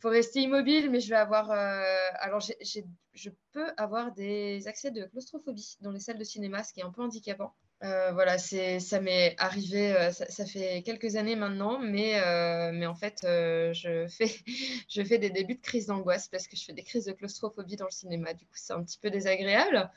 faut 0.00 0.10
rester 0.10 0.42
immobile, 0.42 0.90
mais 0.90 1.00
je 1.00 1.08
vais 1.08 1.16
avoir. 1.16 1.50
alors, 1.50 2.40
je 2.40 3.30
peux 3.52 3.66
avoir 3.76 4.12
des 4.12 4.66
accès 4.68 4.90
de 4.90 5.04
claustrophobie 5.04 5.76
dans 5.80 5.90
les 5.90 6.00
salles 6.00 6.18
de 6.18 6.24
cinéma, 6.24 6.62
ce 6.62 6.72
qui 6.72 6.80
est 6.80 6.84
un 6.84 6.92
peu 6.92 7.02
handicapant. 7.02 7.54
Euh, 7.84 8.10
voilà, 8.12 8.38
ça 8.38 9.00
m'est 9.00 9.36
arrivé, 9.38 9.92
euh, 9.92 10.10
ça, 10.10 10.44
fait 10.44 10.82
quelques 10.82 11.14
années 11.14 11.36
maintenant, 11.36 11.78
mais, 11.78 12.20
euh, 12.20 12.72
mais 12.72 12.86
en 12.86 12.94
fait, 12.96 13.20
je, 13.22 14.06
fais, 14.08 14.34
je 14.88 15.02
fais 15.04 15.18
des 15.18 15.30
débuts 15.30 15.54
de 15.54 15.60
crise 15.60 15.86
d'angoisse 15.86 16.26
parce 16.26 16.48
que 16.48 16.56
je 16.56 16.64
fais 16.64 16.72
des 16.72 16.82
crises 16.82 17.04
de 17.04 17.12
claustrophobie 17.12 17.76
dans 17.76 17.84
le 17.84 17.92
cinéma. 17.92 18.34
Du 18.34 18.46
coup, 18.46 18.54
c'est 18.54 18.72
un 18.72 18.82
petit 18.82 18.98
peu 18.98 19.10
désagréable. 19.10 19.90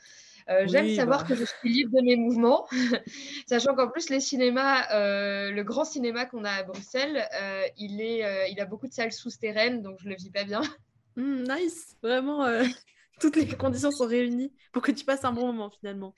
J'aime 0.66 0.94
savoir 0.94 1.22
bah. 1.22 1.28
que 1.28 1.34
je 1.34 1.44
suis 1.44 1.68
libre 1.68 1.98
de 1.98 2.04
mes 2.04 2.16
mouvements, 2.16 2.66
sachant 3.46 3.74
qu'en 3.74 3.88
plus, 3.88 4.10
les 4.10 4.20
cinémas, 4.20 4.86
le 4.92 5.62
grand 5.62 5.84
cinéma 5.84 6.26
qu'on 6.26 6.44
a 6.44 6.50
à 6.50 6.62
Bruxelles, 6.62 7.26
il, 7.76 8.00
est, 8.00 8.50
il 8.50 8.60
a 8.60 8.64
beaucoup 8.64 8.88
de 8.88 8.92
salles 8.92 9.12
souterraines, 9.12 9.82
donc 9.82 9.98
je 10.00 10.08
le 10.08 10.14
vis 10.14 10.30
pas 10.30 10.44
bien. 10.44 10.62
Mmh, 11.14 11.42
nice, 11.42 11.94
vraiment, 12.02 12.46
toutes 13.20 13.36
les 13.36 13.46
conditions 13.46 13.90
sont 13.90 14.06
réunies 14.06 14.50
pour 14.72 14.80
que 14.80 14.92
tu 14.92 15.04
passes 15.04 15.26
un 15.26 15.32
bon 15.32 15.46
moment 15.46 15.68
finalement. 15.68 16.14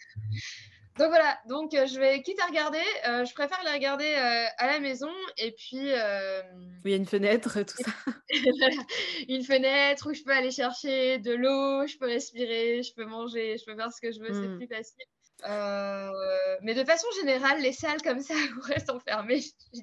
Donc 0.99 1.09
voilà, 1.09 1.39
donc 1.49 1.73
je 1.73 1.99
vais 1.99 2.23
quitte 2.23 2.41
à 2.41 2.47
regarder, 2.47 2.83
je 3.05 3.35
préfère 3.35 3.61
les 3.65 3.73
regarder 3.73 4.15
à 4.15 4.67
la 4.67 4.79
maison 4.79 5.11
et 5.37 5.53
puis. 5.53 5.91
Où 5.91 6.87
il 6.87 6.91
y 6.91 6.95
a 6.95 6.97
une 6.97 7.07
fenêtre, 7.07 7.63
tout 7.63 7.83
ça. 7.83 7.91
une 9.29 9.43
fenêtre 9.43 10.11
où 10.11 10.15
je 10.15 10.23
peux 10.23 10.33
aller 10.33 10.53
chercher 10.53 11.19
de 11.19 11.33
l'eau, 11.33 11.87
je 11.87 11.99
peux 11.99 12.07
respirer, 12.07 12.83
je 12.83 12.95
peux 12.95 13.07
manger, 13.07 13.57
je 13.59 13.65
peux 13.65 13.75
faire 13.75 13.93
ce 13.93 14.01
que 14.01 14.13
je 14.13 14.21
veux, 14.21 14.33
c'est 14.33 14.49
mmh. 14.49 14.57
plus 14.57 14.69
facile. 14.69 16.61
mais 16.63 16.75
de 16.75 16.85
façon 16.85 17.09
générale, 17.21 17.61
les 17.61 17.73
salles 17.73 18.03
comme 18.03 18.21
ça 18.21 18.35
où 18.57 18.61
reste 18.61 18.91
enfermées, 18.91 19.41
je, 19.41 19.81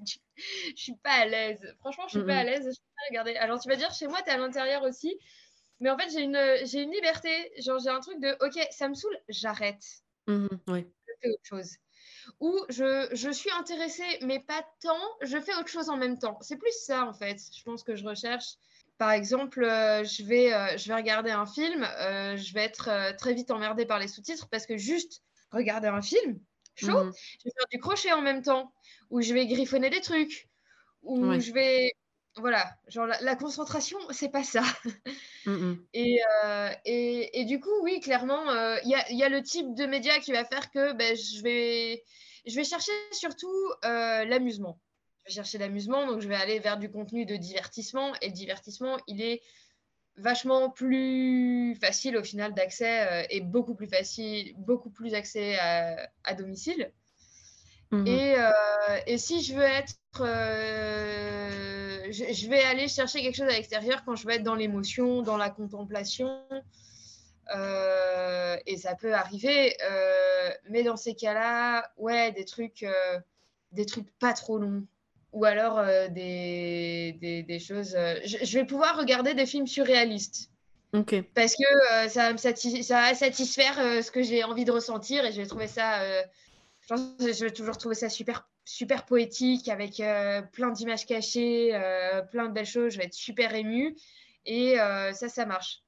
je 0.75 0.81
suis 0.81 0.95
pas 1.03 1.11
à 1.11 1.25
l'aise. 1.25 1.75
Franchement, 1.79 2.05
je 2.07 2.19
suis 2.19 2.25
pas 2.25 2.37
à 2.37 2.43
l'aise. 2.45 2.63
Je 2.63 2.79
peux 2.79 3.09
regarder. 3.09 3.35
Alors 3.35 3.59
tu 3.59 3.67
vas 3.67 3.75
dire, 3.75 3.91
chez 3.91 4.07
moi, 4.07 4.19
tu 4.23 4.29
es 4.29 4.33
à 4.33 4.37
l'intérieur 4.37 4.83
aussi. 4.83 5.19
Mais 5.81 5.89
en 5.89 5.97
fait, 5.97 6.09
j'ai 6.11 6.21
une, 6.21 6.39
j'ai 6.63 6.83
une 6.83 6.91
liberté. 6.91 7.51
Genre, 7.59 7.79
j'ai 7.79 7.89
un 7.89 7.99
truc 7.99 8.19
de, 8.21 8.37
ok, 8.45 8.65
ça 8.69 8.87
me 8.87 8.93
saoule, 8.93 9.17
j'arrête. 9.27 9.83
Mmh 10.27 10.47
je 10.67 10.83
fais 11.21 11.29
autre 11.29 11.43
chose. 11.43 11.77
Ou 12.39 12.65
je, 12.69 13.09
je, 13.13 13.29
suis 13.29 13.51
intéressée, 13.51 14.19
mais 14.21 14.39
pas 14.39 14.65
tant, 14.81 14.99
je 15.21 15.39
fais 15.39 15.53
autre 15.55 15.67
chose 15.67 15.89
en 15.89 15.97
même 15.97 16.17
temps. 16.17 16.37
C'est 16.41 16.57
plus 16.57 16.73
ça, 16.85 17.05
en 17.05 17.13
fait, 17.13 17.39
je 17.55 17.63
pense 17.63 17.83
que 17.83 17.95
je 17.95 18.05
recherche. 18.05 18.55
Par 18.97 19.11
exemple, 19.11 19.63
euh, 19.63 20.03
je, 20.03 20.23
vais, 20.23 20.53
euh, 20.53 20.77
je 20.77 20.87
vais 20.87 20.95
regarder 20.95 21.31
un 21.31 21.45
film, 21.45 21.83
euh, 21.83 22.37
je 22.37 22.53
vais 22.53 22.63
être 22.63 23.15
très 23.17 23.33
vite 23.33 23.49
emmerdée 23.49 23.85
par 23.85 23.97
les 23.97 24.07
sous-titres 24.07 24.47
parce 24.49 24.67
que 24.67 24.77
juste 24.77 25.23
regarder 25.51 25.87
un 25.87 26.01
film, 26.01 26.39
chaud, 26.75 27.05
mmh 27.05 27.13
je 27.39 27.43
vais 27.45 27.51
faire 27.57 27.67
du 27.71 27.79
crochet 27.79 28.13
en 28.13 28.21
même 28.21 28.43
temps, 28.43 28.71
ou 29.09 29.21
je 29.21 29.33
vais 29.33 29.47
griffonner 29.47 29.89
des 29.89 30.01
trucs, 30.01 30.47
ou 31.01 31.39
je 31.39 31.51
vais 31.51 31.91
voilà, 32.37 32.73
genre 32.87 33.07
la, 33.07 33.35
concentration, 33.35 33.97
c'est 34.11 34.29
pas 34.29 34.43
ça. 34.43 34.63
Mmh, 35.47 35.53
mmh. 35.53 35.85
Euh, 35.95 36.69
et, 36.85 37.41
et, 37.41 37.45
du 37.45 37.59
coup, 37.59 37.73
oui, 37.81 37.99
clairement, 37.99 38.47
euh, 38.51 38.77
il 38.83 38.91
y, 38.91 39.23
a, 39.23 39.29
le 39.29 39.41
type 39.41 39.73
de 39.73 39.87
média 39.87 40.19
qui 40.19 40.31
va 40.31 40.45
faire 40.45 40.69
que 40.69 40.93
ben, 40.93 41.17
je, 41.17 41.41
vais, 41.41 42.03
je 42.45 42.55
vais 42.55 42.63
chercher 42.63 42.91
surtout 43.11 43.49
euh, 43.83 44.23
l'amusement. 44.25 44.79
Je 45.25 45.31
vais 45.31 45.35
chercher 45.37 45.57
l'amusement, 45.57 46.05
donc 46.05 46.21
je 46.21 46.27
vais 46.27 46.35
aller 46.35 46.59
vers 46.59 46.77
du 46.77 46.91
contenu 46.91 47.25
de 47.25 47.35
divertissement. 47.37 48.13
Et 48.21 48.27
le 48.27 48.33
divertissement, 48.33 48.99
il 49.07 49.23
est 49.23 49.41
vachement 50.17 50.69
plus 50.69 51.75
facile 51.81 52.17
au 52.17 52.23
final 52.23 52.53
d'accès 52.53 53.25
et 53.31 53.41
beaucoup 53.41 53.73
plus 53.73 53.87
facile, 53.87 54.53
beaucoup 54.59 54.91
plus 54.91 55.15
accès 55.15 55.57
à, 55.57 56.33
domicile. 56.35 56.91
Mmh 57.89 58.05
et, 58.05 58.35
et, 59.07 59.17
si 59.17 59.41
je 59.41 59.55
veux 59.55 59.63
être 59.63 59.95
je, 62.11 62.49
vais 62.49 62.61
aller 62.63 62.87
chercher 62.87 63.21
quelque 63.21 63.35
chose 63.35 63.49
à 63.49 63.53
l'extérieur 63.53 64.03
quand 64.05 64.15
je 64.15 64.27
vais 64.27 64.35
être 64.35 64.43
dans 64.43 64.55
l'émotion, 64.55 65.21
dans 65.21 65.37
la 65.37 65.49
contemplation. 65.49 66.29
Euh, 67.55 68.57
et 68.65 68.77
ça 68.77 68.95
peut 68.95 69.13
arriver. 69.13 69.75
Euh, 69.83 70.49
mais 70.69 70.83
dans 70.83 70.97
ces 70.97 71.15
cas-là, 71.15 71.91
ouais, 71.97 72.31
des 72.31 72.45
trucs, 72.45 72.83
euh, 72.83 73.19
des 73.71 73.85
trucs 73.85 74.09
pas 74.19 74.33
trop 74.33 74.57
longs. 74.57 74.85
Ou 75.33 75.45
alors 75.45 75.81
des, 76.09 77.15
des, 77.47 77.59
choses. 77.59 77.95
Je, 78.25 78.57
vais 78.57 78.65
pouvoir 78.65 78.97
regarder 78.97 79.33
des 79.33 79.45
films 79.45 79.65
surréalistes. 79.65 80.51
Parce 81.33 81.55
que 81.55 82.09
ça, 82.09 82.35
ça 82.35 83.01
va 83.01 83.15
satisfaire 83.15 83.75
ce 84.03 84.11
que 84.11 84.23
j'ai 84.23 84.43
envie 84.43 84.65
de 84.65 84.73
ressentir 84.73 85.23
et 85.25 85.31
je 85.31 85.41
vais 85.41 85.47
trouver 85.47 85.67
ça. 85.67 86.03
je 86.89 87.45
vais 87.45 87.51
toujours 87.51 87.77
trouver 87.77 87.95
ça 87.95 88.09
super 88.09 88.45
super 88.65 89.05
poétique 89.05 89.69
avec 89.69 89.99
euh, 89.99 90.41
plein 90.41 90.71
d'images 90.71 91.05
cachées, 91.05 91.71
euh, 91.73 92.21
plein 92.21 92.47
de 92.47 92.53
belles 92.53 92.65
choses. 92.65 92.93
Je 92.93 92.97
vais 92.97 93.05
être 93.05 93.13
super 93.13 93.53
émue. 93.53 93.95
Et 94.45 94.79
euh, 94.79 95.13
ça, 95.13 95.29
ça 95.29 95.45
marche. 95.45 95.83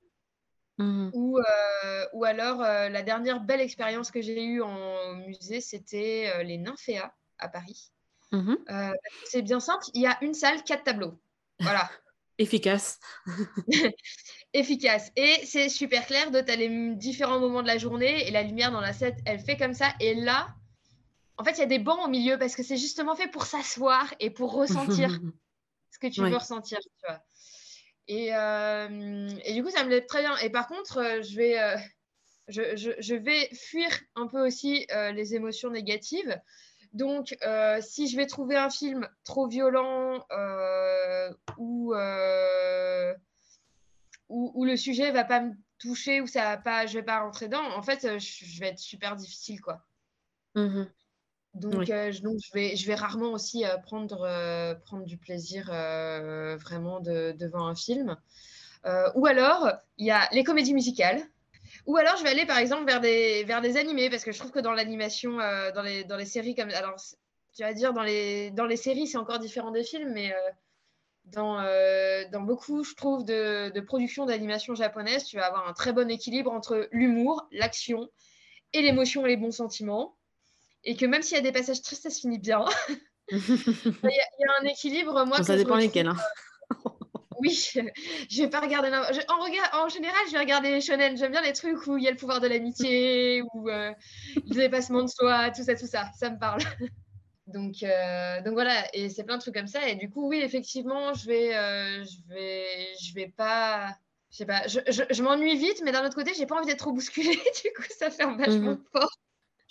Mmh 0.80 1.12
ou, 1.14 1.40
ou, 2.14 2.24
alors, 2.24 2.62
la 2.62 3.04
dernière 3.04 3.40
belle 3.40 3.62
expérience 3.62 4.10
que 4.10 4.22
j'ai 4.22 4.44
eue 4.44 4.62
en 4.64 5.14
musée, 5.18 5.62
c'était 5.62 6.44
les 6.44 6.58
Nymphéas 6.58 7.14
à 7.38 7.48
Paris. 7.48 7.92
Mmh 8.32 8.56
c'est 9.26 9.44
bien 9.44 9.60
simple. 9.60 9.86
Il 9.94 10.02
y 10.02 10.08
a 10.08 10.18
une 10.22 10.34
salle, 10.34 10.64
quatre 10.64 10.84
tableaux. 10.84 11.22
Voilà. 11.60 11.88
Efficace. 12.40 13.00
Efficace. 14.54 15.12
Et 15.16 15.46
c'est 15.46 15.70
super 15.70 16.08
clair 16.08 16.32
de 16.32 16.42
tu 16.42 16.58
les 16.58 16.96
différents 16.96 17.40
moments 17.40 17.62
de 17.62 17.68
la 17.68 17.78
journée 17.78 18.28
et 18.28 18.32
la 18.32 18.42
lumière 18.42 18.72
dans 18.72 18.82
la 18.82 18.94
set, 18.94 19.16
elle 19.26 19.40
fait 19.40 19.58
comme 19.58 19.76
ça. 19.76 19.94
Et 20.00 20.16
là, 20.16 20.56
en 21.38 21.44
fait, 21.44 21.54
il 21.54 21.60
y 21.60 21.64
a 21.64 21.68
des 21.68 21.80
bancs 21.80 22.00
au 22.06 22.10
milieu 22.10 22.38
parce 22.38 22.56
que 22.56 22.64
c'est 22.64 22.78
justement 22.78 23.16
fait 23.16 23.28
pour 23.28 23.46
s'asseoir 23.46 24.14
et 24.20 24.30
pour 24.30 24.54
ressentir 24.54 25.10
ce 25.92 26.00
que 26.00 26.08
tu 26.08 26.22
veux 26.22 26.36
ressentir, 26.36 26.80
tu 26.80 27.08
vois. 27.08 27.20
Et, 28.08 28.36
euh, 28.36 29.30
et, 29.46 29.54
du 29.54 29.64
coup, 29.64 29.70
ça 29.70 29.84
me 29.84 29.88
plaît 29.88 30.06
très 30.06 30.22
bien. 30.22 30.36
Et 30.38 30.50
par 30.50 30.68
contre, 30.68 30.98
euh, 30.98 31.22
je, 31.22 31.36
vais, 31.36 31.60
euh, 31.60 31.78
je, 32.50 32.76
je, 32.76 32.92
je, 33.00 33.16
vais 33.16 33.50
fuir 33.54 33.88
un 34.16 34.28
peu 34.28 34.46
aussi 34.46 34.86
les 34.92 35.36
émotions 35.36 35.70
négatives. 35.70 36.40
Donc, 36.92 37.36
si 37.82 38.08
je 38.08 38.18
vais 38.18 38.28
trouver 38.28 38.56
un 38.58 38.70
film 38.70 39.08
trop 39.24 39.48
violent 39.48 40.26
ou 41.58 41.94
où, 44.30 44.66
le 44.66 44.78
sujet 44.78 45.12
va 45.12 45.24
pas 45.24 45.42
me 45.42 45.54
toucher 45.78 46.22
ou 46.22 46.28
ça 46.28 46.44
va 46.44 46.58
pas, 46.58 46.86
je 46.86 46.98
vais 46.98 47.04
pas 47.04 47.22
rentrer 47.22 47.48
dedans, 47.48 47.64
en 47.76 47.84
fait, 47.84 48.20
je, 48.20 48.60
vais 48.60 48.70
être 48.70 48.80
super 48.80 49.16
difficile, 49.16 49.62
quoi. 49.62 49.86
Mmh 50.56 50.84
donc, 51.54 51.90
euh, 51.90 52.12
je, 52.12 52.88
vais 52.88 52.96
rarement 52.96 53.32
aussi 53.32 53.64
euh, 53.66 53.78
prendre, 53.78 54.24
euh, 54.24 54.74
prendre 54.74 55.06
du 55.06 55.18
plaisir 55.18 55.66
vraiment 55.68 57.00
devant 57.00 57.68
un 57.68 57.76
film. 57.76 58.18
ou 59.16 59.26
alors, 59.26 59.72
il 59.98 60.08
y 60.08 60.12
a 60.12 60.28
les 60.32 60.44
comédies 60.44 60.74
musicales. 60.74 61.22
Ou 61.86 61.98
alors, 61.98 62.18
je 62.18 62.24
vais 62.24 62.30
aller 62.30 62.46
par 62.46 62.58
exemple 62.58 62.86
vers 62.86 63.02
des, 63.02 63.44
vers 63.44 63.62
des 63.62 63.78
animés, 63.78 64.10
parce 64.10 64.24
que 64.24 64.32
je 64.32 64.40
trouve 64.40 64.52
que 64.52 64.60
dans 64.60 64.72
l'animation, 64.72 65.38
dans, 65.38 65.82
les, 65.84 66.04
dans 66.04 66.18
les 66.18 66.26
séries, 66.26 66.56
comme. 66.56 66.70
Alors, 66.70 66.96
tu 67.56 67.62
vas 67.62 67.74
dire, 67.74 67.94
dans 67.94 68.04
les, 68.04 68.50
dans 68.52 68.66
les 68.66 68.78
séries, 68.78 69.06
c'est 69.06 69.18
encore 69.18 69.40
différent 69.40 69.72
des 69.72 69.84
films, 69.84 70.12
mais 70.12 70.34
dans, 71.26 71.62
dans 72.32 72.42
beaucoup, 72.42 72.84
je 72.84 72.96
trouve, 72.96 73.26
de, 73.26 73.70
de 73.70 73.80
productions 73.80 74.26
d'animation 74.26 74.74
japonaise, 74.74 75.26
tu 75.26 75.38
vas 75.38 75.46
avoir 75.46 75.68
un 75.68 75.74
très 75.74 75.94
bon 75.94 76.10
équilibre 76.10 76.52
entre 76.52 76.88
l'humour, 76.92 77.48
l'action 77.52 78.10
et 78.74 78.82
l'émotion 78.82 79.26
et 79.26 79.30
les 79.30 79.38
bons 79.38 79.52
sentiments 79.52 80.16
et 80.84 80.96
que 80.96 81.06
même 81.06 81.22
s'il 81.22 81.36
y 81.36 81.40
a 81.40 81.44
des 81.44 81.52
passages 81.52 81.82
tristes, 81.82 82.04
ça 82.04 82.10
se 82.10 82.22
finit 82.22 82.40
bien. 82.40 82.66
Il 83.32 83.40
y, 83.40 84.46
a 84.46 84.62
un 84.62 84.66
équilibre, 84.66 85.26
moi. 85.26 85.42
ça 85.44 85.56
dépend 85.56 85.78
lesquels. 85.78 86.08
Hein. 86.08 86.18
oui, 87.40 87.58
je 88.30 88.42
vais 88.42 88.50
pas 88.50 88.60
regarder. 88.60 88.90
En, 88.90 89.44
regard... 89.44 89.86
en 89.86 89.90
général, 89.90 90.20
je 90.28 90.34
vais 90.34 90.40
regarder 90.40 90.72
les 90.72 90.82
shonen. 90.82 91.18
J'aime 91.18 91.32
bien 91.32 91.42
les 91.42 91.54
trucs 91.54 91.88
où 91.88 91.98
il 91.98 92.04
y 92.04 92.08
a 92.08 92.12
le 92.12 92.18
pouvoir 92.18 92.42
de 92.42 92.48
l'amitié, 92.48 93.42
ou 93.54 93.70
euh, 93.70 93.92
le 94.36 94.56
dépassement 94.56 95.04
de 95.04 95.08
soi, 95.08 95.52
tout 95.52 95.64
ça, 95.64 95.76
tout 95.76 95.88
ça. 95.88 96.12
Ça 96.18 96.30
me 96.30 96.38
parle. 96.38 96.62
donc, 97.48 97.82
euh, 97.84 98.42
donc 98.42 98.54
voilà, 98.54 98.84
et 98.94 99.10
c'est 99.10 99.24
plein 99.24 99.38
de 99.38 99.42
trucs 99.42 99.56
comme 99.56 99.68
ça. 99.68 99.88
Et 99.88 99.96
du 99.96 100.10
coup, 100.10 100.28
oui, 100.28 100.42
effectivement, 100.44 101.14
je 101.14 101.26
vais, 101.26 101.56
euh, 101.56 102.04
je 102.04 102.34
vais, 102.34 102.94
je 103.02 103.14
vais 103.14 103.28
pas. 103.36 103.96
Je 104.32 104.38
sais 104.38 104.46
pas, 104.48 104.68
je, 104.68 104.80
je, 104.88 105.22
m'ennuie 105.22 105.56
vite, 105.56 105.84
mais 105.86 105.92
d'un 105.92 106.04
autre 106.04 106.16
côté, 106.16 106.34
j'ai 106.36 106.48
pas 106.48 106.56
envie 106.56 106.66
d'être 106.66 106.80
trop 106.80 106.92
bousculée. 106.92 107.30
du 107.64 107.74
coup, 107.76 107.84
ça 107.96 108.10
ferme 108.10 108.36
vachement 108.36 108.72
mmh 108.72 108.84
fort. 108.92 109.16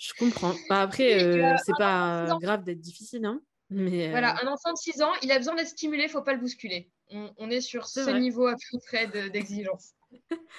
Je 0.03 0.13
comprends. 0.19 0.53
Bah, 0.69 0.83
après, 0.83 1.23
euh, 1.23 1.55
c'est 1.65 1.77
pas 1.79 2.37
grave 2.41 2.65
d'être 2.65 2.81
difficile, 2.81 3.25
hein. 3.25 3.41
Mais, 3.71 4.11
Voilà, 4.11 4.35
un 4.43 4.49
enfant 4.49 4.73
de 4.73 4.77
6 4.77 5.01
ans, 5.01 5.13
il 5.23 5.31
a 5.31 5.39
besoin 5.39 5.55
d'être 5.55 5.69
stimulé, 5.69 6.03
il 6.03 6.09
faut 6.09 6.23
pas 6.23 6.35
le 6.35 6.41
bousculer. 6.41 6.91
On, 7.11 7.49
est 7.51 7.61
sur 7.61 7.87
ce 7.87 8.11
niveau 8.11 8.47
à 8.47 8.55
peu 8.55 8.79
près 8.87 9.07
d'exigence. 9.31 9.93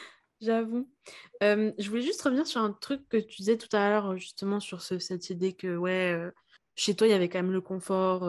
J'avoue. 0.41 0.89
je 1.41 1.89
voulais 1.89 2.01
juste 2.01 2.21
revenir 2.21 2.47
sur 2.47 2.61
un 2.61 2.71
truc 2.71 3.07
que 3.09 3.17
tu 3.17 3.37
disais 3.37 3.57
tout 3.57 3.75
à 3.75 3.89
l'heure, 3.89 4.17
justement, 4.17 4.59
sur 4.59 4.81
cette 4.81 5.29
idée 5.29 5.53
que, 5.53 5.75
ouais, 5.75 6.17
chez 6.75 6.95
toi, 6.95 7.05
il 7.05 7.11
y 7.11 7.13
avait 7.13 7.29
quand 7.29 7.39
même 7.39 7.51
le 7.51 7.61
confort 7.61 8.21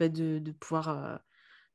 bah, 0.00 0.08
de, 0.08 0.38
de, 0.40 0.52
pouvoir, 0.52 1.20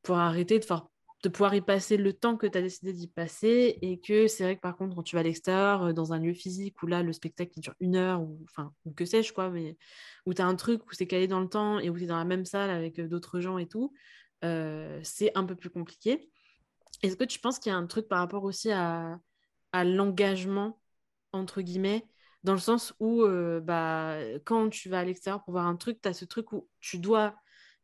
pouvoir 0.04 0.26
arrêter, 0.28 0.60
de 0.60 0.66
faire 0.66 0.88
de 1.24 1.30
pouvoir 1.30 1.54
y 1.54 1.62
passer 1.62 1.98
le 1.98 2.14
temps 2.14 2.36
que 2.36 2.48
tu 2.48 2.58
as 2.58 2.62
décidé 2.62 2.94
d'y 2.94 3.08
passer 3.08 3.78
et 3.82 4.00
que 4.00 4.28
c'est 4.28 4.44
vrai 4.44 4.56
que 4.56 4.62
par 4.62 4.76
contre 4.76 4.96
quand 4.96 5.04
tu 5.04 5.16
vas 5.16 5.20
à 5.20 5.24
l'extérieur 5.24 5.84
euh, 5.84 5.94
dans 5.94 6.14
un 6.14 6.20
lieu 6.20 6.34
physique 6.34 6.82
où 6.82 6.88
là 6.88 7.04
le 7.04 7.14
spectacle 7.14 7.60
dure 7.60 7.76
une 7.80 7.96
heure 7.96 8.22
ou 8.22 8.40
enfin 8.46 8.74
que 8.96 9.06
sais-je 9.06 9.32
quoi 9.34 9.50
mais 9.50 9.78
où 10.26 10.34
tu 10.34 10.42
as 10.42 10.48
un 10.48 10.56
truc 10.56 10.84
où 10.88 10.94
c'est 10.94 11.08
calé 11.08 11.28
dans 11.28 11.40
le 11.40 11.48
temps 11.48 11.80
et 11.80 11.90
où 11.90 11.98
tu 11.98 12.06
es 12.06 12.08
dans 12.08 12.18
la 12.18 12.26
même 12.26 12.46
salle 12.46 12.72
avec 12.72 13.00
euh, 13.00 13.08
d'autres 13.08 13.40
gens 13.40 13.58
et 13.58 13.68
tout 13.68 13.94
euh, 14.44 15.00
c'est 15.04 15.32
un 15.38 15.44
peu 15.46 15.56
plus 15.56 15.70
compliqué. 15.70 16.32
Est-ce 17.04 17.16
que 17.16 17.24
tu 17.26 17.40
penses 17.40 17.60
qu'il 17.60 17.72
y 17.72 17.76
a 17.76 17.78
un 17.78 17.86
truc 17.86 18.08
par 18.08 18.18
rapport 18.20 18.44
aussi 18.44 18.72
à, 18.72 19.20
à 19.72 19.84
l'engagement 19.84 20.80
entre 21.32 21.62
guillemets 21.62 22.08
dans 22.44 22.54
le 22.54 22.60
sens 22.60 22.94
où 23.00 23.24
bah, 23.62 24.18
quand 24.46 24.70
tu 24.70 24.90
vas 24.90 25.00
à 25.00 25.06
l'extérieur 25.06 25.44
pour 25.44 25.54
voir 25.54 25.68
un 25.68 25.76
truc 25.76 26.02
tu 26.02 26.10
as 26.10 26.14
ce 26.14 26.26
truc 26.26 26.52
où 26.54 26.68
tu 26.80 26.98
dois 26.98 27.36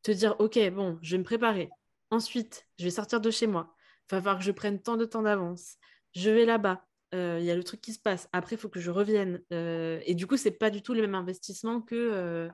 te 0.04 0.12
dire 0.12 0.36
ok 0.40 0.60
bon 0.72 0.98
je 1.02 1.12
vais 1.12 1.20
me 1.20 1.24
préparer 1.24 1.70
Ensuite, 2.12 2.68
je 2.80 2.86
vais 2.86 2.92
sortir 2.92 3.22
de 3.22 3.32
chez 3.32 3.48
moi. 3.48 3.76
Il 4.10 4.16
va 4.16 4.22
falloir 4.22 4.38
que 4.38 4.44
je 4.44 4.52
prenne 4.52 4.82
tant 4.82 4.98
de 4.98 5.06
temps 5.06 5.22
d'avance. 5.22 5.76
Je 6.16 6.30
vais 6.30 6.46
là-bas. 6.46 6.86
Euh, 7.14 7.38
il 7.40 7.46
y 7.46 7.52
a 7.52 7.56
le 7.56 7.64
truc 7.64 7.82
qui 7.82 7.94
se 7.94 8.00
passe. 8.00 8.28
Après, 8.34 8.56
il 8.56 8.60
faut 8.60 8.70
que 8.70 8.80
je 8.80 8.92
revienne. 8.92 9.42
Euh, 9.54 10.00
et 10.06 10.16
du 10.16 10.28
coup, 10.28 10.38
c'est 10.38 10.52
pas 10.52 10.70
du 10.70 10.82
tout 10.82 10.94
le 10.94 11.02
même 11.02 11.16
investissement 11.16 11.82
que, 11.82 11.96
euh, 11.96 12.50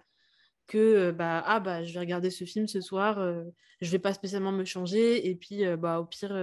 que 0.67 1.11
bah, 1.11 1.43
ah, 1.45 1.59
bah, 1.59 1.83
je 1.83 1.93
vais 1.93 1.99
regarder 1.99 2.29
ce 2.29 2.45
film 2.45 2.67
ce 2.67 2.81
soir. 2.81 3.19
je 3.81 3.91
vais 3.91 3.99
pas 3.99 4.13
spécialement 4.13 4.51
me 4.51 4.65
changer. 4.65 5.27
Et 5.27 5.35
puis, 5.35 5.63
bah, 5.77 5.99
au 5.99 6.05
pire, 6.05 6.35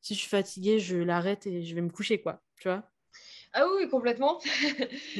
si 0.00 0.14
je 0.14 0.20
suis 0.20 0.28
fatiguée, 0.28 0.78
je 0.78 0.96
l'arrête 0.96 1.46
et 1.46 1.64
je 1.64 1.74
vais 1.74 1.82
me 1.82 1.90
coucher. 1.90 2.20
quoi. 2.20 2.42
Tu 2.60 2.68
vois? 2.68 2.88
Ah 3.52 3.66
oui, 3.76 3.88
complètement. 3.88 4.38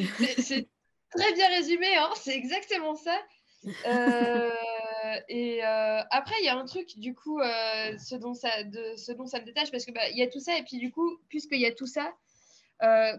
très 1.10 1.34
bien 1.34 1.48
résumé, 1.48 1.96
hein, 1.96 2.10
c'est 2.16 2.34
exactement 2.34 2.94
ça. 2.94 3.18
Euh, 5.12 5.20
et 5.28 5.64
euh, 5.64 6.00
après, 6.10 6.34
il 6.40 6.44
y 6.44 6.48
a 6.48 6.56
un 6.56 6.64
truc, 6.64 6.98
du 6.98 7.14
coup, 7.14 7.40
euh, 7.40 7.98
ce, 7.98 8.14
dont 8.14 8.34
ça, 8.34 8.62
de, 8.64 8.96
ce 8.96 9.12
dont 9.12 9.26
ça 9.26 9.40
me 9.40 9.44
détache, 9.44 9.70
parce 9.70 9.84
qu'il 9.84 9.94
bah, 9.94 10.08
y 10.10 10.22
a 10.22 10.28
tout 10.28 10.40
ça, 10.40 10.56
et 10.56 10.62
puis 10.62 10.78
du 10.78 10.90
coup, 10.90 11.18
puisqu'il 11.28 11.60
y 11.60 11.66
a 11.66 11.72
tout 11.72 11.86
ça, 11.86 12.12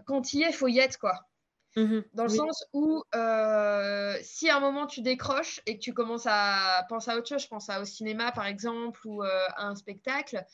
quand 0.06 0.32
il 0.32 0.40
y 0.40 0.42
est, 0.42 0.50
il 0.50 0.54
faut 0.54 0.68
y 0.68 0.78
être, 0.78 0.98
quoi. 0.98 1.18
Mmh 1.76 2.02
Dans 2.12 2.24
le 2.24 2.28
sens 2.28 2.64
où 2.72 3.02
si 4.22 4.48
à 4.48 4.56
un 4.56 4.60
moment 4.60 4.86
tu 4.86 5.00
décroches 5.00 5.60
et 5.66 5.76
que 5.76 5.82
tu 5.82 5.92
commences 5.92 6.26
à 6.26 6.86
penser 6.88 7.10
à 7.10 7.16
autre 7.16 7.28
chose, 7.28 7.42
je 7.42 7.48
pense 7.48 7.68
à 7.68 7.80
au 7.80 7.84
cinéma 7.84 8.30
par 8.30 8.46
exemple 8.46 9.00
ou 9.06 9.22
à 9.22 9.64
un 9.64 9.74
spectacle, 9.74 10.44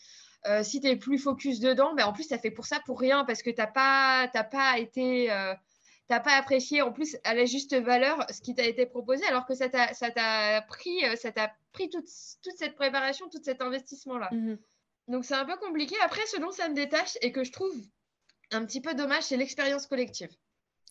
si 0.63 0.81
tu 0.81 0.87
es 0.87 0.97
plus 0.97 1.19
focus 1.19 1.61
dedans, 1.61 1.93
ben, 1.95 2.07
en 2.07 2.13
plus 2.13 2.23
ça 2.23 2.39
fait 2.39 2.53
pour 2.53 2.67
ça 2.67 2.81
pour 2.87 3.01
rien 3.01 3.25
parce 3.25 3.43
que 3.43 3.51
tu 3.51 3.57
n'as 3.57 3.67
pas, 3.67 4.29
pas 4.29 4.79
été 4.79 5.29
t'as 6.11 6.21
pas 6.21 6.33
apprécié 6.33 6.83
en 6.83 6.93
plus 6.93 7.17
à 7.25 7.35
la 7.35 7.47
juste 7.47 7.75
valeur 7.75 8.27
ce 8.31 8.41
qui 8.41 8.55
t'a 8.55 8.65
été 8.65 8.85
proposé 8.85 9.25
alors 9.27 9.47
que 9.47 9.55
ça 9.55 9.69
t'a 9.69 10.63
pris 10.69 11.01
ça 11.17 11.33
t'a 11.33 11.53
pris 11.73 11.89
toute, 11.89 12.09
toute, 12.43 12.57
cette 12.59 12.75
préparation 12.75 13.29
tout 13.29 13.41
cet 13.43 13.63
investissement 13.63 14.19
là 14.19 14.29
mmh 14.33 14.57
donc 15.09 15.25
c'est 15.25 15.35
un 15.35 15.45
peu 15.45 15.57
compliqué 15.57 15.97
après 16.05 16.25
ce 16.27 16.39
dont 16.39 16.53
ça 16.53 16.69
me 16.69 16.75
détache 16.75 17.19
et 17.21 17.33
que 17.33 17.43
je 17.43 17.51
trouve 17.51 17.75
un 18.53 18.65
petit 18.65 18.81
peu 18.81 18.95
dommage 18.95 19.25
c'est 19.25 19.37
l'expérience 19.37 19.87
collective 19.87 20.31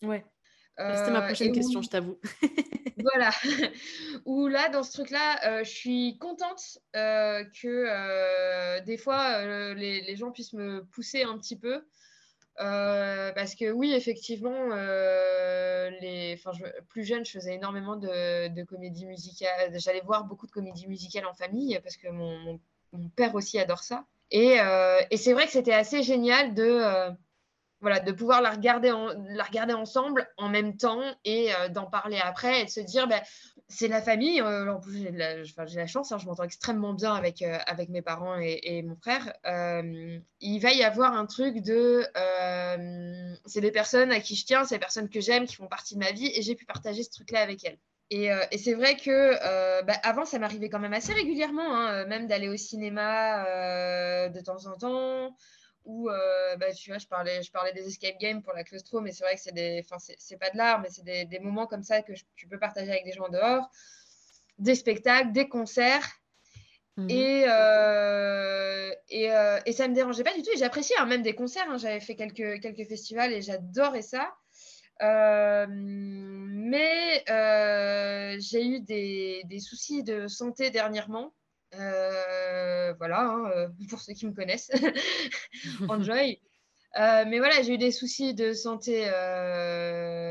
ouais 0.02 0.24
c'était 0.78 1.10
ma 1.10 1.22
euh, 1.22 1.26
prochaine 1.26 1.52
question, 1.52 1.82
je 1.82 1.90
t'avoue. 1.90 2.18
voilà. 2.96 3.30
Où 4.24 4.48
là, 4.48 4.68
dans 4.70 4.82
ce 4.82 4.92
truc-là, 4.92 5.38
euh, 5.44 5.64
je 5.64 5.70
suis 5.70 6.18
contente 6.18 6.78
euh, 6.96 7.44
que 7.60 8.80
des 8.84 8.96
fois, 8.96 9.44
les, 9.74 10.16
gens 10.16 10.30
puissent 10.30 10.54
me 10.54 10.84
pousser 10.86 11.22
un 11.22 11.36
petit 11.38 11.58
peu. 11.58 11.84
Parce 12.56 13.54
que 13.54 13.70
oui, 13.70 13.92
effectivement, 13.92 14.66
les... 16.00 16.38
enfin, 16.38 16.52
plus 16.88 17.04
jeune, 17.04 17.24
je 17.24 17.32
faisais 17.32 17.54
énormément 17.54 17.96
de, 17.96 18.48
de 18.48 18.62
comédie 18.64 19.06
musicale. 19.06 19.72
J'allais 19.78 20.02
voir 20.02 20.24
beaucoup 20.24 20.46
de 20.46 20.52
comédies 20.52 20.86
musicales 20.86 21.26
en 21.26 21.34
famille 21.34 21.78
parce 21.82 21.96
que 21.96 22.08
mon, 22.08 22.60
père 23.16 23.34
aussi 23.34 23.58
adore 23.58 23.82
ça. 23.82 24.04
Et, 24.30 24.58
et 25.10 25.16
c'est 25.16 25.32
vrai 25.32 25.46
que 25.46 25.52
c'était 25.52 25.72
assez 25.72 26.02
génial 26.02 26.54
de 26.54 27.14
voilà, 27.80 28.00
de 28.00 28.12
pouvoir 28.12 28.42
la 28.42 28.50
regarder, 28.50 28.92
la 29.30 29.44
regarder 29.44 29.72
ensemble 29.72 30.28
en 30.36 30.48
même 30.48 30.76
temps 30.76 31.02
et 31.24 31.54
euh, 31.54 31.68
d'en 31.68 31.86
parler 31.86 32.18
après 32.22 32.60
et 32.60 32.64
de 32.66 32.70
se 32.70 32.80
dire, 32.80 33.08
ben, 33.08 33.20
c'est 33.70 33.88
la 33.88 34.02
famille. 34.02 34.40
Euh, 34.40 34.76
j'ai 34.92 35.10
la, 35.76 35.86
chance, 35.86 36.12
hein, 36.12 36.18
je 36.18 36.26
m'entends 36.26 36.42
extrêmement 36.42 36.92
bien 36.92 37.14
avec, 37.14 37.40
euh, 37.42 37.56
avec 37.66 37.88
mes 37.88 38.02
parents 38.02 38.36
et, 38.38 38.82
mon 38.82 38.96
frère. 38.96 39.32
il 40.40 40.58
va 40.60 40.72
y 40.72 40.82
avoir 40.82 41.14
un 41.14 41.26
truc 41.26 41.62
de, 41.62 42.04
c'est 43.46 43.60
des 43.60 43.70
personnes 43.70 44.12
à 44.12 44.20
qui 44.20 44.34
je 44.34 44.44
tiens, 44.44 44.64
c'est 44.64 44.74
des 44.74 44.80
personnes 44.80 45.08
que 45.08 45.20
j'aime, 45.20 45.46
qui 45.46 45.56
font 45.56 45.68
partie 45.68 45.94
de 45.94 46.00
ma 46.00 46.12
vie 46.12 46.30
et 46.34 46.42
j'ai 46.42 46.54
pu 46.54 46.64
partager 46.66 47.02
ce 47.02 47.10
truc-là 47.10 47.40
avec 47.40 47.64
elles. 47.64 47.78
Et, 48.10 48.28
c'est 48.58 48.74
vrai 48.74 48.96
que 48.96 49.82
ben, 49.84 49.96
avant, 50.02 50.24
ça 50.24 50.38
m'arrivait 50.38 50.68
quand 50.68 50.80
même 50.80 50.92
assez 50.92 51.12
régulièrement, 51.12 51.74
hein, 51.74 52.04
même 52.06 52.26
d'aller 52.26 52.48
au 52.48 52.56
cinéma 52.56 53.44
de 54.28 54.40
temps 54.40 54.66
en 54.66 54.76
temps 54.76 55.36
où 55.84 56.10
euh, 56.10 56.56
bah, 56.56 56.72
tu 56.72 56.90
vois, 56.90 56.98
je 56.98 57.06
parlais, 57.06 57.42
je 57.42 57.50
parlais 57.50 57.72
des 57.72 57.86
escape 57.86 58.18
games 58.18 58.42
pour 58.42 58.52
la 58.52 58.64
claustro, 58.64 59.00
mais 59.00 59.12
c'est 59.12 59.24
vrai 59.24 59.34
que 59.34 59.40
c'est 59.40 59.54
des, 59.54 59.82
enfin, 59.84 59.96
c'est 60.18 60.36
pas 60.36 60.50
de 60.50 60.56
l'art, 60.56 60.80
mais 60.80 60.88
c'est 60.90 61.04
des, 61.04 61.24
des, 61.24 61.38
moments 61.38 61.66
comme 61.66 61.82
ça 61.82 62.02
que 62.02 62.12
tu 62.36 62.46
peux 62.46 62.58
partager 62.58 62.90
avec 62.90 63.04
des 63.04 63.12
gens 63.12 63.28
dehors, 63.28 63.70
des 64.58 64.74
spectacles, 64.74 65.32
des 65.32 65.48
concerts. 65.48 66.06
Mhm. 66.96 67.10
Et, 67.10 67.44
euh, 67.46 68.90
et, 69.08 69.30
euh, 69.30 69.58
et, 69.64 69.72
ça 69.72 69.88
me 69.88 69.94
dérangeait 69.94 70.24
pas 70.24 70.34
du 70.34 70.42
tout. 70.42 70.50
Et 70.52 70.58
j'appréciais 70.58 70.96
hein, 70.98 71.06
même 71.06 71.22
des 71.22 71.34
concerts. 71.34 71.70
Hein. 71.70 71.78
J'avais 71.78 72.00
fait 72.00 72.16
quelques, 72.16 72.60
quelques 72.60 72.86
festivals 72.88 73.32
et 73.32 73.40
j'adorais 73.42 74.02
ça. 74.02 74.34
mais 75.68 77.24
j'ai 78.38 78.66
eu 78.66 78.80
des, 78.80 79.42
des, 79.44 79.60
soucis 79.60 80.02
de 80.02 80.26
santé 80.28 80.70
dernièrement. 80.70 81.32
Euh, 81.74 82.92
voilà, 82.94 83.20
hein, 83.20 83.50
euh, 83.54 83.68
pour 83.88 84.00
ceux 84.00 84.12
qui 84.12 84.26
me 84.26 84.34
connaissent, 84.34 84.70
enjoy. 85.88 86.40
Euh, 86.98 87.24
mais 87.28 87.38
voilà, 87.38 87.62
j'ai 87.62 87.74
eu 87.74 87.78
des 87.78 87.92
soucis 87.92 88.34
de 88.34 88.52
santé 88.52 89.04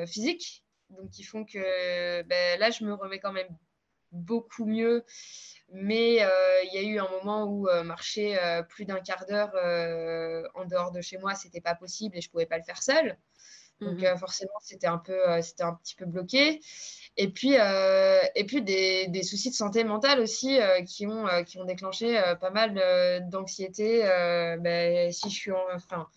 physique, 0.08 0.66
donc 0.90 1.10
qui 1.12 1.24
font 1.24 1.46
que 1.46 2.22
ben, 2.24 2.60
là, 2.60 2.72
je 2.72 2.84
me 2.84 2.94
remets 2.94 3.20
quand 3.20 3.32
même 3.32 3.56
beaucoup 4.12 4.66
mieux. 4.66 5.06
Mais 5.72 6.16
il 6.16 6.74
y 6.74 6.78
a 6.78 6.82
eu 6.82 7.00
un 7.00 7.10
moment 7.10 7.46
où 7.46 7.68
marcher 7.84 8.38
plus 8.70 8.86
d'un 8.86 9.00
quart 9.00 9.26
d'heure 9.26 9.54
en 10.56 10.66
dehors 10.66 10.92
de 10.92 11.00
chez 11.00 11.18
moi, 11.18 11.36
c'était 11.36 11.62
pas 11.62 11.76
possible 11.76 12.18
et 12.18 12.22
je 12.22 12.30
pouvais 12.30 12.48
pas 12.48 12.58
le 12.58 12.64
faire 12.64 12.84
seule. 12.84 13.18
Donc 13.80 14.02
mmh 14.02 14.18
forcément, 14.18 14.60
c'était 14.62 14.88
un 14.88 14.98
peu, 14.98 15.42
c'était 15.42 15.64
un 15.64 15.76
petit 15.76 15.96
peu 15.96 16.06
bloqué. 16.06 16.60
Et 17.22 17.28
puis, 17.28 17.56
euh, 17.60 18.22
et 18.34 18.46
puis 18.46 18.62
des, 18.62 19.24
soucis 19.24 19.50
de 19.50 19.56
santé 19.56 19.84
mentale 19.84 20.22
aussi 20.22 20.58
euh, 20.58 20.82
qui, 20.84 21.06
ont, 21.06 21.28
euh, 21.28 21.44
qui 21.44 21.60
ont 21.60 21.66
déclenché 21.66 22.18
pas 22.40 22.50
mal 22.50 22.76
d'anxiété. 23.30 24.04
Ben, 24.62 25.12
si 25.12 25.30
je 25.30 25.36
suis 25.36 25.52
enfin, 25.76 26.08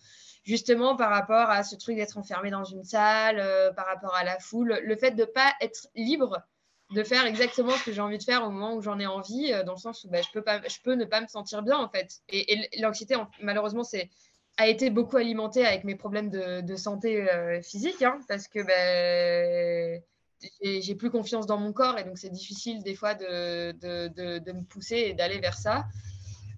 justement 0.45 0.95
par 0.95 1.09
rapport 1.09 1.49
à 1.49 1.63
ce 1.63 1.75
truc 1.75 1.97
d'être 1.97 2.17
enfermé 2.17 2.51
dans 2.51 2.63
une 2.63 2.85
salle, 2.85 3.43
par 3.75 3.85
rapport 3.85 4.15
à 4.15 4.23
la 4.23 4.39
foule, 4.39 4.79
le 4.81 4.95
fait 4.95 5.11
de 5.11 5.23
ne 5.23 5.25
pas 5.25 5.53
être 5.59 5.89
libre 5.93 6.41
de 6.91 7.03
faire 7.03 7.25
exactement 7.25 7.71
ce 7.71 7.83
que 7.83 7.91
j'ai 7.91 8.01
envie 8.01 8.17
de 8.17 8.23
faire 8.23 8.45
au 8.45 8.49
moment 8.49 8.73
où 8.73 8.81
j'en 8.81 8.97
ai 8.97 9.07
envie, 9.07 9.51
dans 9.65 9.73
le 9.73 9.79
sens 9.79 10.05
où 10.05 10.09
ben, 10.09 10.23
je, 10.23 10.31
peux 10.31 10.41
pas, 10.41 10.61
je 10.65 10.77
peux 10.85 10.93
ne 10.93 11.03
pas 11.03 11.19
me 11.19 11.27
sentir 11.27 11.63
bien 11.63 11.77
en 11.77 11.89
fait. 11.89 12.21
Et, 12.29 12.69
l'anxiété, 12.79 13.15
malheureusement, 13.41 13.83
c'est 13.83 14.09
a 14.55 14.67
été 14.67 14.89
beaucoup 14.89 15.17
alimentée 15.17 15.65
avec 15.65 15.83
mes 15.83 15.95
problèmes 15.95 16.29
de, 16.29 16.61
de 16.61 16.75
santé 16.77 17.27
physique, 17.61 18.01
hein, 18.03 18.19
parce 18.29 18.47
que 18.47 18.63
ben, 18.63 20.01
j'ai 20.61 20.95
plus 20.95 21.09
confiance 21.09 21.45
dans 21.45 21.57
mon 21.57 21.73
corps 21.73 21.97
et 21.97 22.03
donc 22.03 22.17
c'est 22.17 22.29
difficile 22.29 22.83
des 22.83 22.95
fois 22.95 23.13
de, 23.13 23.71
de, 23.73 24.39
de, 24.39 24.51
me 24.51 24.63
pousser 24.63 24.97
et 24.97 25.13
d'aller 25.13 25.39
vers 25.39 25.57
ça. 25.57 25.85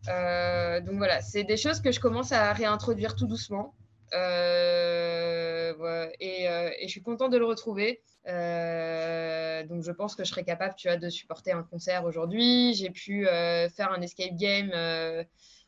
Euh, 0.08 0.82
donc 0.82 0.96
voilà, 0.98 1.22
c'est 1.22 1.44
des 1.44 1.58
choses 1.58 1.82
que 1.82 1.92
je 1.92 2.00
commence 2.00 2.32
à 2.32 2.54
réintroduire 2.54 3.16
tout 3.16 3.28
doucement. 3.28 3.74
Euh, 4.14 5.74
et, 6.20 6.48
euh, 6.48 6.70
et, 6.80 6.88
je 6.88 6.92
suis 6.92 7.02
contente 7.02 7.32
de 7.32 7.38
le 7.38 7.46
retrouver. 7.46 8.02
donc 8.26 9.82
je 9.82 9.92
pense 9.92 10.16
que 10.16 10.24
je 10.24 10.30
serais 10.30 10.44
capable, 10.44 10.76
tu 10.76 10.88
vois, 10.88 10.98
de 10.98 11.10
supporter 11.10 11.52
un 11.52 11.64
concert 11.64 12.06
aujourd'hui. 12.06 12.74
J'ai 12.76 12.90
pu 12.90 13.26
faire 13.26 13.92
un 13.92 14.02
escape 14.02 14.36
game 14.36 14.72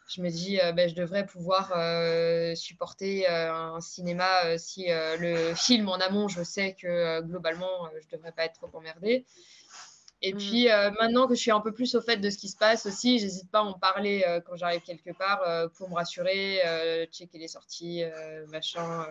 je 0.08 0.22
me 0.22 0.30
dis, 0.30 0.60
euh, 0.62 0.72
ben, 0.72 0.90
je 0.90 0.96
devrais 0.96 1.26
pouvoir 1.26 1.74
euh, 1.76 2.56
supporter 2.56 3.30
euh, 3.30 3.54
un 3.54 3.82
cinéma 3.82 4.58
si 4.58 4.88
le 4.90 5.54
film 5.54 5.90
en 5.90 5.96
amont, 5.96 6.28
je 6.28 6.44
sais 6.44 6.74
que 6.74 7.22
globalement, 7.22 7.90
je 8.00 8.06
ne 8.08 8.12
devrais 8.12 8.32
pas 8.32 8.46
être 8.46 8.54
trop 8.54 8.70
emmerdée. 8.74 9.26
Et 10.24 10.34
mm. 10.34 10.38
puis 10.38 10.68
maintenant 11.00 11.28
que 11.28 11.36
je 11.36 11.42
suis 11.42 11.52
un 11.52 11.60
peu 11.60 11.74
plus 11.74 11.94
au 11.96 12.02
fait 12.02 12.18
de 12.18 12.30
ce 12.30 12.38
qui 12.38 12.48
se 12.48 12.58
passe 12.58 12.86
aussi, 12.86 13.20
j'hésite 13.20 13.52
pas 13.52 13.60
à 13.60 13.64
en 13.64 13.74
parler 13.74 14.26
quand 14.46 14.56
j'arrive 14.56 14.82
quelque 14.82 15.12
part 15.12 15.42
pour 15.78 15.90
me 15.90 15.96
rassurer, 15.96 16.62
checker 17.12 17.38
les 17.38 17.48
sorties, 17.48 18.04
machin. 18.52 19.06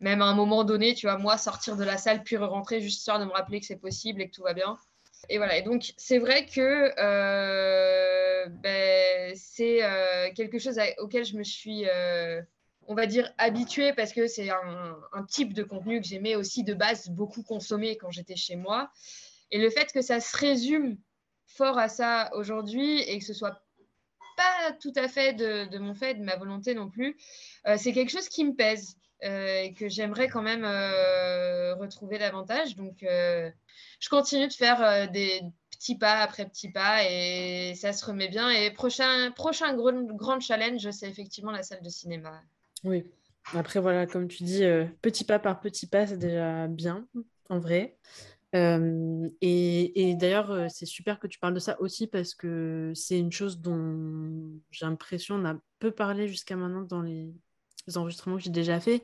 même 0.00 0.22
à 0.22 0.26
un 0.26 0.34
moment 0.34 0.64
donné, 0.64 0.94
tu 0.94 1.06
vois, 1.06 1.18
moi, 1.18 1.36
sortir 1.36 1.76
de 1.76 1.84
la 1.84 1.98
salle 1.98 2.22
puis 2.22 2.36
rentrer 2.36 2.80
juste 2.80 2.98
histoire 2.98 3.18
de 3.18 3.24
me 3.24 3.32
rappeler 3.32 3.60
que 3.60 3.66
c'est 3.66 3.76
possible 3.76 4.22
et 4.22 4.30
que 4.30 4.34
tout 4.34 4.42
va 4.42 4.54
bien. 4.54 4.78
Et 5.28 5.36
voilà, 5.36 5.56
et 5.56 5.62
donc 5.62 5.92
c'est 5.96 6.18
vrai 6.18 6.46
que 6.46 6.94
ben, 8.48 9.34
c'est 9.36 9.82
euh, 9.82 10.32
quelque 10.34 10.58
chose 10.58 10.78
auquel 10.98 11.24
je 11.24 11.36
me 11.36 11.44
suis, 11.44 11.86
euh, 11.88 12.42
on 12.86 12.94
va 12.94 13.06
dire, 13.06 13.32
habituée 13.38 13.92
parce 13.92 14.12
que 14.12 14.26
c'est 14.26 14.50
un, 14.50 15.24
type 15.28 15.52
de 15.52 15.62
contenu 15.62 16.00
que 16.00 16.06
j'aimais 16.06 16.36
aussi 16.36 16.64
de 16.64 16.74
base 16.74 17.08
beaucoup 17.08 17.42
consommer 17.42 17.96
quand 17.96 18.10
j'étais 18.10 18.36
chez 18.36 18.56
moi. 18.56 18.90
Et 19.50 19.58
le 19.58 19.70
fait 19.70 19.92
que 19.92 20.02
ça 20.02 20.20
se 20.20 20.36
résume 20.36 20.98
fort 21.46 21.78
à 21.78 21.88
ça 21.88 22.30
aujourd'hui 22.34 23.00
et 23.00 23.18
que 23.18 23.24
ce 23.24 23.34
soit 23.34 23.62
pas 24.36 24.72
tout 24.80 24.92
à 24.94 25.08
fait 25.08 25.32
de, 25.32 25.78
mon 25.78 25.94
fait, 25.94 26.14
de 26.14 26.22
ma 26.22 26.36
volonté 26.36 26.74
non 26.74 26.88
plus, 26.88 27.16
c'est 27.76 27.92
quelque 27.92 28.10
chose 28.10 28.28
qui 28.28 28.44
me 28.44 28.54
pèse. 28.54 28.96
et 29.22 29.74
que 29.76 29.88
j'aimerais 29.88 30.28
quand 30.28 30.42
même 30.42 30.64
retrouver 31.80 32.18
davantage. 32.18 32.76
Donc, 32.76 33.04
je 34.00 34.08
continue 34.08 34.48
de 34.48 34.52
faire 34.52 34.82
euh, 34.82 35.06
des 35.06 35.42
petits 35.78 35.96
pas 35.96 36.20
après 36.20 36.46
petits 36.46 36.70
pas 36.70 37.04
et 37.04 37.74
ça 37.76 37.92
se 37.92 38.04
remet 38.04 38.28
bien. 38.28 38.50
Et 38.50 38.70
prochain, 38.70 39.30
prochain 39.30 39.74
grand, 39.74 40.40
challenge, 40.40 40.90
c'est 40.90 41.08
effectivement 41.08 41.52
la 41.52 41.62
salle 41.62 41.82
de 41.82 41.88
cinéma. 41.88 42.42
Oui. 42.84 43.04
Après, 43.54 43.80
voilà, 43.80 44.06
comme 44.06 44.28
tu 44.28 44.42
dis, 44.42 44.64
euh, 44.64 44.84
petit 45.00 45.24
pas 45.24 45.38
par 45.38 45.60
petit 45.60 45.86
pas, 45.86 46.06
c'est 46.06 46.18
déjà 46.18 46.66
bien, 46.66 47.06
en 47.48 47.58
vrai. 47.58 47.96
Euh, 48.54 49.28
et, 49.40 50.14
d'ailleurs, 50.16 50.70
c'est 50.70 50.86
super 50.86 51.18
que 51.18 51.26
tu 51.26 51.38
parles 51.38 51.54
de 51.54 51.60
ça 51.60 51.80
aussi 51.80 52.06
parce 52.06 52.34
que 52.34 52.92
c'est 52.94 53.18
une 53.18 53.32
chose 53.32 53.60
dont 53.60 54.60
j'ai 54.70 54.86
l'impression 54.86 55.36
on 55.36 55.44
a 55.44 55.54
peu 55.78 55.90
parlé 55.90 56.28
jusqu'à 56.28 56.56
maintenant 56.56 56.82
dans 56.82 57.02
les 57.02 57.32
enregistrements 57.94 58.36
que 58.36 58.42
j'ai 58.42 58.50
déjà 58.50 58.80
fait. 58.80 59.02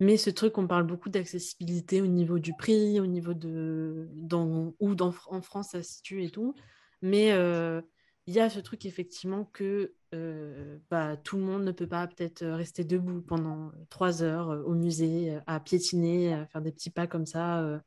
Mais 0.00 0.16
ce 0.16 0.30
truc, 0.30 0.56
on 0.56 0.66
parle 0.66 0.84
beaucoup 0.84 1.10
d'accessibilité 1.10 2.00
au 2.00 2.06
niveau 2.06 2.38
du 2.38 2.54
prix, 2.54 2.98
au 3.00 3.06
niveau 3.06 3.34
de 3.34 4.08
dans, 4.14 4.74
où 4.80 4.94
dans, 4.94 5.14
en 5.28 5.42
France 5.42 5.68
ça 5.72 5.82
se 5.82 5.92
situe 5.96 6.24
et 6.24 6.30
tout. 6.30 6.54
Mais 7.02 7.32
euh, 7.32 7.82
il 8.26 8.34
y 8.34 8.40
a 8.40 8.48
ce 8.48 8.60
truc 8.60 8.86
effectivement 8.86 9.44
que 9.44 9.94
euh, 10.14 10.78
bah, 10.90 11.18
tout 11.18 11.36
le 11.36 11.42
monde 11.42 11.64
ne 11.64 11.72
peut 11.72 11.86
pas 11.86 12.06
peut-être 12.06 12.44
rester 12.46 12.82
debout 12.82 13.20
pendant 13.20 13.72
trois 13.90 14.22
heures 14.22 14.50
euh, 14.50 14.62
au 14.62 14.74
musée, 14.74 15.38
à 15.46 15.60
piétiner, 15.60 16.32
à 16.32 16.46
faire 16.46 16.62
des 16.62 16.72
petits 16.72 16.90
pas 16.90 17.06
comme 17.06 17.26
ça 17.26 17.80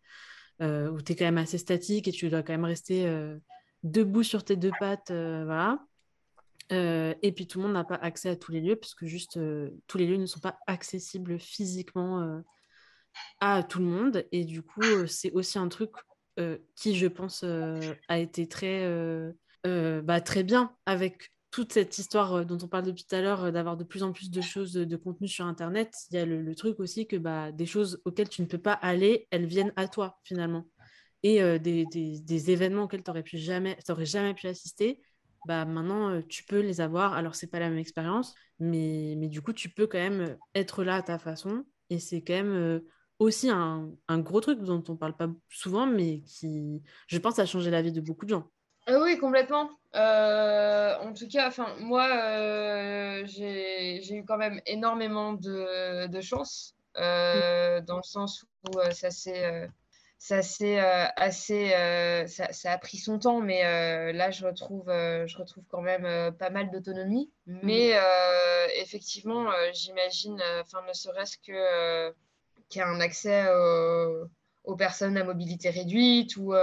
où 0.62 1.02
tu 1.02 1.12
es 1.12 1.16
quand 1.16 1.26
même 1.26 1.40
assez 1.40 1.58
statique 1.58 2.08
et 2.08 2.12
tu 2.12 2.30
dois 2.30 2.44
quand 2.44 2.54
même 2.54 2.64
rester 2.64 3.12
debout 3.82 4.24
sur 4.24 4.46
tes 4.46 4.56
deux 4.56 4.72
pattes. 4.80 5.12
voilà. 5.12 5.80
Et 6.70 7.32
puis 7.36 7.48
tout 7.48 7.60
le 7.60 7.66
monde 7.66 7.74
n'a 7.74 7.84
pas 7.84 7.96
accès 7.96 8.30
à 8.30 8.36
tous 8.36 8.52
les 8.52 8.62
lieux, 8.62 8.76
parce 8.76 8.96
que 8.96 9.06
juste 9.06 9.40
tous 9.88 9.98
les 9.98 10.08
lieux 10.08 10.18
ne 10.18 10.26
sont 10.26 10.40
pas 10.40 10.58
accessibles 10.68 11.40
physiquement 11.40 12.42
à 13.40 13.64
tout 13.64 13.80
le 13.80 13.86
monde. 13.86 14.26
Et 14.32 14.46
du 14.46 14.62
coup, 14.62 15.08
c'est 15.08 15.32
aussi 15.32 15.60
un 15.60 15.68
truc 15.68 15.92
qui, 16.76 16.96
je 16.96 17.08
pense, 17.08 17.44
a 17.44 18.18
été 18.18 18.48
très, 18.48 18.88
bah, 19.64 20.22
très 20.22 20.44
bien 20.44 20.76
avec 20.86 21.34
toute 21.54 21.72
cette 21.72 22.00
histoire 22.00 22.34
euh, 22.34 22.44
dont 22.44 22.58
on 22.64 22.68
parle 22.68 22.84
depuis 22.84 23.06
tout 23.06 23.16
à 23.16 23.22
l'heure, 23.22 23.46
euh, 23.46 23.52
d'avoir 23.52 23.78
de 23.78 23.84
plus 23.84 24.02
en 24.04 24.12
plus 24.12 24.32
de 24.32 24.42
choses, 24.42 24.74
de, 24.74 24.98
contenu 24.98 25.28
sur 25.28 25.46
Internet, 25.46 25.94
il 26.10 26.16
y 26.16 26.18
a 26.18 26.26
le, 26.26 26.56
truc 26.56 26.80
aussi 26.80 27.08
que 27.08 27.16
bah, 27.16 27.52
des 27.52 27.68
choses 27.68 28.02
auxquelles 28.06 28.28
tu 28.28 28.42
ne 28.42 28.48
peux 28.48 28.58
pas 28.58 28.74
aller, 28.74 29.28
elles 29.30 29.46
viennent 29.46 29.72
à 29.76 29.88
toi 29.88 30.20
finalement. 30.24 30.68
Et 31.22 31.42
euh, 31.44 31.60
des, 31.60 32.52
événements 32.52 32.84
auxquels 32.84 33.04
tu 33.04 33.12
n'aurais 33.12 33.24
jamais, 33.34 33.78
jamais 34.00 34.34
pu 34.34 34.48
assister, 34.48 35.00
bah, 35.46 35.66
maintenant 35.66 36.22
tu 36.24 36.44
peux 36.44 36.60
les 36.60 36.82
avoir. 36.82 37.14
Alors 37.14 37.36
c'est 37.36 37.48
pas 37.48 37.60
la 37.60 37.70
même 37.70 37.80
expérience, 37.80 38.36
mais, 38.60 39.16
mais 39.18 39.28
du 39.28 39.42
coup 39.42 39.54
tu 39.54 39.70
peux 39.70 39.88
quand 39.88 39.98
même 40.00 40.38
être 40.56 40.84
là 40.84 40.96
à 40.96 41.02
ta 41.02 41.20
façon. 41.20 41.66
Et 41.90 42.00
c'est 42.00 42.22
quand 42.22 42.34
même 42.34 42.82
aussi 43.20 43.50
un, 43.50 43.92
un, 44.08 44.20
gros 44.20 44.42
truc 44.42 44.60
dont 44.62 44.84
on 44.88 44.96
parle 44.96 45.16
pas 45.16 45.28
souvent, 45.50 45.86
mais 45.86 46.22
qui, 46.22 46.82
je 47.08 47.18
pense, 47.18 47.40
a 47.40 47.46
changé 47.46 47.70
la 47.70 47.82
vie 47.82 47.92
de 47.92 48.02
beaucoup 48.02 48.26
de 48.26 48.32
gens. 48.32 48.50
Ah 48.86 49.00
oui, 49.00 49.18
complètement. 49.18 49.70
Euh, 49.96 50.98
en 50.98 51.14
tout 51.14 51.28
cas, 51.28 51.48
enfin, 51.48 51.68
moi, 51.80 52.06
euh, 52.06 53.24
j'ai 53.26 54.14
eu 54.14 54.26
quand 54.26 54.38
même 54.38 54.60
énormément 54.66 55.34
de, 55.34 56.08
de 56.08 56.22
chance, 56.22 56.76
euh, 56.98 57.80
dans 57.82 57.98
le 57.98 58.04
sens 58.04 58.46
où 58.68 58.80
ça 58.92 59.10
s'est 59.10 59.70
ça 60.24 60.42
c'est 60.42 60.80
assez 60.80 61.72
ça, 62.28 62.54
ça, 62.54 62.72
a 62.72 62.78
pris 62.78 62.98
son 62.98 63.20
temps 63.20 63.42
mais 63.42 63.62
là 64.14 64.32
je 64.32 64.46
retrouve 64.46 64.86
je 64.88 65.38
retrouve 65.38 65.66
quand 65.70 65.82
même 65.82 66.34
pas 66.38 66.50
mal 66.50 66.72
d'autonomie 66.72 67.30
mmh. 67.46 67.60
mais 67.62 67.94
effectivement 68.78 69.50
j'imagine 69.74 70.42
enfin 70.62 70.80
ne 70.88 70.94
serait-ce 70.94 71.38
que 71.40 72.14
qu'il 72.70 72.80
y 72.80 72.82
a 72.82 72.88
un 72.88 73.02
accès 73.02 73.46
aux 74.64 74.76
personnes 74.78 75.18
à 75.18 75.26
mobilité 75.26 75.70
réduite 75.70 76.38
ou 76.38 76.54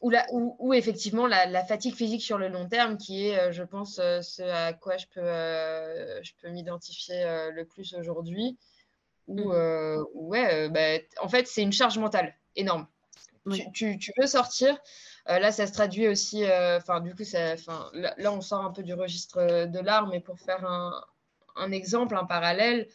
ou, 0.00 0.74
effectivement 0.74 1.26
la, 1.26 1.64
fatigue 1.64 1.94
physique 1.94 2.22
sur 2.22 2.38
le 2.38 2.48
long 2.48 2.68
terme, 2.68 2.96
qui 2.96 3.28
est, 3.28 3.38
euh, 3.38 3.52
je 3.52 3.62
pense, 3.62 3.98
euh, 3.98 4.20
ce 4.20 4.42
à 4.42 4.72
quoi 4.72 4.96
je 4.96 5.06
peux, 5.14 5.20
euh, 5.20 6.20
je 6.22 6.32
peux 6.40 6.48
m'identifier 6.50 7.24
le 7.52 7.64
plus 7.64 7.94
aujourd'hui. 7.94 8.58
Ou 9.28 9.52
mm. 9.52 10.04
ouais, 10.14 10.68
bah, 10.68 11.02
en 11.20 11.28
fait, 11.28 11.46
c'est 11.46 11.62
une 11.62 11.72
charge 11.72 11.98
mentale 11.98 12.34
énorme. 12.56 12.86
Tu, 13.72 13.98
tu, 13.98 14.12
veux 14.18 14.26
sortir. 14.26 14.78
là, 15.26 15.50
ça 15.50 15.66
se 15.66 15.72
traduit 15.72 16.08
aussi. 16.08 16.44
Enfin, 16.76 17.00
du 17.00 17.14
coup, 17.14 17.24
ça, 17.24 17.56
là, 17.92 18.14
là, 18.16 18.32
on 18.32 18.40
sort 18.40 18.64
un 18.64 18.70
peu 18.70 18.82
du 18.82 18.94
registre 18.94 19.66
de 19.66 19.78
l'art, 19.80 20.06
mais 20.06 20.20
pour 20.20 20.38
faire 20.38 20.64
un, 20.64 20.92
un 21.56 21.72
exemple, 21.72 22.14
un 22.16 22.24
parallèle, 22.24 22.88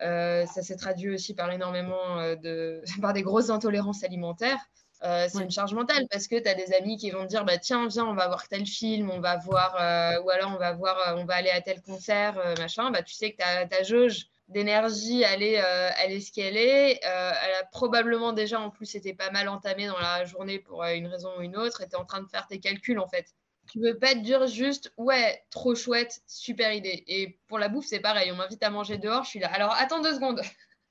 ça 0.00 0.62
s'est 0.62 0.76
traduit 0.76 1.10
aussi 1.10 1.34
par 1.34 1.52
énormément 1.52 2.34
de, 2.34 2.82
par 3.00 3.12
des 3.12 3.22
grosses 3.22 3.50
intolérances 3.50 4.02
alimentaires. 4.02 4.60
Euh, 5.04 5.26
c'est 5.28 5.42
une 5.42 5.50
charge 5.50 5.74
mentale 5.74 6.06
parce 6.10 6.28
que 6.28 6.36
tu 6.38 6.48
as 6.48 6.54
des 6.54 6.72
amis 6.74 6.96
qui 6.96 7.10
vont 7.10 7.22
te 7.22 7.28
dire 7.28 7.44
bah, 7.44 7.58
tiens, 7.58 7.88
viens, 7.88 8.06
on 8.06 8.14
va 8.14 8.28
voir 8.28 8.46
tel 8.46 8.64
film, 8.66 9.10
on 9.10 9.20
va 9.20 9.36
voir, 9.36 9.74
euh, 9.80 10.22
ou 10.22 10.30
alors 10.30 10.52
on 10.54 10.58
va 10.58 10.72
voir, 10.72 10.96
euh, 11.08 11.16
on 11.16 11.24
va 11.24 11.34
aller 11.34 11.50
à 11.50 11.60
tel 11.60 11.82
concert, 11.82 12.36
machin. 12.58 12.90
Bah, 12.92 13.02
tu 13.02 13.14
sais 13.14 13.32
que 13.32 13.38
ta, 13.38 13.66
ta 13.66 13.82
jauge 13.82 14.26
d'énergie, 14.48 15.22
elle 15.22 15.42
est, 15.42 15.62
elle 15.98 16.12
est 16.12 16.20
ce 16.20 16.32
qu'elle 16.32 16.56
est. 16.56 17.00
elle 17.02 17.54
a 17.54 17.64
probablement 17.70 18.32
déjà 18.32 18.60
en 18.60 18.70
plus 18.70 18.94
été 18.94 19.14
pas 19.14 19.30
mal 19.30 19.48
entamée 19.48 19.86
dans 19.86 19.98
la 19.98 20.24
journée 20.24 20.58
pour 20.58 20.84
une 20.84 21.06
raison 21.06 21.30
ou 21.38 21.42
une 21.42 21.56
autre 21.56 21.80
et 21.80 21.88
tu 21.88 21.92
es 21.92 21.96
en 21.96 22.04
train 22.04 22.22
de 22.22 22.28
faire 22.28 22.46
tes 22.46 22.60
calculs 22.60 22.98
en 22.98 23.08
fait. 23.08 23.26
Tu 23.70 23.80
veux 23.80 23.98
pas 23.98 24.14
te 24.14 24.18
dire 24.18 24.46
juste 24.46 24.92
ouais, 24.96 25.42
trop 25.50 25.74
chouette, 25.74 26.20
super 26.26 26.72
idée. 26.72 27.04
Et 27.06 27.38
pour 27.48 27.58
la 27.58 27.68
bouffe, 27.68 27.86
c'est 27.86 28.00
pareil, 28.00 28.30
on 28.32 28.36
m'invite 28.36 28.62
à 28.62 28.70
manger 28.70 28.98
dehors, 28.98 29.24
je 29.24 29.30
suis 29.30 29.38
là. 29.38 29.50
Alors 29.52 29.72
attends 29.72 30.02
deux 30.02 30.14
secondes. 30.14 30.42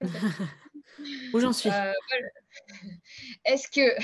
Où 1.34 1.40
j'en 1.40 1.54
suis 1.54 1.70
Est-ce 3.46 3.68
que. 3.68 3.96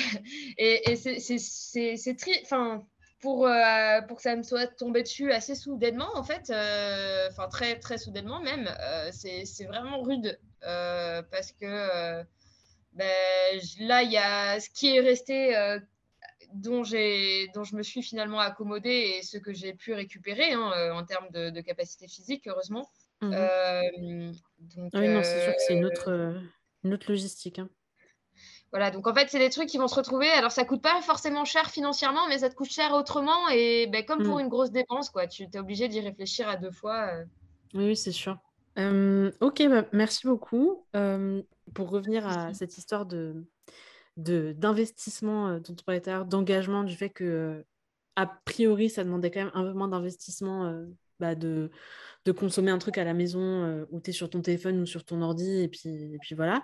Et, 0.58 0.96
c'est 0.96 2.18
très. 2.18 2.42
Enfin, 2.44 2.86
pour, 3.20 3.48
euh, 3.48 4.02
pour 4.08 4.18
que 4.18 4.24
ça 4.24 4.36
me 4.36 4.44
soit 4.44 4.68
tombé 4.68 5.02
dessus 5.02 5.32
assez 5.32 5.56
soudainement, 5.56 6.10
en 6.16 6.24
fait, 6.24 6.50
euh, 6.50 7.28
enfin 7.32 7.48
très, 7.48 7.80
très 7.80 7.98
soudainement 7.98 8.40
même, 8.40 8.70
euh, 8.80 9.10
c'est 9.12 9.66
vraiment 9.66 10.02
rude 10.02 10.40
parce 10.62 11.52
que 11.52 12.24
ben, 12.94 13.62
là, 13.80 14.04
il 14.04 14.12
y 14.12 14.18
a 14.18 14.60
ce 14.60 14.70
qui 14.70 14.96
est 14.96 15.00
resté 15.00 15.56
dont, 16.54 16.82
dont 16.82 17.64
je 17.64 17.76
me 17.76 17.84
suis 17.84 18.02
finalement 18.02 18.40
accommodée 18.40 19.18
et 19.18 19.24
ce 19.24 19.38
que 19.38 19.54
j'ai 19.54 19.74
pu 19.74 19.94
récupérer 19.94 20.54
hein, 20.54 20.92
en 20.94 21.06
termes 21.06 21.30
de, 21.32 21.62
capacité 21.62 22.08
physique, 22.08 22.48
heureusement. 22.48 22.90
Mmh 23.22 24.32
donc, 24.76 24.92
oui, 24.96 25.08
non, 25.08 25.22
c'est 25.24 25.44
sûr 25.44 25.54
que 25.54 25.62
c'est 25.68 25.76
une 25.76 25.86
autre, 25.86 26.42
une 26.84 26.94
autre 26.94 27.12
logistique. 27.12 27.60
Hein. 27.60 27.70
Voilà, 28.72 28.92
donc 28.92 29.08
en 29.08 29.14
fait, 29.14 29.30
c'est 29.30 29.40
des 29.40 29.50
trucs 29.50 29.70
qui 29.70 29.78
vont 29.78 29.88
se 29.88 29.96
retrouver. 29.96 30.30
Alors, 30.30 30.52
ça 30.52 30.66
coûte 30.66 30.82
pas 30.82 31.02
forcément 31.02 31.46
cher 31.46 31.70
financièrement, 31.70 32.28
mais 32.28 32.40
ça 32.40 32.50
te 32.50 32.56
coûte 32.56 32.70
cher 32.70 32.92
autrement. 32.94 33.48
Et 33.50 33.88
ben, 33.88 34.04
comme 34.06 34.24
pour 34.24 34.38
mmh. 34.38 34.42
une 34.42 34.50
grosse 34.50 34.72
dépense, 34.72 35.10
quoi, 35.10 35.28
tu 35.28 35.44
es 35.44 35.58
obligé 35.58 35.88
d'y 35.88 36.02
réfléchir 36.02 36.50
à 36.50 36.58
deux 36.58 36.72
fois. 36.72 37.10
Euh. 37.14 37.26
Oui, 37.74 37.96
c'est 37.96 38.12
sûr. 38.12 38.38
ok, 38.78 39.68
bah, 39.70 39.86
merci 39.94 40.28
beaucoup. 40.28 40.86
pour 41.74 41.90
revenir 41.90 42.28
à 42.28 42.54
cette 42.54 42.78
histoire 42.78 43.06
de 43.06 43.46
d'investissement 44.18 45.48
euh, 45.48 45.60
dont 45.60 45.76
on 45.80 45.84
parlait 45.84 46.02
tout 46.02 46.10
à 46.10 46.14
l'heure, 46.14 46.26
d'engagement, 46.26 46.84
du 46.84 46.96
fait 46.96 47.10
que 47.10 47.64
a 48.16 48.26
priori, 48.26 48.90
ça 48.90 49.04
demandait 49.04 49.30
quand 49.30 49.42
même 49.42 49.52
un 49.54 49.64
peu 49.64 49.74
moins 49.74 49.88
d'investissement 49.88 50.66
euh, 50.66 50.86
bah, 51.20 51.36
de, 51.36 51.72
consommer 52.38 52.72
un 52.72 52.78
truc 52.78 52.98
à 52.98 53.06
la 53.06 53.14
maison 53.14 53.40
euh, 53.40 53.86
où 53.90 54.02
tu 54.02 54.10
es 54.10 54.14
sur 54.14 54.30
ton 54.30 54.42
téléphone 54.42 54.82
ou 54.82 54.86
sur 54.86 55.06
ton 55.06 55.22
ordi, 55.22 55.62
et 55.62 55.70
puis, 55.70 56.20
voilà. 56.36 56.64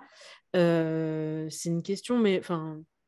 Euh, 0.54 1.48
c'est 1.48 1.70
une 1.70 1.82
question, 1.82 2.18
mais 2.18 2.42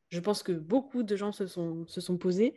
je 0.09 0.21
pense 0.21 0.43
que 0.43 0.53
beaucoup 0.53 1.03
de 1.03 1.17
gens 1.17 1.33
se 1.33 1.47
sont, 1.47 1.87
se 1.87 2.13
posés. 2.13 2.55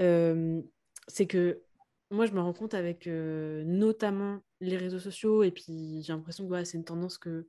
Euh, 0.00 0.60
c'est 1.06 1.26
que 1.26 1.62
moi, 2.10 2.26
je 2.26 2.32
me 2.32 2.40
rends 2.40 2.54
compte 2.54 2.74
avec 2.74 3.06
notamment 3.06 4.40
les 4.60 4.76
réseaux 4.76 4.98
sociaux, 4.98 5.42
et 5.42 5.50
puis 5.50 6.02
j'ai 6.02 6.12
l'impression 6.12 6.48
que 6.48 6.64
c'est 6.64 6.78
une 6.78 6.84
tendance 6.84 7.18
que, 7.18 7.46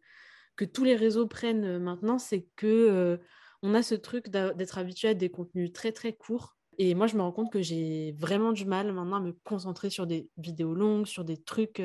que 0.56 0.66
tous 0.66 0.84
les 0.84 0.96
réseaux 0.96 1.28
prennent 1.28 1.78
maintenant, 1.80 2.20
c'est 2.20 2.48
que 2.56 3.20
on 3.62 3.74
a 3.74 3.82
ce 3.82 3.96
truc 3.96 4.30
d'être 4.30 4.78
habitué 4.78 5.08
à 5.10 5.14
des 5.14 5.30
contenus 5.30 5.72
très 5.72 5.94
très 5.94 6.14
courts 6.14 6.58
et 6.78 6.96
moi, 6.96 7.08
je 7.08 7.16
me 7.16 7.22
rends 7.22 7.32
compte 7.32 7.52
que 7.52 7.62
j'ai 7.62 8.14
vraiment 8.18 8.52
du 8.52 8.66
mal 8.66 8.92
maintenant 8.94 9.18
à 9.18 9.22
me 9.22 9.34
concentrer 9.44 9.90
sur 9.90 10.08
des 10.08 10.30
vidéos 10.38 10.74
longues, 10.74 11.06
sur 11.06 11.24
des 11.26 11.38
trucs 11.38 11.82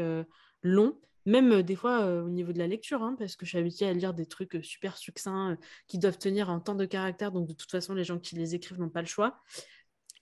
longs, 0.63 0.99
même 1.27 1.63
des 1.63 1.77
fois 1.77 2.07
au 2.23 2.29
niveau 2.29 2.53
de 2.53 2.59
la 2.59 2.67
lecture, 2.67 3.03
hein, 3.03 3.15
parce 3.19 3.37
que 3.37 3.45
je 3.45 3.51
suis 3.51 3.59
habituée 3.59 3.87
à 3.87 3.93
lire 3.93 4.15
des 4.15 4.27
trucs 4.27 4.59
super 4.63 4.97
succincts 4.97 5.57
qui 5.87 5.99
doivent 5.99 6.19
tenir 6.19 6.51
un 6.51 6.61
temps 6.61 6.75
de 6.75 6.85
caractère, 6.85 7.33
donc 7.33 7.47
de 7.47 7.53
toute 7.53 7.71
façon, 7.71 7.95
les 7.95 8.05
gens 8.05 8.19
qui 8.19 8.35
les 8.37 8.55
écrivent 8.55 8.79
n'ont 8.79 8.89
pas 8.89 9.03
le 9.03 9.07
choix. 9.07 9.39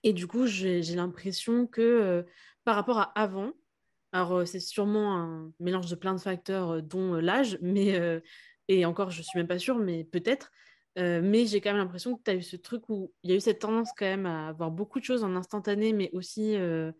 Et 0.02 0.12
du 0.12 0.26
coup, 0.26 0.46
j'ai 0.46 0.82
l'impression 0.82 1.66
que 1.66 2.24
par 2.64 2.74
rapport 2.74 2.98
à 2.98 3.12
avant, 3.18 3.52
alors 4.12 4.46
c'est 4.46 4.60
sûrement 4.60 5.16
un 5.16 5.52
mélange 5.60 5.90
de 5.90 5.94
plein 5.96 6.14
de 6.14 6.20
facteurs, 6.20 6.82
dont 6.82 7.14
l'âge, 7.14 7.58
mais 7.62 8.20
et 8.68 8.84
encore, 8.84 9.10
je 9.10 9.22
suis 9.22 9.38
même 9.38 9.46
pas 9.46 9.58
sûre, 9.58 9.78
mais 9.78 10.04
peut-être. 10.04 10.50
Euh, 10.98 11.20
mais 11.22 11.44
j'ai 11.46 11.60
quand 11.60 11.70
même 11.70 11.78
l'impression 11.78 12.16
que 12.16 12.22
tu 12.22 12.30
as 12.30 12.34
eu 12.34 12.42
ce 12.42 12.56
truc 12.56 12.88
où 12.88 13.12
il 13.22 13.30
y 13.30 13.32
a 13.34 13.36
eu 13.36 13.40
cette 13.40 13.58
tendance 13.58 13.90
quand 13.96 14.06
même 14.06 14.26
à 14.26 14.48
avoir 14.48 14.70
beaucoup 14.70 14.98
de 14.98 15.04
choses 15.04 15.24
en 15.24 15.36
instantané, 15.36 15.92
mais 15.92 16.10
aussi 16.12 16.56
euh, 16.56 16.90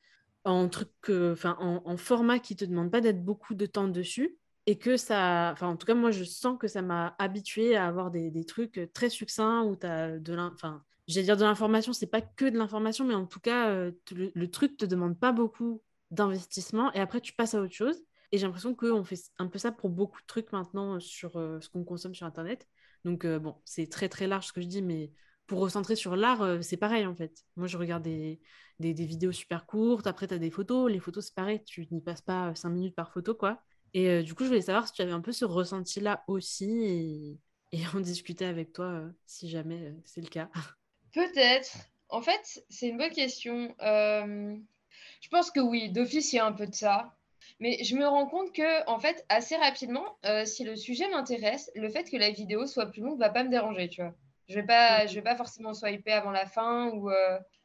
en, 0.45 0.69
truc, 0.69 0.91
enfin 1.09 1.57
en, 1.61 1.97
format 1.97 2.39
qui 2.39 2.55
ne 2.55 2.59
te 2.59 2.65
demande 2.67 2.91
pas 2.91 3.01
d'être 3.01 3.25
beaucoup 3.25 3.55
de 3.55 3.67
temps 3.67 3.89
dessus. 3.89 4.37
Et 4.69 4.79
que 4.79 4.97
ça, 4.97 5.51
enfin 5.53 5.69
en 5.69 5.77
tout 5.77 5.87
cas, 5.87 5.95
moi 5.95 6.11
je 6.11 6.25
sens 6.25 6.59
que 6.59 6.67
ça 6.67 6.83
m'a 6.83 7.15
habitué 7.19 7.77
à 7.77 7.87
avoir 7.87 8.11
des, 8.11 8.45
trucs 8.45 8.81
très 8.93 9.09
succincts 9.09 9.63
où 9.63 9.77
tu 9.77 9.87
as 9.87 10.19
de 10.19 10.35
l'information. 10.35 10.83
J'allais 11.07 11.25
dire 11.25 11.37
de 11.37 11.45
l'information, 11.45 11.93
c'est 11.93 12.09
pas 12.09 12.21
que 12.21 12.47
de 12.47 12.59
l'information, 12.59 13.05
mais 13.05 13.15
en 13.15 13.27
tout 13.27 13.39
cas, 13.39 13.71
euh, 13.71 13.93
le, 14.11 14.33
le, 14.35 14.51
truc 14.51 14.77
te 14.77 14.85
demande 14.85 15.17
pas 15.21 15.31
beaucoup 15.31 15.83
d'investissement 16.11 16.93
et 16.95 16.99
après 16.99 17.21
tu 17.21 17.33
passes 17.33 17.55
à 17.55 17.63
autre 17.63 17.73
chose. 17.73 18.03
Et 18.33 18.39
j'ai 18.39 18.47
l'impression 18.47 18.75
qu'on 18.75 19.05
fait 19.05 19.21
un 19.39 19.47
peu 19.47 19.59
ça 19.59 19.71
pour 19.71 19.89
beaucoup 19.89 20.21
de 20.21 20.27
trucs 20.27 20.51
maintenant 20.51 20.99
sur 20.99 21.33
ce 21.35 21.69
qu'on 21.69 21.85
consomme 21.85 22.15
sur 22.15 22.27
Internet. 22.27 22.67
Donc, 23.07 23.25
euh, 23.25 23.39
bon, 23.39 23.55
c'est 23.65 23.89
très 23.89 24.09
très 24.09 24.27
large 24.27 24.49
ce 24.49 24.53
que 24.53 24.61
je 24.61 24.67
dis, 24.67 24.83
mais 24.83 25.13
pour 25.47 25.61
recentrer 25.61 25.95
sur 25.95 26.17
l'art, 26.17 26.43
euh, 26.43 26.61
c'est 26.61 26.77
pareil 26.77 27.07
en 27.07 27.15
fait. 27.15 27.45
Moi, 27.55 27.69
je 27.69 27.77
regarde 27.77 28.03
des, 28.03 28.41
vidéos 28.81 29.31
super 29.31 29.65
courtes, 29.65 30.09
après, 30.09 30.27
tu 30.27 30.35
as 30.35 30.39
des 30.39 30.51
photos. 30.51 30.91
Les 30.91 30.99
photos, 30.99 31.27
c'est 31.27 31.35
pareil, 31.35 31.63
tu 31.63 31.87
n'y 31.93 32.01
passes 32.01 32.21
pas 32.21 32.53
5 32.57 32.69
minutes 32.71 32.97
par 32.97 33.13
photo, 33.13 33.33
quoi. 33.37 33.63
Et 33.95 34.09
euh, 34.09 34.23
du 34.25 34.35
coup, 34.35 34.43
je 34.43 34.49
voulais 34.49 34.61
savoir 34.61 34.89
si 34.89 34.93
tu 34.93 35.03
avais 35.03 35.13
un 35.13 35.21
peu 35.21 35.31
ce 35.31 35.45
ressenti-là 35.45 36.25
aussi 36.27 36.69
et, 36.85 37.39
et, 37.71 37.87
en 37.95 38.01
discuter 38.01 38.45
avec 38.45 38.73
toi 38.73 39.05
si 39.25 39.49
jamais 39.49 39.95
c'est 40.05 40.21
le 40.21 40.29
cas. 40.29 40.51
Peut-être. 41.15 41.77
En 42.09 42.23
fait, 42.23 42.61
c'est 42.69 42.89
une 42.89 42.99
bonne 42.99 43.13
question. 43.13 43.73
je 43.79 45.29
pense 45.31 45.53
que 45.53 45.61
oui, 45.61 45.93
d'office, 45.93 46.33
il 46.33 46.37
y 46.37 46.39
a 46.41 46.47
un 46.47 46.53
peu 46.53 46.67
de 46.67 46.75
ça. 46.75 47.16
Mais 47.59 47.83
je 47.83 47.97
me 47.97 48.07
rends 48.07 48.27
compte 48.27 48.53
que, 48.53 48.87
en 48.89 48.99
fait, 48.99 49.25
assez 49.29 49.57
rapidement, 49.57 50.19
euh, 50.27 50.45
si 50.45 50.63
le 50.65 50.77
sujet 50.77 51.09
m'intéresse, 51.09 51.71
le 51.75 51.89
fait 51.89 52.05
que 52.05 52.17
la 52.17 52.31
vidéo 52.31 52.67
soit 52.67 52.87
plus 52.87 53.01
longue 53.01 53.19
va 53.19 53.31
pas 53.31 53.45
me 53.45 53.49
déranger, 53.49 53.89
tu 53.89 54.03
vois. 54.03 54.15
Je 54.49 54.55
vais 54.55 54.67
pas, 54.67 55.07
je 55.07 55.15
vais 55.15 55.23
pas 55.23 55.37
forcément 55.37 55.75
swiper 55.75 56.13
avant 56.13 56.31
la 56.31 56.47
fin 56.47 56.91
ou 56.91 57.11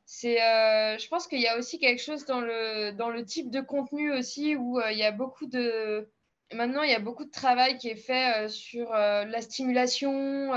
c'est, 0.06 0.38
je 0.38 1.08
pense 1.10 1.28
qu'il 1.28 1.40
y 1.40 1.48
a 1.48 1.58
aussi 1.58 1.78
quelque 1.78 2.02
chose 2.02 2.26
dans 2.26 2.42
le, 2.42 2.92
dans 2.92 3.10
le 3.10 3.24
type 3.24 3.52
de 3.52 3.62
contenu 3.62 4.12
aussi 4.12 4.56
où 4.56 4.80
il 4.90 4.98
y 4.98 5.04
a 5.04 5.12
beaucoup 5.12 5.46
de, 5.46 6.10
maintenant, 6.52 6.82
il 6.82 6.90
y 6.90 6.96
a 6.96 7.00
beaucoup 7.00 7.24
de 7.24 7.30
travail 7.30 7.78
qui 7.78 7.90
est 7.90 7.96
fait 7.96 8.50
sur 8.50 8.90
la 8.92 9.42
stimulation, 9.42 10.52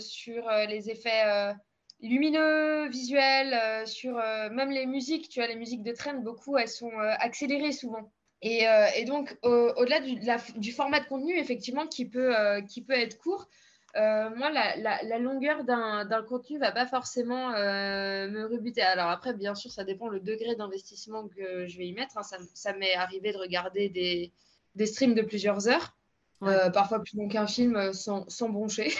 sur 0.00 0.50
les 0.68 0.90
effets 0.90 1.54
lumineux, 2.00 2.88
visuels, 2.88 3.86
sur 3.86 4.16
même 4.16 4.70
les 4.70 4.86
musiques. 4.86 5.28
Tu 5.28 5.38
vois, 5.38 5.48
les 5.48 5.56
musiques 5.56 5.84
de 5.84 5.92
trend, 5.92 6.14
beaucoup, 6.14 6.58
elles 6.58 6.66
sont 6.66 6.90
accélérées 6.98 7.72
souvent. 7.72 8.10
Et, 8.42 9.04
donc, 9.06 9.36
au-delà 9.42 10.00
du, 10.00 10.16
du, 10.56 10.72
format 10.72 11.00
de 11.00 11.06
contenu, 11.06 11.38
effectivement, 11.38 11.86
qui 11.86 12.06
peut, 12.06 12.34
qui 12.68 12.82
peut 12.82 12.92
être 12.92 13.18
court, 13.18 13.48
moi, 13.94 14.50
la, 14.50 14.76
la, 14.76 15.18
longueur 15.18 15.64
d'un 15.64 16.22
contenu 16.28 16.58
va 16.58 16.72
pas 16.72 16.86
forcément 16.86 17.50
me 17.50 18.44
rebuter. 18.46 18.82
Alors 18.82 19.10
après, 19.10 19.32
bien 19.32 19.54
sûr, 19.54 19.70
ça 19.70 19.84
dépend 19.84 20.08
le 20.08 20.18
degré 20.18 20.56
d'investissement 20.56 21.28
que 21.28 21.66
je 21.68 21.78
vais 21.78 21.86
y 21.86 21.92
mettre. 21.92 22.18
Hein. 22.18 22.24
Ça, 22.24 22.38
ça 22.52 22.72
m'est 22.72 22.94
arrivé 22.94 23.32
de 23.32 23.38
regarder 23.38 23.88
des, 23.88 24.32
des 24.74 24.86
streams 24.86 25.14
de 25.14 25.22
plusieurs 25.22 25.68
heures, 25.68 25.96
euh, 26.42 26.70
parfois 26.70 27.00
plus 27.00 27.16
long 27.16 27.28
qu'un 27.28 27.46
film 27.46 27.76
euh, 27.76 27.92
sans, 27.92 28.28
sans 28.28 28.48
broncher. 28.48 28.92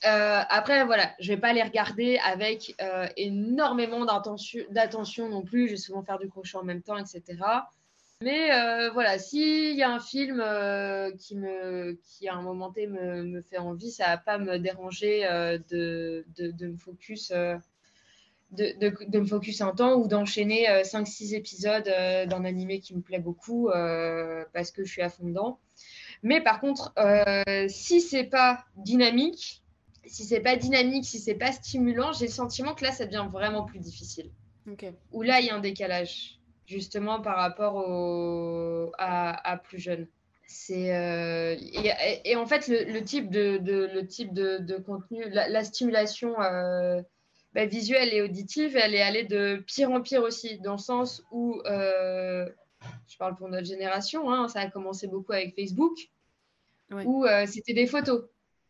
Euh, 0.05 0.41
après, 0.49 0.85
voilà, 0.85 1.11
je 1.19 1.33
vais 1.33 1.39
pas 1.39 1.53
les 1.53 1.63
regarder 1.63 2.19
avec 2.25 2.75
énormément 3.17 4.05
d'attention 4.05 5.29
non 5.29 5.43
plus. 5.43 5.67
Je 5.67 5.71
vais 5.71 5.77
souvent 5.77 6.03
faire 6.03 6.19
du 6.19 6.29
crochet 6.29 6.57
en 6.57 6.63
même 6.63 6.81
temps, 6.81 6.97
etc. 6.97 7.37
Mais 8.21 8.49
voilà, 8.91 9.17
s'il 9.17 9.75
y 9.75 9.83
a 9.83 9.91
un 9.91 9.99
film 9.99 10.43
qui, 11.17 11.35
me, 11.35 11.97
qui 12.03 12.27
à 12.27 12.35
un 12.35 12.41
moment 12.41 12.71
T 12.71 12.87
me, 12.87 13.41
fait 13.41 13.57
envie, 13.57 13.91
ça 13.91 14.07
va 14.07 14.17
pas 14.17 14.37
me 14.37 14.57
déranger 14.57 15.21
de, 15.69 16.25
me 16.61 16.77
focus 16.77 17.31
de, 18.51 19.19
me 19.19 19.25
focus 19.25 19.61
un 19.61 19.71
temps 19.71 19.95
ou 19.95 20.07
d'enchaîner 20.07 20.65
5-6 20.83 21.33
euh, 21.33 21.37
épisodes 21.37 21.87
euh, 21.87 22.25
d'un 22.25 22.45
animé 22.45 22.79
qui 22.79 22.95
me 22.95 23.01
plaît 23.01 23.19
beaucoup 23.19 23.69
euh, 23.69 24.43
parce 24.53 24.71
que 24.71 24.83
je 24.83 24.91
suis 24.91 25.01
à 25.01 25.09
fond 25.09 25.25
dedans. 25.25 25.59
Mais 26.23 26.41
par 26.41 26.59
contre, 26.59 26.93
si 27.69 28.01
c'est 28.01 28.25
pas 28.25 28.65
dynamique, 28.75 29.63
si 30.05 30.25
c'est 30.25 30.39
pas 30.39 30.55
dynamique, 30.55 31.05
si 31.05 31.19
c'est 31.19 31.35
pas 31.35 31.51
stimulant, 31.51 32.13
j'ai 32.13 32.25
le 32.25 32.31
sentiment 32.31 32.73
que 32.73 32.83
là, 32.83 32.91
ça 32.91 33.05
devient 33.05 33.27
vraiment 33.31 33.65
plus 33.65 33.79
difficile. 33.79 34.31
Ou 35.11 35.21
là, 35.21 35.39
il 35.39 35.47
y 35.47 35.49
a 35.49 35.55
un 35.55 35.59
décalage, 35.59 36.39
justement, 36.65 37.21
par 37.21 37.37
rapport 37.37 37.75
au... 37.75 38.91
à, 38.97 39.57
plus 39.63 39.79
jeune. 39.79 40.07
C'est 40.45 40.89
et, 42.25 42.35
en 42.35 42.45
fait 42.45 42.67
le, 42.67 42.99
type 43.01 43.29
de, 43.29 43.59
le 43.63 44.07
type 44.07 44.33
de, 44.33 44.77
contenu, 44.77 45.23
la, 45.29 45.63
stimulation 45.63 46.35
bah, 47.53 47.65
visuelle 47.65 48.13
et 48.13 48.21
auditive, 48.21 48.77
elle 48.77 48.93
est 48.93 49.01
allée 49.01 49.23
de 49.23 49.63
pire 49.65 49.91
en 49.91 50.01
pire 50.01 50.21
aussi, 50.21 50.59
dans 50.59 50.73
le 50.73 50.77
sens 50.79 51.23
où, 51.31 51.61
euh, 51.65 52.47
je 53.07 53.17
parle 53.17 53.35
pour 53.35 53.49
notre 53.49 53.65
génération, 53.65 54.31
hein, 54.31 54.47
ça 54.47 54.59
a 54.59 54.69
commencé 54.69 55.07
beaucoup 55.07 55.33
avec 55.33 55.55
Facebook, 55.55 55.97
où 56.91 57.25
euh, 57.25 57.45
c'était 57.47 57.73
des 57.73 57.87
photos, 57.87 58.23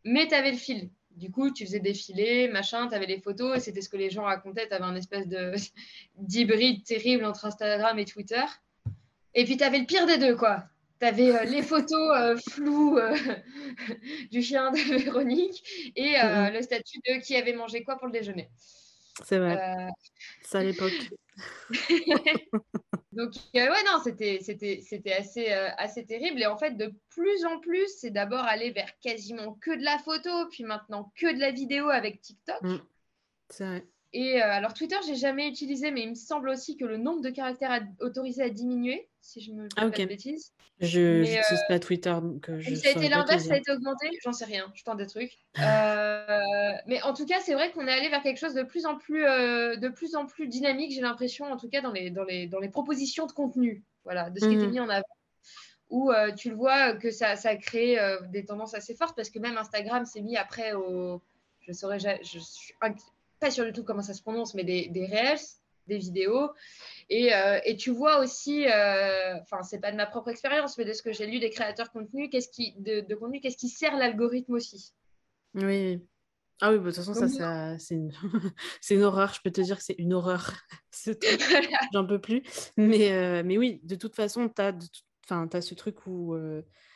mais 0.06 0.28
tu 0.28 0.34
avais 0.34 0.52
le 0.52 0.58
fil. 0.58 0.90
Du 1.20 1.32
coup, 1.32 1.52
tu 1.52 1.66
faisais 1.66 1.80
défiler, 1.80 2.48
machin, 2.48 2.88
tu 2.88 2.96
avais 2.96 3.06
les 3.06 3.20
photos, 3.20 3.58
et 3.58 3.60
c'était 3.60 3.82
ce 3.82 3.90
que 3.90 3.98
les 3.98 4.10
gens 4.10 4.24
racontaient, 4.24 4.68
tu 4.68 4.74
avais 4.74 4.86
un 4.86 4.96
espèce 4.96 5.28
d'hybride 6.18 6.84
terrible 6.84 7.26
entre 7.26 7.46
Instagram 7.46 8.00
et 8.00 8.06
Twitter. 8.06 8.44
Et 9.36 9.44
puis, 9.44 9.58
tu 9.58 9.64
avais 9.64 9.80
le 9.80 9.86
pire 9.86 10.06
des 10.06 10.18
deux, 10.18 10.36
quoi. 10.36 10.64
Tu 11.00 11.06
avais 11.06 11.36
euh, 11.36 11.44
les 11.44 11.62
photos 11.62 12.42
floues 12.50 12.98
du 14.32 14.42
chien 14.42 14.72
de 14.72 14.78
Véronique 15.04 15.92
et 15.96 16.14
le 16.24 16.62
statut 16.62 17.00
de 17.06 17.20
qui 17.22 17.36
avait 17.36 17.54
mangé 17.54 17.84
quoi 17.84 17.98
pour 17.98 18.08
le 18.08 18.14
déjeuner. 18.14 18.50
C'est 19.24 19.38
vrai. 19.38 19.58
Euh, 19.58 19.90
ça 20.44 20.60
à 20.60 20.64
l'époque. 20.64 20.94
Donc, 23.12 23.34
euh, 23.56 23.60
ouais, 23.60 23.84
non, 23.86 24.00
c'était, 24.04 24.40
c'était, 24.42 24.82
c'était 24.82 25.14
assez, 25.14 25.52
euh, 25.52 25.70
assez 25.78 26.06
terrible. 26.06 26.42
Et 26.42 26.46
en 26.46 26.58
fait, 26.58 26.72
de 26.72 26.94
plus 27.10 27.46
en 27.46 27.60
plus, 27.60 27.88
c'est 27.98 28.12
d'abord 28.12 28.44
aller 28.44 28.72
vers 28.72 28.92
quasiment 29.00 29.54
que 29.56 29.72
de 29.72 29.84
la 29.84 29.98
photo, 30.00 30.30
puis 30.50 30.64
maintenant 30.64 31.12
que 31.16 31.34
de 31.34 31.40
la 31.40 31.52
vidéo 31.52 31.90
avec 31.90 32.22
TikTok. 32.22 32.62
Mm. 32.62 32.78
C'est 33.50 33.66
vrai. 33.66 33.84
Et 34.12 34.42
alors, 34.42 34.74
Twitter, 34.74 34.96
j'ai 35.06 35.16
jamais 35.16 35.48
utilisé, 35.48 35.92
mais 35.92 36.02
il 36.02 36.10
me 36.10 36.16
semble 36.16 36.50
aussi 36.50 36.78
que 36.78 36.86
le 36.86 36.98
nombre 36.98 37.22
de 37.22 37.30
caractères 37.30 37.86
autorisés 38.00 38.42
a 38.42 38.50
diminué, 38.50 39.08
si 39.22 39.40
je 39.40 39.52
me 39.52 39.68
dis 39.68 39.76
ah, 39.78 39.88
pas 39.88 39.98
de 39.98 40.06
bêtises. 40.06 40.52
Je 40.80 41.20
n'utilise 41.20 41.64
pas 41.68 41.78
Twitter, 41.78 42.16
donc 42.22 42.50
je 42.58 42.74
Ça 42.74 42.88
a 42.88 42.92
été 42.92 43.08
l'inverse, 43.08 43.44
ça 43.44 43.54
a 43.54 43.58
été 43.58 43.72
augmenté 43.72 44.10
J'en 44.24 44.32
sais 44.32 44.46
rien, 44.46 44.72
je 44.74 44.84
tente 44.84 44.98
des 44.98 45.06
trucs. 45.06 45.38
mais 46.88 47.02
en 47.04 47.14
tout 47.14 47.26
cas, 47.28 47.40
c'est 47.42 47.54
vrai 47.54 47.72
qu'on 47.72 47.86
est 47.86 47.92
allé 47.92 48.10
vers 48.10 48.24
quelque 48.24 48.40
chose 48.40 48.56
de 48.56 48.64
plus 48.64 48.88
en 48.88 48.98
plus, 48.98 49.22
de 49.22 49.90
plus, 49.90 50.16
en 50.16 50.26
plus 50.26 50.48
dynamique, 50.48 50.92
j'ai 50.92 51.02
l'impression, 51.02 51.46
en 51.46 51.58
tout 51.58 51.70
cas 51.70 51.82
dans 51.82 51.92
les, 51.92 52.10
dans, 52.10 52.24
les, 52.24 52.48
dans 52.48 52.60
les 52.60 52.70
propositions 52.70 53.28
de 53.28 53.32
contenu, 53.32 53.84
voilà, 54.06 54.32
de 54.32 54.40
ce 54.40 54.46
qui 54.46 54.56
était 54.56 54.68
mmh 54.68 54.72
mis 54.72 54.80
en 54.80 54.90
avant. 54.90 55.04
Où 55.92 56.12
tu 56.36 56.50
le 56.50 56.56
vois 56.56 56.94
que 56.94 57.12
ça, 57.12 57.36
ça 57.36 57.50
a 57.50 57.56
créé 57.58 58.00
des 58.30 58.46
tendances 58.46 58.74
assez 58.74 58.96
fortes, 58.96 59.16
parce 59.16 59.30
que 59.30 59.38
même 59.38 59.58
Instagram 59.58 60.06
s'est 60.06 60.22
mis 60.22 60.36
après 60.36 60.74
au. 60.74 61.22
Je 61.62 61.74
saurais, 61.74 62.00
je 62.00 62.40
suis 62.40 62.74
pas 63.40 63.52
sûr 63.52 63.66
du 63.66 63.74
tout 63.74 63.84
comment 63.84 64.02
ça 64.02 64.14
se 64.14 64.22
prononce, 64.22 64.54
mais 64.54 64.64
des, 64.64 64.88
des 64.90 65.06
reels, 65.06 65.40
des 65.88 65.98
vidéos. 65.98 66.52
Et, 67.10 67.34
euh, 67.34 67.60
et 67.66 67.76
tu 67.76 67.92
vois 67.92 68.20
aussi, 68.20 68.68
euh, 68.68 69.36
enfin, 69.42 69.64
c'est 69.64 69.80
pas 69.80 69.92
de 69.92 69.98
ma 69.98 70.06
propre 70.06 70.30
expérience, 70.30 70.78
mais 70.78 70.86
de 70.86 70.94
ce 70.94 71.02
que 71.02 71.12
j'ai 71.12 71.26
lu 71.26 71.40
des 71.40 71.50
créateurs 71.50 71.88
de 71.88 71.92
contenu, 71.92 72.30
qu'est-ce 72.30 72.50
qui, 72.50 72.76
de, 72.80 73.02
de 73.02 73.16
contenu, 73.16 73.42
qu'est-ce 73.42 73.58
qui 73.58 73.70
sert 73.70 73.98
l'algorithme 73.98 74.54
aussi? 74.54 74.94
Oui. 75.56 76.00
Ah 76.62 76.72
oui, 76.72 76.78
bah, 76.78 76.86
de 76.86 76.96
toute 76.96 76.98
façon, 76.98 77.14
ça, 77.14 77.78
c'est 77.80 77.96
une... 77.96 78.12
une... 78.90 79.04
horreur. 79.04 79.34
Je 79.34 79.42
peux 79.42 79.52
te 79.52 79.62
dire 79.62 79.78
que 79.78 79.84
c'est 79.84 79.96
une 79.98 80.14
horreur. 80.14 80.54
J'en 81.94 82.06
peux 82.06 82.20
plus. 82.20 82.44
Mais, 82.78 83.12
euh, 83.12 83.44
mais 83.46 83.58
oui, 83.58 83.80
de 83.84 83.96
toute 83.96 84.16
façon, 84.16 84.50
tu 84.50 84.62
as, 84.62 84.76
as 85.30 85.62
ce 85.62 85.74
truc 85.74 86.06
où 86.06 86.38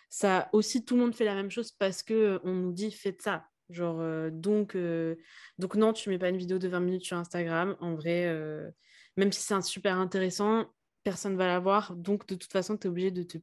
ça 0.10 0.48
aussi, 0.54 0.86
tout 0.86 0.96
le 0.96 1.02
monde 1.02 1.16
fait 1.16 1.26
la 1.26 1.34
même 1.34 1.50
chose 1.50 1.72
parce 1.72 2.04
qu'on 2.04 2.39
nous 2.44 2.72
dit 2.72 2.91
faites 2.91 3.24
ça. 3.24 3.48
Genre, 3.74 3.99
euh, 3.99 4.30
donc, 4.32 4.76
euh, 4.76 5.15
donc 5.57 5.76
non, 5.76 5.93
tu 5.93 6.09
mets 6.09 6.19
pas 6.19 6.30
une 6.30 6.38
vidéo 6.38 6.59
de 6.59 6.67
20 6.67 6.80
minutes 6.80 7.05
sur 7.05 7.17
Instagram. 7.17 7.76
En 7.80 7.95
vrai, 7.95 8.28
euh, 8.28 8.69
même 9.17 9.32
si 9.32 9.41
c'est 9.41 9.53
un 9.53 9.61
super 9.61 9.97
intéressant, 9.97 10.65
personne 11.03 11.36
va 11.36 11.47
la 11.47 11.59
voir. 11.59 11.95
Donc, 11.95 12.28
de 12.28 12.36
toute 12.36 12.51
façon, 12.51 12.78
tu 12.78 12.88
es 12.88 12.89
obligé 12.89 13.11
de, 13.11 13.24
te, 13.24 13.38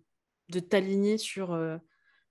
de 0.48 0.60
t'aligner 0.60 1.18
sur 1.18 1.58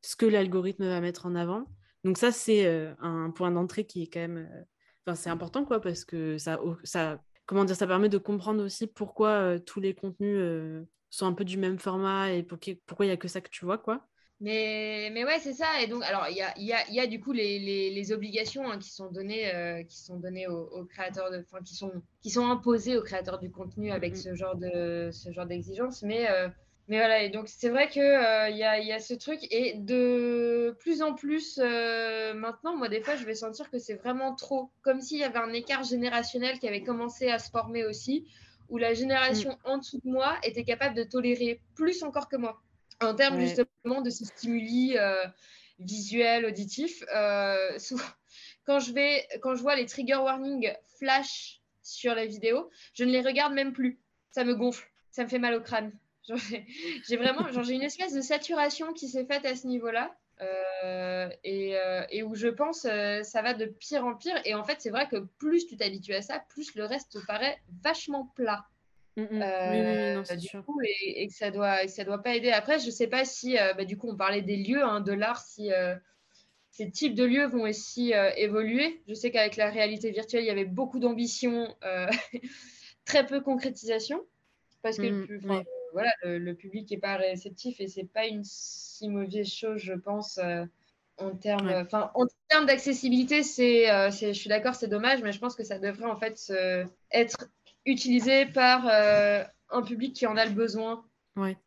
ce 0.02 0.16
que 0.16 0.26
l'algorithme 0.26 0.88
va 0.88 1.02
mettre 1.02 1.26
en 1.26 1.36
avant. 1.36 1.66
Donc, 2.04 2.18
ça, 2.18 2.32
c'est 2.32 2.66
un 3.00 3.30
point 3.32 3.52
d'entrée 3.52 3.86
qui 3.86 4.04
est 4.04 4.08
quand 4.08 4.22
même. 4.22 4.50
Enfin, 5.06 5.16
c'est 5.16 5.30
important, 5.30 5.66
quoi, 5.66 5.82
parce 5.82 6.06
que 6.06 6.38
ça, 6.38 6.60
ça, 6.84 7.22
comment 7.46 7.66
dire, 7.66 7.76
ça 7.76 7.88
permet 7.88 8.10
de 8.10 8.18
comprendre 8.18 8.64
aussi 8.64 8.88
pourquoi 8.88 9.60
tous 9.60 9.80
les 9.80 9.94
contenus 9.94 10.86
sont 11.10 11.28
un 11.28 11.34
peu 11.34 11.46
du 11.46 11.58
même 11.58 11.80
format 11.80 12.32
et 12.32 12.44
pourquoi 12.44 13.06
il 13.06 13.10
n'y 13.10 13.14
a 13.14 13.18
que 13.18 13.28
ça 13.28 13.42
que 13.42 13.50
tu 13.50 13.66
vois, 13.66 13.78
quoi. 13.78 14.09
Mais, 14.42 15.10
mais 15.14 15.26
ouais, 15.26 15.40
c'est 15.40 15.54
ça. 15.54 15.82
Et 15.82 15.88
donc, 15.88 16.04
alors, 16.04 16.28
il 16.30 16.38
y 16.38 16.42
a, 16.42 16.58
y, 16.58 16.72
a, 16.72 16.90
y 16.90 17.00
a, 17.00 17.08
du 17.08 17.20
coup 17.20 17.34
les, 17.34 17.60
les, 17.60 17.90
les 17.90 18.12
obligations 18.14 18.72
hein, 18.72 18.80
qui 18.80 18.90
sont 18.90 19.12
données, 19.12 19.54
euh, 19.54 19.84
qui 19.84 19.98
sont 19.98 20.18
données 20.18 20.48
aux, 20.48 20.86
créateurs, 20.86 21.30
de, 21.30 21.40
enfin, 21.40 21.62
qui, 21.64 21.76
sont, 21.76 21.92
qui 22.22 22.30
sont 22.30 22.48
imposées 22.48 22.98
aux 22.98 23.04
créateurs 23.04 23.40
du 23.40 23.52
contenu 23.52 23.92
avec 23.92 24.16
ce 24.16 24.36
genre 24.36 24.56
de 24.56 25.10
ce 25.12 25.32
genre 25.34 25.46
d'exigences. 25.46 26.04
Mais, 26.04 26.30
euh, 26.30 26.48
mais 26.88 27.00
voilà, 27.00 27.22
et 27.22 27.30
donc 27.30 27.50
c'est 27.50 27.68
vrai 27.68 27.90
qu'il 27.90 28.02
euh, 28.02 28.50
y, 28.50 28.64
a, 28.64 28.80
y 28.80 28.94
a 28.94 29.00
ce 29.00 29.14
truc. 29.14 29.40
Et 29.52 29.74
de 29.74 30.74
plus 30.80 31.02
en 31.02 31.14
plus, 31.14 31.58
maintenant, 31.58 32.78
moi, 32.78 32.88
des 32.88 33.02
fois, 33.02 33.18
je 33.18 33.26
vais 33.26 33.36
sentir 33.36 33.70
que 33.70 33.78
c'est 33.78 33.96
vraiment 33.96 34.36
trop. 34.36 34.72
Comme 34.84 35.02
s'il 35.02 35.20
y 35.20 35.24
avait 35.26 35.40
un 35.40 35.52
écart 35.52 35.84
générationnel 35.84 36.60
qui 36.60 36.68
avait 36.68 36.84
commencé 36.84 37.28
à 37.30 37.40
se 37.40 37.50
former 37.50 37.84
aussi, 37.84 38.26
où 38.70 38.78
la 38.78 38.94
génération 38.94 39.52
mm. 39.52 39.70
en 39.70 39.78
dessous 39.80 40.00
de 40.02 40.10
moi 40.10 40.38
était 40.44 40.64
capable 40.64 40.96
de 40.96 41.04
tolérer 41.04 41.60
plus 41.76 42.04
encore 42.04 42.30
que 42.30 42.38
moi 42.38 42.62
en 43.02 43.16
termes 43.16 43.40
justement 43.40 44.02
de 44.02 44.10
ces 44.10 44.26
stimuli 44.26 44.98
euh, 44.98 45.26
visuels, 45.80 46.46
auditifs, 46.46 47.04
euh, 47.16 47.78
quand, 48.66 48.80
je 48.80 48.94
vais, 48.94 49.28
quand 49.42 49.56
je 49.56 49.62
vois 49.62 49.76
les 49.76 49.86
trigger 49.86 50.18
warnings 50.18 50.74
flash 50.98 51.62
sur 51.82 52.14
la 52.14 52.26
vidéo, 52.26 52.70
je 52.94 53.04
ne 53.04 53.12
les 53.12 53.22
regarde 53.22 53.54
même 53.54 53.74
plus. 53.74 54.00
Ça 54.32 54.44
me 54.44 54.56
gonfle, 54.56 54.88
ça 55.12 55.24
me 55.24 55.30
fait 55.30 55.40
mal 55.40 55.56
au 55.56 55.62
crâne. 55.62 55.92
J'ai 57.08 57.18
vraiment 57.18 57.48
j'ai 57.64 57.74
une 57.74 57.82
espèce 57.82 58.14
de 58.14 58.22
saturation 58.22 58.94
qui 58.94 59.08
s'est 59.08 59.26
faite 59.26 59.46
à 59.46 59.56
ce 59.56 59.66
niveau-là. 59.66 60.16
Euh, 60.42 61.28
et, 61.44 61.76
et, 62.12 62.24
où 62.24 62.36
je 62.36 62.48
pense 62.48 62.82
ça 62.82 63.42
va 63.42 63.54
de 63.56 63.66
pire 63.66 64.06
en 64.06 64.16
pire. 64.16 64.40
Et 64.46 64.54
en 64.54 64.64
fait, 64.64 64.76
c'est 64.80 64.92
vrai 64.92 65.08
que 65.08 65.18
plus 65.40 65.66
tu 65.66 65.76
t'habitues 65.76 66.14
à 66.14 66.22
ça, 66.22 66.40
plus 66.50 66.76
le 66.76 66.86
reste 66.86 67.14
te 67.14 67.26
paraît 67.26 67.60
vachement 67.82 68.32
plat. 68.36 68.68
Mmh. 69.18 69.42
Euh, 69.42 70.24
et, 71.04 71.28
que 71.28 71.34
ça 71.34 71.52
doit, 71.52 71.88
ça 71.88 72.04
doit 72.04 72.22
pas 72.22 72.36
aider. 72.36 72.52
Après, 72.52 72.80
je 72.80 72.90
sais 72.90 73.08
pas 73.08 73.26
si, 73.26 73.58
euh, 73.58 73.74
bah, 73.74 73.86
du 73.86 73.98
coup, 73.98 74.10
on 74.10 74.16
parlait 74.16 74.42
des 74.42 74.58
lieux, 74.58 74.84
hein, 74.84 75.02
de 75.02 75.12
l'art, 75.12 75.42
si 75.42 75.72
euh, 75.74 75.96
ces 76.72 76.90
types 76.90 77.16
de 77.16 77.26
lieux 77.26 77.46
vont 77.46 77.64
aussi 77.64 78.14
évoluer. 78.38 79.02
Je 79.08 79.14
sais 79.14 79.32
qu'avec 79.32 79.58
la 79.58 79.70
réalité 79.70 80.12
virtuelle, 80.12 80.44
il 80.44 80.48
y 80.48 80.52
avait 80.52 80.66
beaucoup 80.66 81.00
d'ambition, 81.00 81.76
très 83.06 83.26
peu 83.26 83.42
concrétisation, 83.42 84.24
parce 84.82 84.98
que 84.98 85.04
le, 85.04 85.40
mmh, 85.40 85.64
voilà, 85.92 86.14
le, 86.24 86.54
public 86.54 86.90
n'est 86.90 86.98
pas 86.98 87.18
réceptif 87.18 87.82
et 87.82 87.88
c'est 87.88 88.06
pas 88.06 88.28
une 88.28 88.44
si 88.46 89.10
mauvaise 89.10 89.52
chose, 89.52 89.82
je 89.82 89.94
pense. 89.94 90.40
en 91.18 91.36
termes 91.36 91.86
en 91.92 92.26
termes 92.48 92.66
d'accessibilité, 92.66 93.44
c'est, 93.44 93.88
je 94.12 94.32
suis 94.32 94.48
d'accord, 94.48 94.76
c'est 94.76 94.88
dommage, 94.88 95.22
mais 95.22 95.34
je 95.34 95.40
pense 95.40 95.56
que 95.56 95.66
ça 95.66 95.80
devrait 95.80 96.10
en 96.10 96.16
fait 96.16 96.54
être 97.12 97.50
utilisé 97.86 98.46
par 98.46 98.86
un 99.70 99.82
public 99.82 100.16
qui 100.16 100.28
en 100.28 100.38
a 100.38 100.46
le 100.46 100.52
besoin. 100.52 101.06
Ouais. 101.36 101.58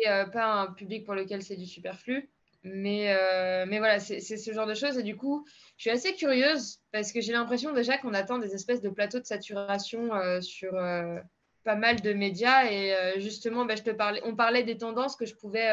Et 0.00 0.06
pas 0.32 0.62
un 0.62 0.72
public 0.72 1.04
pour 1.04 1.14
lequel 1.14 1.42
c'est 1.42 1.56
du 1.56 1.66
superflu. 1.66 2.30
Mais, 2.62 3.14
euh, 3.14 3.64
mais 3.66 3.78
voilà, 3.78 4.00
c'est 4.00 4.20
ce 4.20 4.52
genre 4.52 4.66
de 4.66 4.74
choses. 4.74 4.98
Et 4.98 5.02
du 5.02 5.16
coup, 5.16 5.46
je 5.76 5.82
suis 5.82 5.90
assez 5.90 6.14
curieuse 6.14 6.78
parce 6.92 7.12
que 7.12 7.20
j'ai 7.20 7.32
l'impression 7.32 7.72
déjà 7.72 7.96
qu'on 7.96 8.12
attend 8.12 8.38
des 8.38 8.54
espèces 8.54 8.82
de 8.82 8.90
plateaux 8.90 9.18
de 9.18 9.24
saturation 9.24 10.14
euh, 10.14 10.40
sur 10.40 10.74
euh, 10.74 11.18
pas 11.64 11.76
mal 11.76 12.00
de 12.00 12.12
médias. 12.12 12.70
Et 12.70 13.20
justement, 13.20 13.64
bah, 13.64 13.76
je 13.76 13.82
te 13.82 13.90
parlais, 13.90 14.20
on 14.24 14.36
parlait 14.36 14.62
des 14.62 14.76
tendances 14.76 15.16
que 15.16 15.24
je 15.24 15.34
pouvais, 15.34 15.68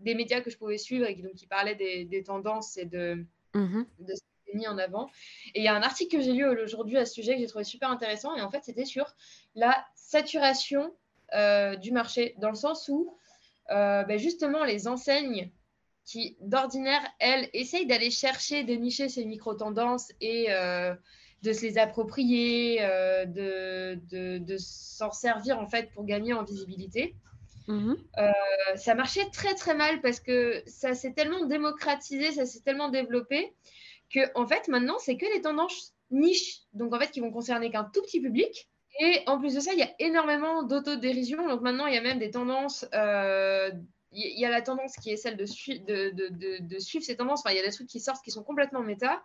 des 0.00 0.14
médias 0.14 0.40
que 0.40 0.50
je 0.50 0.58
pouvais 0.58 0.78
suivre 0.78 1.06
et 1.06 1.14
qui, 1.14 1.22
donc, 1.22 1.34
qui 1.34 1.46
parlaient 1.46 1.76
des, 1.76 2.04
des 2.04 2.24
tendances 2.24 2.76
et 2.76 2.86
de, 2.86 3.24
mmh 3.54 3.82
de 4.00 4.14
ce 4.14 4.20
qui 4.20 4.26
est 4.26 4.29
mis 4.54 4.66
en 4.66 4.78
avant. 4.78 5.08
Et 5.54 5.60
il 5.60 5.64
y 5.64 5.68
a 5.68 5.74
un 5.74 5.82
article 5.82 6.16
que 6.16 6.22
j'ai 6.22 6.32
lu 6.32 6.46
aujourd'hui 6.46 6.96
à 6.98 7.06
ce 7.06 7.14
sujet 7.14 7.34
que 7.34 7.40
j'ai 7.40 7.46
trouvé 7.46 7.64
super 7.64 7.90
intéressant. 7.90 8.34
Et 8.36 8.42
en 8.42 8.50
fait, 8.50 8.60
c'était 8.62 8.84
sur 8.84 9.14
la 9.54 9.84
saturation 9.94 10.92
du 11.80 11.92
marché, 11.92 12.34
dans 12.38 12.50
le 12.50 12.56
sens 12.56 12.88
où 12.88 13.16
bah, 13.68 14.16
justement 14.16 14.64
les 14.64 14.88
enseignes 14.88 15.50
qui, 16.10 16.36
d'ordinaire, 16.40 17.02
elle, 17.20 17.48
essaye 17.52 17.86
d'aller 17.86 18.10
chercher, 18.10 18.64
dénicher 18.64 19.08
ces 19.08 19.24
micro-tendances 19.24 20.10
et 20.20 20.46
euh, 20.50 20.92
de 21.42 21.52
se 21.52 21.62
les 21.62 21.78
approprier, 21.78 22.78
euh, 22.80 23.24
de, 23.26 24.00
de, 24.10 24.38
de 24.38 24.56
s'en 24.58 25.12
servir 25.12 25.60
en 25.60 25.68
fait 25.68 25.90
pour 25.92 26.04
gagner 26.04 26.32
en 26.32 26.42
visibilité. 26.42 27.14
Mhm. 27.68 27.96
Euh, 28.18 28.32
ça 28.74 28.96
marchait 28.96 29.30
très 29.30 29.54
très 29.54 29.76
mal 29.76 30.00
parce 30.00 30.18
que 30.18 30.62
ça 30.66 30.94
s'est 30.94 31.12
tellement 31.12 31.44
démocratisé, 31.44 32.32
ça 32.32 32.44
s'est 32.44 32.60
tellement 32.60 32.88
développé 32.88 33.54
que 34.12 34.20
en 34.34 34.46
fait 34.46 34.68
maintenant 34.68 34.98
c'est 34.98 35.16
que 35.16 35.32
des 35.34 35.40
tendances 35.40 35.94
niches, 36.10 36.60
donc 36.72 36.94
en 36.94 36.98
fait 36.98 37.10
qui 37.10 37.20
vont 37.20 37.30
concerner 37.30 37.70
qu'un 37.70 37.84
tout 37.84 38.02
petit 38.02 38.20
public. 38.20 38.68
Et 38.98 39.20
en 39.26 39.38
plus 39.38 39.54
de 39.54 39.60
ça, 39.60 39.72
il 39.72 39.78
y 39.78 39.84
a 39.84 39.90
énormément 40.00 40.64
d'autodérision. 40.64 41.48
Donc 41.48 41.62
maintenant, 41.62 41.86
il 41.86 41.94
y 41.94 41.96
a 41.96 42.02
même 42.02 42.18
des 42.18 42.32
tendances 42.32 42.84
il 44.12 44.38
y, 44.38 44.44
a 44.44 44.50
la 44.50 44.60
tendance 44.60 44.96
qui 44.96 45.10
est 45.10 45.16
celle 45.16 45.36
de, 45.36 46.60
de, 46.60 46.78
suivre 46.78 47.04
ces 47.04 47.16
tendances. 47.16 47.40
Enfin, 47.40 47.54
il 47.54 47.56
y 47.56 47.60
a 47.60 47.64
des 47.64 47.72
trucs 47.72 47.86
qui 47.86 48.00
sortent 48.00 48.24
qui 48.24 48.30
sont 48.30 48.42
complètement 48.42 48.82
méta. 48.82 49.22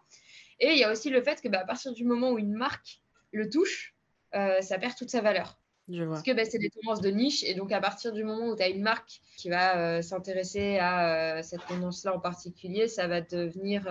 Et 0.60 0.72
il 0.72 0.78
y 0.78 0.84
a 0.84 0.92
aussi 0.92 1.10
le 1.10 1.22
fait 1.22 1.42
que 1.42 1.50
bah, 1.50 1.62
à 1.62 1.66
partir 1.66 1.92
du 1.94 2.06
moment 2.06 2.32
où 2.32 2.38
une 2.38 2.54
marque 2.54 3.02
le 3.32 3.50
touche, 3.50 3.96
euh, 4.36 4.62
ça 4.62 4.78
perd 4.78 4.96
toute 4.96 5.10
sa 5.10 5.22
valeur. 5.22 5.60
Parce 5.88 6.24
que 6.24 6.34
bah, 6.34 6.46
c'est 6.46 6.58
des 6.58 6.70
tendances 6.70 7.02
de 7.02 7.10
niche. 7.10 7.44
Et 7.44 7.54
donc, 7.54 7.72
à 7.72 7.80
partir 7.80 8.12
du 8.12 8.24
moment 8.24 8.50
où 8.50 8.56
tu 8.56 8.64
as 8.64 8.70
une 8.70 8.82
marque 8.82 9.22
qui 9.38 9.50
va 9.50 9.78
euh, 9.78 10.02
s'intéresser 10.02 10.78
à 10.78 11.38
euh, 11.38 11.42
cette 11.44 11.66
tendance-là 11.68 12.16
en 12.16 12.20
particulier, 12.20 12.88
ça 12.88 13.08
va 13.08 13.22
devenir 13.22 13.84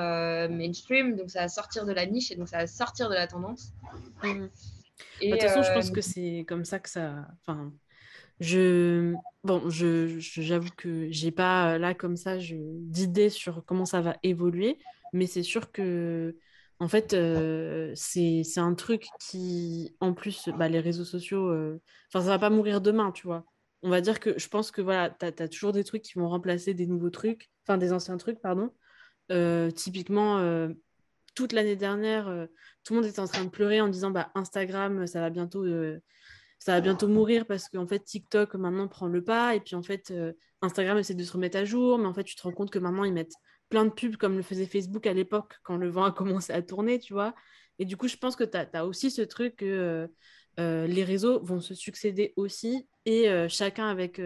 mainstream. 0.51 1.16
Donc, 1.16 1.30
ça 1.30 1.42
va 1.42 1.49
sortir 1.49 1.86
de 1.86 1.92
la 1.92 2.07
niche 2.07 2.30
et 2.32 2.36
donc 2.36 2.49
ça 2.49 2.59
va 2.59 2.66
sortir 2.66 3.09
de 3.09 3.14
la 3.14 3.26
tendance. 3.26 3.72
Mmh. 4.22 4.47
Et, 5.20 5.30
bah, 5.30 5.36
de 5.36 5.40
toute 5.40 5.51
façon, 5.51 5.62
je 5.62 5.72
pense 5.72 5.90
que 5.90 6.01
c'est 6.01 6.45
comme 6.49 6.64
ça 6.64 6.78
que 6.80 6.88
ça. 6.88 7.28
Enfin, 7.40 7.72
je, 8.40 9.14
bon, 9.45 9.70
je, 9.70 10.18
j'avoue 10.18 10.70
que 10.76 11.09
j'ai 11.11 11.30
pas 11.30 11.78
là 11.78 11.95
comme 11.95 12.16
ça 12.16 12.36
d'idées 12.38 13.30
sur 13.30 13.64
comment 13.64 13.84
ça 13.84 14.01
va 14.01 14.16
évoluer, 14.24 14.78
mais 15.12 15.26
c'est 15.26 15.45
sûr 15.45 15.70
que 15.70 16.36
en 16.80 16.88
fait, 16.88 17.14
euh, 17.14 17.92
c'est, 17.94 18.42
un 18.56 18.74
truc 18.74 19.06
qui, 19.20 19.96
en 20.00 20.12
plus, 20.12 20.48
bah, 20.58 20.68
les 20.68 20.80
réseaux 20.80 21.04
sociaux, 21.04 21.48
euh, 21.48 21.80
ça 22.12 22.20
va 22.20 22.38
pas 22.38 22.50
mourir 22.50 22.80
demain, 22.80 23.12
tu 23.12 23.26
vois. 23.26 23.44
On 23.82 23.90
va 23.90 24.00
dire 24.00 24.20
que 24.20 24.38
je 24.38 24.48
pense 24.48 24.70
que 24.70 24.82
voilà, 24.82 25.10
tu 25.10 25.26
as, 25.26 25.48
toujours 25.48 25.72
des 25.72 25.84
trucs 25.84 26.02
qui 26.02 26.14
vont 26.18 26.28
remplacer 26.28 26.74
des 26.74 26.86
nouveaux 26.86 27.10
trucs, 27.10 27.50
enfin 27.64 27.78
des 27.78 27.92
anciens 27.92 28.16
trucs, 28.16 28.40
pardon. 28.40 28.70
Euh, 29.30 29.70
typiquement, 29.70 30.40
toute 31.34 31.52
l'année 31.52 31.76
dernière, 31.76 32.24
tout 32.84 32.94
le 32.94 33.00
monde 33.00 33.08
était 33.08 33.20
en 33.20 33.26
train 33.26 33.44
de 33.44 33.50
pleurer 33.50 33.80
en 33.80 33.88
disant 33.88 34.10
bah, 34.10 34.30
Instagram, 34.34 35.06
ça 35.06 35.20
va 35.20 35.30
bientôt 35.30 35.64
ça 36.64 36.72
va 36.72 36.80
bientôt 36.80 37.08
mourir 37.08 37.44
parce 37.44 37.68
qu'en 37.68 37.86
fait 37.86 37.98
TikTok 37.98 38.54
maintenant 38.54 38.88
prend 38.88 39.06
le 39.06 39.22
pas 39.22 39.54
et 39.54 39.60
puis 39.60 39.74
en 39.74 39.82
fait 39.82 40.10
euh, 40.10 40.32
Instagram 40.62 40.96
essaie 40.96 41.12
de 41.12 41.22
se 41.22 41.32
remettre 41.32 41.58
à 41.58 41.66
jour 41.66 41.98
mais 41.98 42.06
en 42.06 42.14
fait 42.14 42.24
tu 42.24 42.36
te 42.36 42.42
rends 42.42 42.52
compte 42.52 42.70
que 42.70 42.78
maintenant 42.78 43.04
ils 43.04 43.12
mettent 43.12 43.34
plein 43.74 43.84
de 43.84 43.90
pubs 43.90 44.16
comme 44.16 44.36
le 44.36 44.42
faisait 44.42 44.66
Facebook 44.66 45.06
à 45.06 45.12
l'époque 45.12 45.54
quand 45.64 45.76
le 45.76 45.88
vent 45.88 46.04
a 46.04 46.12
commencé 46.12 46.52
à 46.52 46.62
tourner 46.62 47.00
tu 47.00 47.12
vois 47.12 47.34
et 47.78 47.84
du 47.84 47.96
coup 47.96 48.06
je 48.06 48.16
pense 48.16 48.36
que 48.36 48.44
tu 48.44 48.56
as, 48.56 48.86
aussi 48.86 49.10
ce 49.10 49.22
truc 49.22 49.56
que 49.56 49.64
euh, 49.64 50.06
euh, 50.60 50.86
les 50.86 51.02
réseaux 51.02 51.42
vont 51.42 51.60
se 51.60 51.74
succéder 51.74 52.32
aussi 52.36 52.86
et 53.04 53.26
chacun 53.48 53.88
avec 53.88 54.20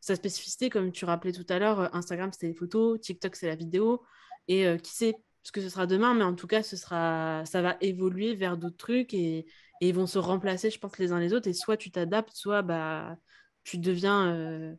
sa 0.00 0.14
spécificité 0.16 0.68
comme 0.68 0.92
tu 0.92 1.06
rappelais 1.06 1.32
tout 1.32 1.46
à 1.48 1.58
l'heure 1.58 1.94
Instagram 1.94 2.30
c'est 2.38 2.46
les 2.46 2.54
photos 2.54 3.00
TikTok 3.00 3.36
c'est 3.36 3.48
la 3.48 3.56
vidéo 3.56 4.02
et 4.48 4.66
qui 4.82 4.92
sait 4.92 5.14
ce 5.42 5.50
que 5.50 5.62
ce 5.62 5.70
sera 5.70 5.86
demain 5.86 6.14
mais 6.14 6.24
en 6.24 6.34
tout 6.34 6.46
cas 6.46 6.62
ce 6.62 6.76
sera 6.76 7.42
ça 7.46 7.62
va 7.62 7.76
évoluer 7.80 8.34
vers 8.34 8.58
d'autres 8.58 8.76
trucs 8.76 9.14
et 9.14 9.46
et 9.80 9.88
ils 9.88 9.94
vont 9.94 10.06
se 10.06 10.18
remplacer, 10.18 10.70
je 10.70 10.78
pense, 10.78 10.98
les 10.98 11.12
uns 11.12 11.20
les 11.20 11.32
autres. 11.32 11.48
Et 11.48 11.52
soit 11.52 11.76
tu 11.76 11.90
t'adaptes, 11.90 12.34
soit 12.34 12.62
bah, 12.62 13.16
tu 13.64 13.78
deviens 13.78 14.34
euh, 14.34 14.74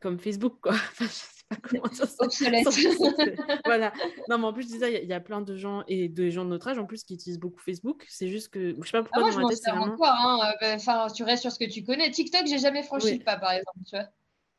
comme 0.00 0.18
Facebook, 0.18 0.58
quoi. 0.60 0.72
enfin, 0.92 1.04
je 1.04 1.10
sais 1.10 1.44
pas 1.48 1.56
comment 1.56 1.92
ça 1.92 2.06
Voilà. 3.64 3.92
Non, 4.28 4.38
mais 4.38 4.44
en 4.46 4.52
plus, 4.52 4.62
je 4.62 4.68
disais, 4.68 5.02
il 5.02 5.08
y, 5.08 5.12
a 5.12 5.20
plein 5.20 5.40
de 5.40 5.56
gens 5.56 5.84
et 5.88 6.08
de 6.08 6.30
gens 6.30 6.44
de 6.44 6.50
notre 6.50 6.68
âge 6.68 6.78
en 6.78 6.86
plus 6.86 7.04
qui 7.04 7.14
utilisent 7.14 7.40
beaucoup 7.40 7.60
Facebook. 7.60 8.04
C'est 8.08 8.28
juste 8.28 8.48
que 8.48 8.76
je 8.80 8.86
sais 8.86 8.92
pas 8.92 9.02
pourquoi 9.02 9.22
ah, 9.22 9.32
moi, 9.32 9.42
dans 9.42 9.48
ma 9.48 9.54
tête, 9.54 9.60
vraiment. 9.66 9.94
Encore, 9.94 10.08
hein. 10.08 10.40
Euh, 10.44 10.56
bah, 10.60 10.74
enfin, 10.74 11.06
tu 11.14 11.22
restes 11.22 11.42
sur 11.42 11.52
ce 11.52 11.58
que 11.58 11.70
tu 11.70 11.84
connais. 11.84 12.10
TikTok, 12.10 12.46
j'ai 12.46 12.58
jamais 12.58 12.82
franchi 12.82 13.18
le 13.18 13.24
pas, 13.24 13.36
par 13.36 13.52
exemple, 13.52 13.78
tu 13.86 13.96
vois. 13.96 14.06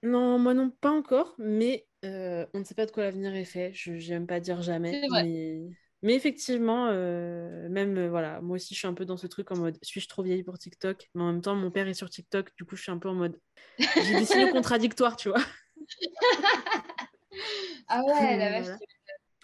Non, 0.04 0.40
moi 0.40 0.56
non, 0.56 0.72
pas 0.82 0.92
encore, 0.92 1.36
mais 1.38 1.86
euh, 2.06 2.46
on 2.56 2.60
ne 2.60 2.64
sait 2.64 2.74
pas 2.74 2.88
de 2.88 2.92
quoi 2.92 3.04
l'avenir 3.04 3.36
est 3.36 3.46
fait. 3.46 3.72
Je 3.74 3.92
n'aime 4.12 4.26
pas 4.26 4.40
dire 4.40 4.62
jamais. 4.62 5.08
Mais... 5.12 5.62
Mais 6.04 6.16
effectivement, 6.16 6.88
euh, 6.90 7.70
même, 7.70 7.98
euh, 7.98 8.10
voilà, 8.10 8.42
moi 8.42 8.56
aussi, 8.56 8.74
je 8.74 8.80
suis 8.80 8.88
un 8.88 8.94
peu 8.94 9.06
dans 9.06 9.18
ce 9.18 9.28
truc 9.28 9.52
en 9.52 9.58
mode, 9.58 9.78
suis-je 9.84 10.08
trop 10.08 10.24
vieille 10.24 10.44
pour 10.44 10.58
TikTok? 10.58 11.10
Mais 11.14 11.22
en 11.22 11.32
même 11.32 11.42
temps, 11.42 11.56
mon 11.56 11.70
père 11.70 11.88
est 11.88 11.94
sur 11.94 12.10
TikTok, 12.10 12.50
du 12.58 12.66
coup, 12.66 12.76
je 12.76 12.82
suis 12.82 12.92
un 12.92 12.98
peu 12.98 13.10
en 13.10 13.14
mode, 13.14 13.40
j'ai 13.78 14.20
des 14.20 14.26
signaux 14.26 14.48
contradictoires, 14.52 15.16
tu 15.16 15.30
vois. 15.30 15.42
ah 17.88 18.02
ouais, 18.04 18.38
la 18.38 18.62
vache. 18.62 18.80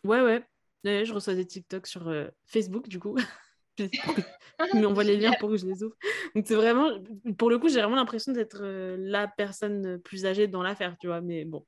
Ouais, 0.04 0.22
ouais. 0.22 1.06
je 1.06 1.14
reçois 1.14 1.36
des 1.36 1.46
TikTok 1.46 1.86
sur 1.86 2.08
euh, 2.08 2.28
Facebook, 2.48 2.88
du 2.88 2.98
coup. 2.98 3.16
Mais 3.78 4.86
on 4.88 4.94
voit 4.94 5.04
les 5.04 5.18
liens 5.18 5.34
pour 5.40 5.50
que 5.50 5.58
je 5.58 5.68
les 5.68 5.84
ouvre. 5.84 5.96
Donc, 6.34 6.46
c'est 6.48 6.56
vraiment, 6.56 6.90
pour 7.38 7.52
le 7.52 7.60
coup, 7.60 7.70
j'ai 7.70 7.80
vraiment 7.80 7.96
l'impression 7.96 8.32
d'être 8.32 8.64
la 8.98 9.28
personne 9.28 10.02
plus 10.02 10.26
âgée 10.26 10.48
dans 10.48 10.64
l'affaire, 10.64 10.96
tu 11.00 11.06
vois. 11.06 11.22
Mais 11.22 11.46
bon. 11.46 11.64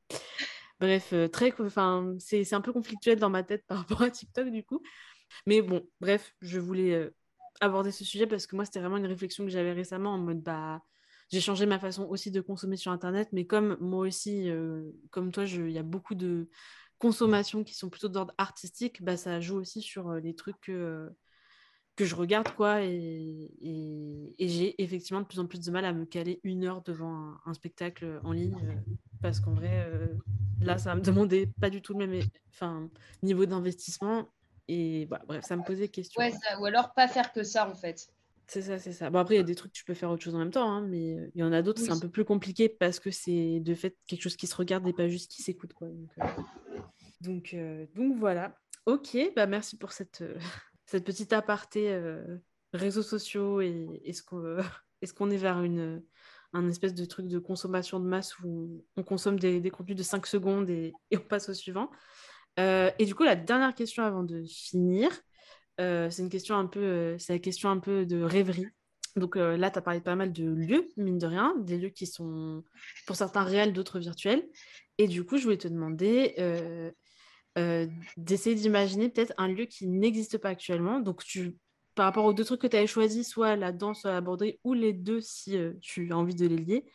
Bref, 0.79 1.11
euh, 1.11 1.27
très, 1.27 1.53
enfin, 1.59 2.15
c'est 2.19 2.53
un 2.53 2.61
peu 2.61 2.71
conflictuel 2.71 3.19
dans 3.19 3.29
ma 3.29 3.43
tête 3.43 3.65
par 3.67 3.79
rapport 3.79 4.01
à 4.01 4.09
TikTok 4.09 4.49
du 4.49 4.63
coup. 4.63 4.81
Mais 5.45 5.61
bon, 5.61 5.87
bref, 6.01 6.33
je 6.41 6.59
voulais 6.59 6.93
euh, 6.93 7.15
aborder 7.61 7.91
ce 7.91 8.05
sujet 8.05 8.27
parce 8.27 8.47
que 8.47 8.55
moi, 8.55 8.65
c'était 8.65 8.79
vraiment 8.79 8.97
une 8.97 9.05
réflexion 9.05 9.43
que 9.45 9.51
j'avais 9.51 9.73
récemment 9.73 10.13
en 10.13 10.17
mode, 10.17 10.41
bah, 10.41 10.81
j'ai 11.31 11.41
changé 11.41 11.65
ma 11.65 11.79
façon 11.79 12.05
aussi 12.05 12.31
de 12.31 12.41
consommer 12.41 12.77
sur 12.77 12.91
Internet, 12.91 13.29
mais 13.33 13.45
comme 13.45 13.77
moi 13.79 14.07
aussi, 14.07 14.49
euh, 14.49 14.89
comme 15.11 15.31
toi, 15.31 15.45
il 15.45 15.71
y 15.71 15.77
a 15.77 15.83
beaucoup 15.83 16.15
de 16.15 16.49
consommations 16.97 17.63
qui 17.63 17.75
sont 17.75 17.89
plutôt 17.89 18.09
d'ordre 18.09 18.33
artistique, 18.37 19.03
bah, 19.03 19.17
ça 19.17 19.39
joue 19.39 19.57
aussi 19.57 19.81
sur 19.81 20.13
les 20.15 20.35
trucs 20.35 20.59
que, 20.61 21.09
que 21.95 22.05
je 22.05 22.15
regarde, 22.15 22.53
quoi, 22.55 22.83
et, 22.83 23.51
et, 23.61 24.47
j'ai 24.47 24.81
effectivement 24.81 25.21
de 25.21 25.27
plus 25.27 25.39
en 25.39 25.45
plus 25.45 25.59
de 25.59 25.71
mal 25.71 25.85
à 25.85 25.93
me 25.93 26.05
caler 26.05 26.39
une 26.43 26.65
heure 26.65 26.81
devant 26.81 27.35
un, 27.45 27.53
spectacle 27.53 28.19
en 28.23 28.31
ligne, 28.31 28.57
parce 29.21 29.39
qu'en 29.39 29.53
vrai, 29.53 29.87
là, 30.61 30.77
ça 30.77 30.95
me 30.95 31.01
demandait 31.01 31.49
pas 31.59 31.69
du 31.69 31.81
tout 31.81 31.93
le 31.97 32.07
même 32.07 32.21
enfin, 32.49 32.89
niveau 33.23 33.45
d'investissement. 33.45 34.29
Et 34.67 35.07
bah, 35.07 35.21
bref, 35.27 35.43
ça 35.43 35.57
me 35.57 35.63
posait 35.63 35.87
question. 35.87 36.21
Ouais, 36.21 36.31
ou 36.59 36.65
alors 36.65 36.93
pas 36.93 37.07
faire 37.07 37.31
que 37.31 37.43
ça, 37.43 37.67
en 37.67 37.73
fait. 37.73 38.07
C'est 38.49 38.63
ça, 38.63 38.79
c'est 38.79 38.93
ça. 38.93 39.11
Bon, 39.11 39.19
après, 39.19 39.35
il 39.35 39.37
y 39.37 39.41
a 39.41 39.43
des 39.43 39.53
trucs, 39.53 39.71
tu 39.71 39.83
peux 39.83 39.93
faire 39.93 40.09
autre 40.09 40.23
chose 40.23 40.33
en 40.33 40.39
même 40.39 40.49
temps, 40.49 40.71
hein, 40.71 40.81
mais 40.81 41.13
euh, 41.13 41.29
il 41.35 41.41
y 41.41 41.43
en 41.43 41.53
a 41.53 41.61
d'autres, 41.61 41.79
c'est 41.79 41.91
un 41.91 41.99
peu 41.99 42.09
plus 42.09 42.25
compliqué 42.25 42.67
parce 42.67 42.99
que 42.99 43.11
c'est 43.11 43.59
de 43.59 43.75
fait 43.75 43.95
quelque 44.07 44.23
chose 44.23 44.35
qui 44.35 44.47
se 44.47 44.55
regarde 44.55 44.87
et 44.87 44.93
pas 44.93 45.07
juste 45.07 45.31
qui 45.31 45.43
s'écoute. 45.43 45.73
Quoi. 45.73 45.89
Donc, 47.21 47.53
euh, 47.53 47.83
euh, 47.83 47.85
donc, 47.95 48.17
voilà. 48.17 48.55
Ok, 48.87 49.15
bah 49.35 49.45
merci 49.45 49.77
pour 49.77 49.91
cette, 49.91 50.23
cette 50.85 51.05
petite 51.05 51.31
aparté 51.31 51.95
réseaux 52.73 53.03
sociaux 53.03 53.61
et 53.61 54.01
est-ce 54.03 54.23
qu'on 54.23 54.57
est, 55.01 55.13
qu'on 55.15 55.29
est 55.29 55.37
vers 55.37 55.61
une, 55.61 56.01
un 56.53 56.67
espèce 56.67 56.93
de 56.93 57.05
truc 57.05 57.27
de 57.27 57.39
consommation 57.39 57.99
de 57.99 58.05
masse 58.05 58.37
où 58.39 58.83
on 58.97 59.03
consomme 59.03 59.39
des, 59.39 59.61
contenus 59.69 59.97
de 59.97 60.03
5 60.03 60.25
secondes 60.25 60.69
et, 60.69 60.93
on 61.13 61.19
passe 61.19 61.49
au 61.49 61.53
suivant. 61.53 61.89
Euh, 62.59 62.91
et 62.99 63.05
du 63.05 63.15
coup, 63.15 63.23
la 63.23 63.35
dernière 63.35 63.75
question 63.75 64.03
avant 64.03 64.23
de 64.23 64.43
finir, 64.45 65.11
euh, 65.79 66.09
c'est 66.09 66.23
une 66.23 66.29
question 66.29 66.55
un 66.55 66.65
peu, 66.65 66.79
euh, 66.79 67.17
c'est 67.17 67.33
la 67.33 67.39
question 67.39 67.69
un 67.69 67.79
peu 67.79 68.05
de 68.05 68.21
rêverie. 68.21 68.67
Donc 69.15 69.35
là, 69.35 69.71
tu 69.71 69.79
as 69.79 69.81
parlé 69.81 70.01
pas 70.01 70.15
mal 70.15 70.31
de 70.31 70.45
lieux, 70.45 70.87
mine 70.95 71.17
de 71.17 71.25
rien, 71.25 71.55
des 71.61 71.77
lieux 71.77 71.89
qui 71.89 72.05
sont 72.05 72.63
pour 73.05 73.15
certains 73.15 73.43
réels, 73.43 73.73
d'autres 73.73 73.99
virtuels. 73.99 74.47
Et 74.97 75.07
du 75.07 75.25
coup, 75.25 75.37
je 75.37 75.43
voulais 75.43 75.57
te 75.57 75.67
demander 75.67 76.35
d'essayer 78.15 78.55
d'imaginer 78.55 79.09
peut-être 79.09 79.33
un 79.37 79.47
lieu 79.47 79.65
qui 79.65 79.87
n'existe 79.87 80.37
pas 80.37 80.49
actuellement. 80.49 80.99
Donc, 80.99 81.23
tu 81.23 81.57
par 81.99 82.05
rapport 82.05 82.23
aux 82.23 82.31
deux 82.31 82.45
trucs 82.45 82.61
que 82.61 82.67
tu 82.67 82.77
avais 82.77 82.87
choisis, 82.87 83.27
soit 83.27 83.57
la 83.57 83.73
danse, 83.73 83.99
soit 84.03 84.13
la 84.13 84.21
broderie, 84.21 84.57
ou 84.63 84.73
les 84.73 84.93
deux 84.93 85.19
si 85.19 85.57
euh, 85.57 85.73
tu 85.81 86.13
as 86.13 86.17
envie 86.17 86.33
de 86.33 86.47
les 86.47 86.55
lier, 86.55 86.85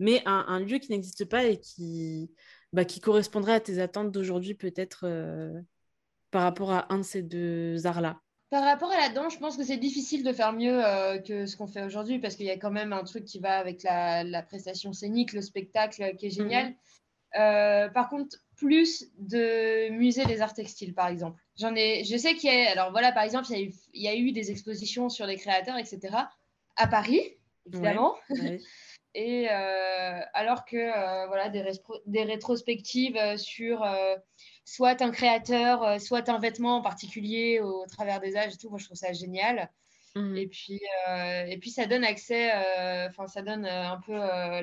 mais 0.00 0.22
un, 0.24 0.58
lieu 0.58 0.78
qui 0.78 0.90
n'existe 0.90 1.26
pas 1.26 1.44
et 1.44 1.60
qui, 1.60 2.30
bah, 2.72 2.86
qui 2.86 2.98
correspondrait 2.98 3.52
à 3.52 3.60
tes 3.60 3.78
attentes 3.78 4.10
d'aujourd'hui 4.10 4.54
peut-être 4.54 5.04
euh, 5.04 5.60
par 6.30 6.44
rapport 6.44 6.72
à 6.72 6.90
un 6.90 6.96
de 6.96 7.02
ces 7.02 7.20
deux 7.20 7.86
arts-là 7.86 8.22
par 8.48 8.64
rapport 8.64 8.90
à 8.90 8.96
la 8.96 9.08
danse, 9.10 9.34
je 9.34 9.38
pense 9.38 9.58
que 9.58 9.64
c'est 9.64 9.76
difficile 9.76 10.24
de 10.24 10.32
faire 10.32 10.54
mieux 10.54 10.82
euh, 10.82 11.18
que 11.18 11.44
ce 11.44 11.58
qu'on 11.58 11.66
fait 11.66 11.82
aujourd'hui 11.82 12.18
parce 12.18 12.34
qu'il 12.34 12.46
y 12.46 12.50
a 12.50 12.56
quand 12.56 12.70
même 12.70 12.94
un 12.94 13.04
truc 13.04 13.26
qui 13.26 13.40
va 13.40 13.58
avec 13.58 13.82
la, 13.82 14.42
prestation 14.42 14.94
scénique, 14.94 15.34
le 15.34 15.42
spectacle 15.42 16.16
qui 16.16 16.26
est 16.26 16.30
génial. 16.30 16.68
Mhm. 16.68 16.74
Euh, 17.40 17.88
par 17.90 18.08
contre, 18.08 18.38
plus 18.56 19.10
de 19.18 19.90
musées 19.90 20.24
des 20.24 20.40
arts 20.40 20.54
textiles, 20.54 20.94
par 20.94 21.08
exemple. 21.08 21.43
J'en 21.58 21.74
ai, 21.76 22.04
je 22.04 22.16
sais 22.16 22.34
qu'il 22.34 22.52
y 22.52 22.66
a, 22.66 22.70
alors 22.70 22.90
voilà, 22.90 23.12
par 23.12 23.22
exemple, 23.22 23.46
il 23.50 23.72
y, 23.94 24.08
a 24.08 24.14
eu, 24.14 24.32
des 24.32 24.50
expositions 24.50 25.08
sur 25.08 25.26
les 25.26 25.36
créateurs, 25.36 25.78
etc. 25.78 26.16
à 26.76 26.86
Paris, 26.88 27.22
évidemment. 27.66 28.16
Et 29.16 29.48
euh, 29.48 30.20
alors 30.32 30.64
que 30.64 31.26
voilà, 31.28 31.48
des, 31.48 31.64
des 32.06 32.24
rétrospectives 32.24 33.16
sur 33.36 33.84
soit 34.64 35.02
un 35.02 35.10
créateur, 35.10 35.82
euh, 35.82 35.98
soit 35.98 36.28
un 36.28 36.38
vêtement 36.38 36.78
en 36.78 36.82
particulier 36.82 37.60
au 37.60 37.86
travers 37.86 38.20
des 38.20 38.36
âges 38.36 38.54
et 38.54 38.56
tout. 38.56 38.70
Moi, 38.70 38.78
je 38.78 38.86
trouve 38.86 38.96
ça 38.96 39.12
génial. 39.12 39.70
Mhm. 40.16 40.36
Et, 40.36 40.46
puis, 40.46 40.80
euh, 41.08 41.44
et 41.46 41.58
puis, 41.58 41.70
ça 41.70 41.86
donne 41.86 42.04
accès, 42.04 42.52
euh, 42.54 43.08
enfin, 43.08 43.26
ça 43.26 43.42
donne 43.42 43.66
un 43.66 44.00
peu 44.06 44.12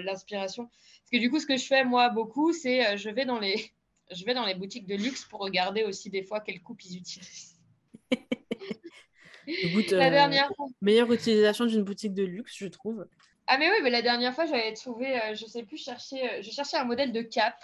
l'inspiration. 0.03 0.65
Parce 0.65 1.11
que 1.11 1.17
du 1.17 1.29
coup, 1.29 1.39
ce 1.39 1.45
que 1.45 1.57
je 1.57 1.65
fais, 1.65 1.83
moi, 1.83 2.09
beaucoup, 2.09 2.53
c'est 2.53 2.97
je, 2.97 3.09
vais 3.09 3.25
dans 3.25 3.39
les... 3.39 3.71
je 4.11 4.25
vais 4.25 4.33
dans 4.33 4.45
les 4.45 4.55
boutiques 4.55 4.87
de 4.87 4.95
luxe 4.95 5.25
pour 5.25 5.39
regarder 5.39 5.83
aussi 5.83 6.09
des 6.09 6.23
fois 6.23 6.39
quelle 6.39 6.61
coupe 6.61 6.83
ils 6.85 6.97
utilisent. 6.97 7.59
la 9.91 10.09
dernière 10.09 10.51
Meilleure 10.81 11.11
utilisation 11.11 11.65
d'une 11.65 11.83
boutique 11.83 12.13
de 12.13 12.23
luxe, 12.23 12.55
je 12.57 12.67
trouve. 12.67 13.07
Ah, 13.47 13.57
mais 13.57 13.69
oui, 13.69 13.77
mais 13.83 13.89
la 13.89 14.01
dernière 14.01 14.33
fois, 14.33 14.45
j'avais 14.45 14.73
trouvé, 14.73 15.19
je 15.33 15.45
sais 15.45 15.63
plus, 15.63 15.77
chercher, 15.77 16.41
je 16.41 16.51
cherchais 16.51 16.77
un 16.77 16.85
modèle 16.85 17.11
de 17.11 17.21
cap 17.21 17.55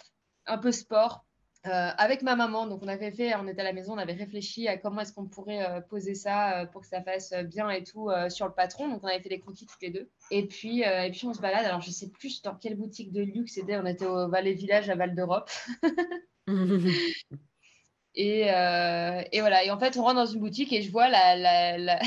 un 0.46 0.58
peu 0.58 0.72
sport 0.72 1.26
euh, 1.68 1.92
avec 1.98 2.22
ma 2.22 2.36
maman, 2.36 2.66
donc 2.68 2.82
on 2.82 2.88
avait 2.88 3.12
fait, 3.12 3.36
on 3.36 3.48
était 3.48 3.62
à 3.62 3.66
la 3.66 3.74
maison, 3.74 3.94
on 3.94 3.98
avait 3.98 4.14
réfléchi 4.14 4.68
à 4.68 4.78
comment 4.78 5.02
est-ce 5.02 5.12
qu'on 5.12 5.26
pourrait 5.26 5.66
euh, 5.70 5.82
poser 5.82 6.16
ça 6.16 6.62
euh, 6.62 6.66
pour 6.66 6.82
que 6.82 6.88
ça 6.88 7.02
fasse 7.02 7.34
bien 7.46 7.70
et 7.70 7.84
tout 7.84 8.10
sur 8.30 8.46
le 8.48 8.54
patron. 8.54 8.88
Donc 8.88 9.04
on 9.04 9.08
avait 9.08 9.20
fait 9.20 9.30
des 9.30 9.40
croquis 9.40 9.66
toutes 9.66 9.82
les 9.82 9.90
deux. 9.90 10.10
Et 10.32 10.48
puis, 10.48 10.82
et 10.82 11.12
puis 11.12 11.26
on 11.26 11.34
se 11.34 11.42
balade. 11.42 11.66
Alors 11.66 11.82
je 11.82 11.92
sais 11.92 12.10
plus 12.10 12.42
dans 12.42 12.56
quelle 12.56 12.76
boutique 12.76 13.12
de 13.12 13.22
luxe 13.22 13.54
c'était. 13.56 13.78
On 13.78 13.86
était 13.86 14.06
au 14.06 14.30
Valais 14.30 14.54
Village 14.54 14.90
à 14.90 14.96
Val 14.96 15.14
d'Europe. 15.16 15.50
et, 18.16 18.42
et, 18.42 19.40
voilà. 19.42 19.64
Et 19.64 19.72
en 19.72 19.80
fait, 19.80 19.98
on 19.98 20.04
rentre 20.04 20.16
dans 20.16 20.26
une 20.26 20.40
boutique 20.40 20.74
et 20.74 20.82
je 20.82 20.92
vois 20.92 21.10
la, 21.10 21.36
la, 21.36 22.00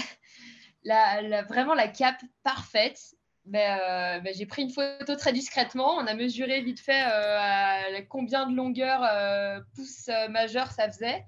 la, 0.84 1.42
vraiment 1.48 1.74
la 1.74 1.88
cape 1.88 2.22
parfaite 2.42 3.14
ben, 3.46 4.20
ben, 4.22 4.32
j'ai 4.34 4.46
pris 4.46 4.62
une 4.62 4.70
photo 4.70 5.16
très 5.16 5.32
discrètement. 5.32 5.96
On 5.96 6.06
a 6.06 6.14
mesuré 6.14 6.62
vite 6.62 6.80
fait 6.80 7.04
euh, 7.06 8.00
combien 8.08 8.48
de 8.48 8.54
longueur 8.54 9.02
euh, 9.02 9.60
pouce 9.74 10.08
euh, 10.08 10.28
majeur 10.28 10.70
ça 10.70 10.88
faisait. 10.88 11.24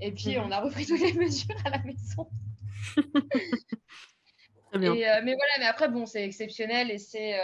Et 0.00 0.12
puis, 0.12 0.38
on 0.38 0.50
a 0.50 0.60
repris 0.60 0.86
toutes 0.88 1.00
les 1.00 1.12
mesures 1.14 1.56
à 1.64 1.70
la 1.70 1.78
maison. 1.78 2.28
Mais 4.78 5.34
voilà, 5.34 5.58
mais 5.58 5.66
après, 5.66 5.88
bon, 5.88 6.06
c'est 6.06 6.24
exceptionnel 6.24 6.90
et 6.90 6.98
c'est, 6.98 7.38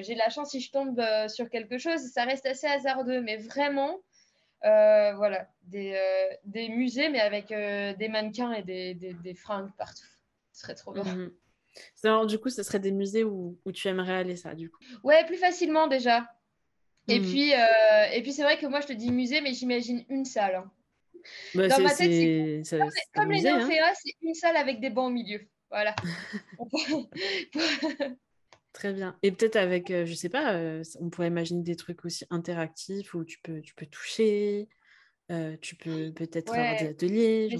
j'ai 0.00 0.14
de 0.14 0.18
la 0.18 0.30
chance 0.30 0.50
si 0.50 0.60
je 0.60 0.70
tombe 0.70 1.02
sur 1.28 1.48
quelque 1.50 1.78
chose. 1.78 2.00
Ça 2.12 2.24
reste 2.24 2.46
assez 2.46 2.66
hasardeux, 2.66 3.20
mais 3.20 3.36
vraiment, 3.36 4.00
voilà, 4.62 5.48
des, 5.64 5.98
des, 6.44 6.68
musées, 6.68 7.08
mais 7.08 7.20
avec 7.20 7.48
des 7.48 8.08
mannequins 8.08 8.52
et 8.52 8.62
des, 8.62 8.94
des, 8.94 9.34
fringues 9.34 9.70
partout. 9.76 10.06
Ce 10.52 10.62
serait 10.62 10.74
trop 10.74 10.92
bien. 10.92 11.04
Mhm. 11.04 11.32
Alors, 12.04 12.26
du 12.26 12.38
coup, 12.38 12.48
ce 12.48 12.62
serait 12.62 12.78
des 12.78 12.92
musées 12.92 13.24
où, 13.24 13.58
où, 13.64 13.72
tu 13.72 13.88
aimerais 13.88 14.14
aller 14.14 14.36
ça, 14.36 14.54
du 14.54 14.70
coup 14.70 14.78
Ouais, 15.02 15.24
plus 15.26 15.36
facilement 15.36 15.86
déjà. 15.86 16.26
Et 17.08 17.20
hmm. 17.20 17.22
puis, 17.22 17.54
euh, 17.54 18.10
et 18.12 18.22
puis 18.22 18.32
c'est 18.32 18.42
vrai 18.42 18.58
que 18.58 18.66
moi, 18.66 18.80
je 18.80 18.88
te 18.88 18.92
dis 18.92 19.10
musée, 19.12 19.40
mais 19.40 19.54
j'imagine 19.54 20.04
une 20.08 20.24
salle. 20.24 20.56
Hein. 20.56 20.70
Bah, 21.54 21.68
Dans 21.68 21.80
ma 21.80 21.94
tête, 21.94 22.64
c'est 22.64 22.78
comme, 23.14 23.30
les 23.30 23.46
hein. 23.46 23.68
c'est 23.94 24.12
une 24.22 24.34
salle 24.34 24.56
avec 24.56 24.80
des 24.80 24.90
bancs 24.90 25.08
au 25.08 25.12
milieu. 25.12 25.40
Voilà. 25.76 25.94
Très 28.72 28.92
bien. 28.92 29.18
Et 29.22 29.30
peut-être 29.30 29.56
avec, 29.56 29.90
euh, 29.90 30.06
je 30.06 30.14
sais 30.14 30.30
pas, 30.30 30.54
euh, 30.54 30.82
on 31.00 31.10
pourrait 31.10 31.26
imaginer 31.28 31.62
des 31.62 31.76
trucs 31.76 32.04
aussi 32.06 32.24
interactifs 32.30 33.12
où 33.14 33.24
tu 33.24 33.38
peux, 33.40 33.60
tu 33.60 33.74
peux 33.74 33.86
toucher, 33.86 34.68
tu 35.60 35.76
peux 35.76 36.12
peut-être 36.12 36.54
avoir 36.54 36.76
des 36.76 36.88
ateliers. 36.88 37.50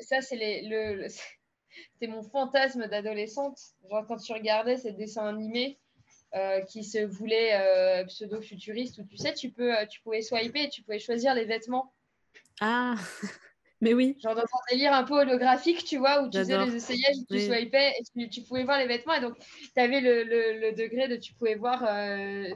ça, 0.00 0.20
c'est 0.20 0.62
le, 0.62 1.06
mon 2.08 2.22
fantasme 2.22 2.88
d'adolescente. 2.88 3.58
Genre, 3.90 4.06
quand 4.06 4.16
tu 4.16 4.32
regardais 4.32 4.78
ces 4.78 4.92
dessins 4.92 5.26
animés 5.26 5.78
euh, 6.34 6.62
qui 6.62 6.82
se 6.82 7.04
voulaient 7.04 7.52
euh, 7.52 8.06
pseudo-futuristes, 8.06 8.96
où 8.96 9.04
tu 9.04 9.18
sais, 9.18 9.34
tu, 9.34 9.50
peux, 9.50 9.76
euh, 9.76 9.84
tu 9.84 10.00
pouvais 10.00 10.22
swiper 10.22 10.70
tu 10.70 10.82
pouvais 10.82 10.98
choisir 10.98 11.34
les 11.34 11.44
vêtements. 11.44 11.92
Ah, 12.58 12.94
mais 13.82 13.92
oui. 13.92 14.16
Genre 14.22 14.34
dans 14.34 14.40
un 14.40 14.70
délire 14.70 14.94
un 14.94 15.04
peu 15.04 15.20
holographique, 15.20 15.84
tu 15.84 15.98
vois, 15.98 16.22
où 16.22 16.30
tu 16.30 16.38
faisais 16.38 16.64
les 16.64 16.76
essayages, 16.76 17.16
tu 17.30 17.38
swipais 17.38 17.92
et 18.16 18.28
tu, 18.30 18.42
pouvais 18.42 18.64
voir 18.64 18.78
les 18.78 18.86
vêtements. 18.86 19.12
Et 19.12 19.20
donc, 19.20 19.36
tu 19.38 19.80
avais 19.80 20.00
le, 20.00 20.24
le, 20.24 20.72
degré 20.72 21.08
de 21.08 21.16
tu 21.16 21.34
pouvais, 21.34 21.56
voir, 21.56 21.80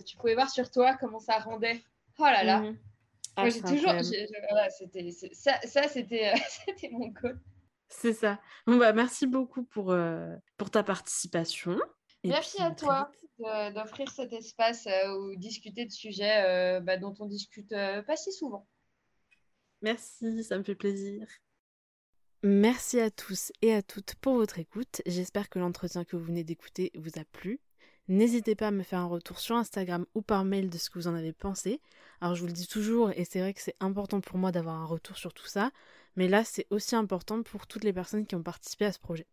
tu 0.06 0.16
pouvais 0.16 0.34
voir 0.34 0.48
sur 0.48 0.70
toi 0.70 0.96
comment 0.98 1.20
ça 1.20 1.38
rendait. 1.38 1.82
Oh 2.18 2.24
là 2.24 2.42
là. 2.42 2.60
Mhm. 2.60 2.78
Ah, 3.36 3.50
j'ai 3.50 3.60
toujours. 3.60 3.92
c'était, 4.70 5.10
ça, 5.10 5.60
ça 5.64 5.88
c'était, 5.88 6.32
c'était 6.66 6.88
mon 6.88 7.08
goal. 7.08 7.38
C'est 7.88 8.14
ça. 8.14 8.40
Bon, 8.66 8.76
bah, 8.76 8.92
merci 8.92 9.26
beaucoup 9.26 9.64
pour, 9.64 9.92
euh, 9.92 10.34
pour 10.56 10.70
ta 10.70 10.82
participation. 10.82 11.78
merci 12.24 12.60
à 12.62 12.72
toi 12.72 13.10
d'offrir 13.74 14.10
cet 14.10 14.32
espace 14.32 14.86
euh, 14.86 15.14
où 15.14 15.36
discuter 15.36 15.84
de 15.84 15.92
sujets 15.92 16.42
euh, 16.46 16.80
bah, 16.80 16.96
dont 16.96 17.14
on 17.20 17.26
discute 17.26 17.68
pas 17.68 18.16
si 18.16 18.32
souvent. 18.32 18.66
Merci, 19.82 20.44
ça 20.44 20.58
me 20.58 20.64
fait 20.64 20.74
plaisir. 20.74 21.26
Merci 22.42 23.00
à 23.00 23.10
tous 23.10 23.50
et 23.62 23.72
à 23.72 23.82
toutes 23.82 24.14
pour 24.16 24.34
votre 24.34 24.58
écoute. 24.58 25.02
J'espère 25.06 25.48
que 25.48 25.58
l'entretien 25.58 26.04
que 26.04 26.16
vous 26.16 26.24
venez 26.24 26.44
d'écouter 26.44 26.92
vous 26.94 27.18
a 27.18 27.24
plu. 27.24 27.60
N'hésitez 28.08 28.54
pas 28.54 28.68
à 28.68 28.70
me 28.70 28.84
faire 28.84 29.00
un 29.00 29.06
retour 29.06 29.40
sur 29.40 29.56
Instagram 29.56 30.06
ou 30.14 30.22
par 30.22 30.44
mail 30.44 30.70
de 30.70 30.78
ce 30.78 30.90
que 30.90 30.98
vous 30.98 31.08
en 31.08 31.14
avez 31.14 31.32
pensé. 31.32 31.80
Alors 32.20 32.36
je 32.36 32.42
vous 32.42 32.46
le 32.46 32.52
dis 32.52 32.68
toujours 32.68 33.10
et 33.10 33.24
c'est 33.24 33.40
vrai 33.40 33.52
que 33.52 33.60
c'est 33.60 33.74
important 33.80 34.20
pour 34.20 34.38
moi 34.38 34.52
d'avoir 34.52 34.76
un 34.76 34.84
retour 34.84 35.16
sur 35.16 35.34
tout 35.34 35.46
ça, 35.46 35.72
mais 36.14 36.28
là 36.28 36.44
c'est 36.44 36.68
aussi 36.70 36.94
important 36.94 37.42
pour 37.42 37.66
toutes 37.66 37.82
les 37.82 37.92
personnes 37.92 38.24
qui 38.24 38.36
ont 38.36 38.44
participé 38.44 38.84
à 38.84 38.92
ce 38.92 39.00
projet. 39.00 39.26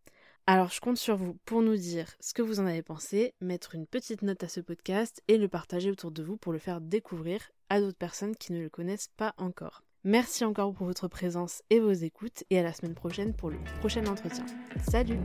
Alors 0.47 0.69
je 0.69 0.81
compte 0.81 0.97
sur 0.97 1.17
vous 1.17 1.37
pour 1.45 1.61
nous 1.61 1.77
dire 1.77 2.07
ce 2.19 2.33
que 2.33 2.41
vous 2.41 2.59
en 2.59 2.65
avez 2.65 2.81
pensé, 2.81 3.35
mettre 3.41 3.75
une 3.75 3.85
petite 3.85 4.23
note 4.23 4.43
à 4.43 4.47
ce 4.47 4.59
podcast 4.59 5.21
et 5.27 5.37
le 5.37 5.47
partager 5.47 5.91
autour 5.91 6.09
de 6.09 6.23
vous 6.23 6.37
pour 6.37 6.51
le 6.51 6.59
faire 6.59 6.81
découvrir 6.81 7.51
à 7.69 7.79
d'autres 7.79 7.97
personnes 7.97 8.35
qui 8.35 8.53
ne 8.53 8.61
le 8.61 8.69
connaissent 8.69 9.11
pas 9.15 9.35
encore. 9.37 9.83
Merci 10.05 10.43
encore 10.43 10.73
pour 10.73 10.85
votre 10.85 11.07
présence 11.07 11.63
et 11.69 11.79
vos 11.79 11.91
écoutes 11.91 12.43
et 12.49 12.59
à 12.59 12.63
la 12.63 12.73
semaine 12.73 12.93
prochaine 12.93 13.33
pour 13.33 13.49
le 13.49 13.57
prochain 13.79 14.05
entretien. 14.05 14.45
Salut 14.89 15.19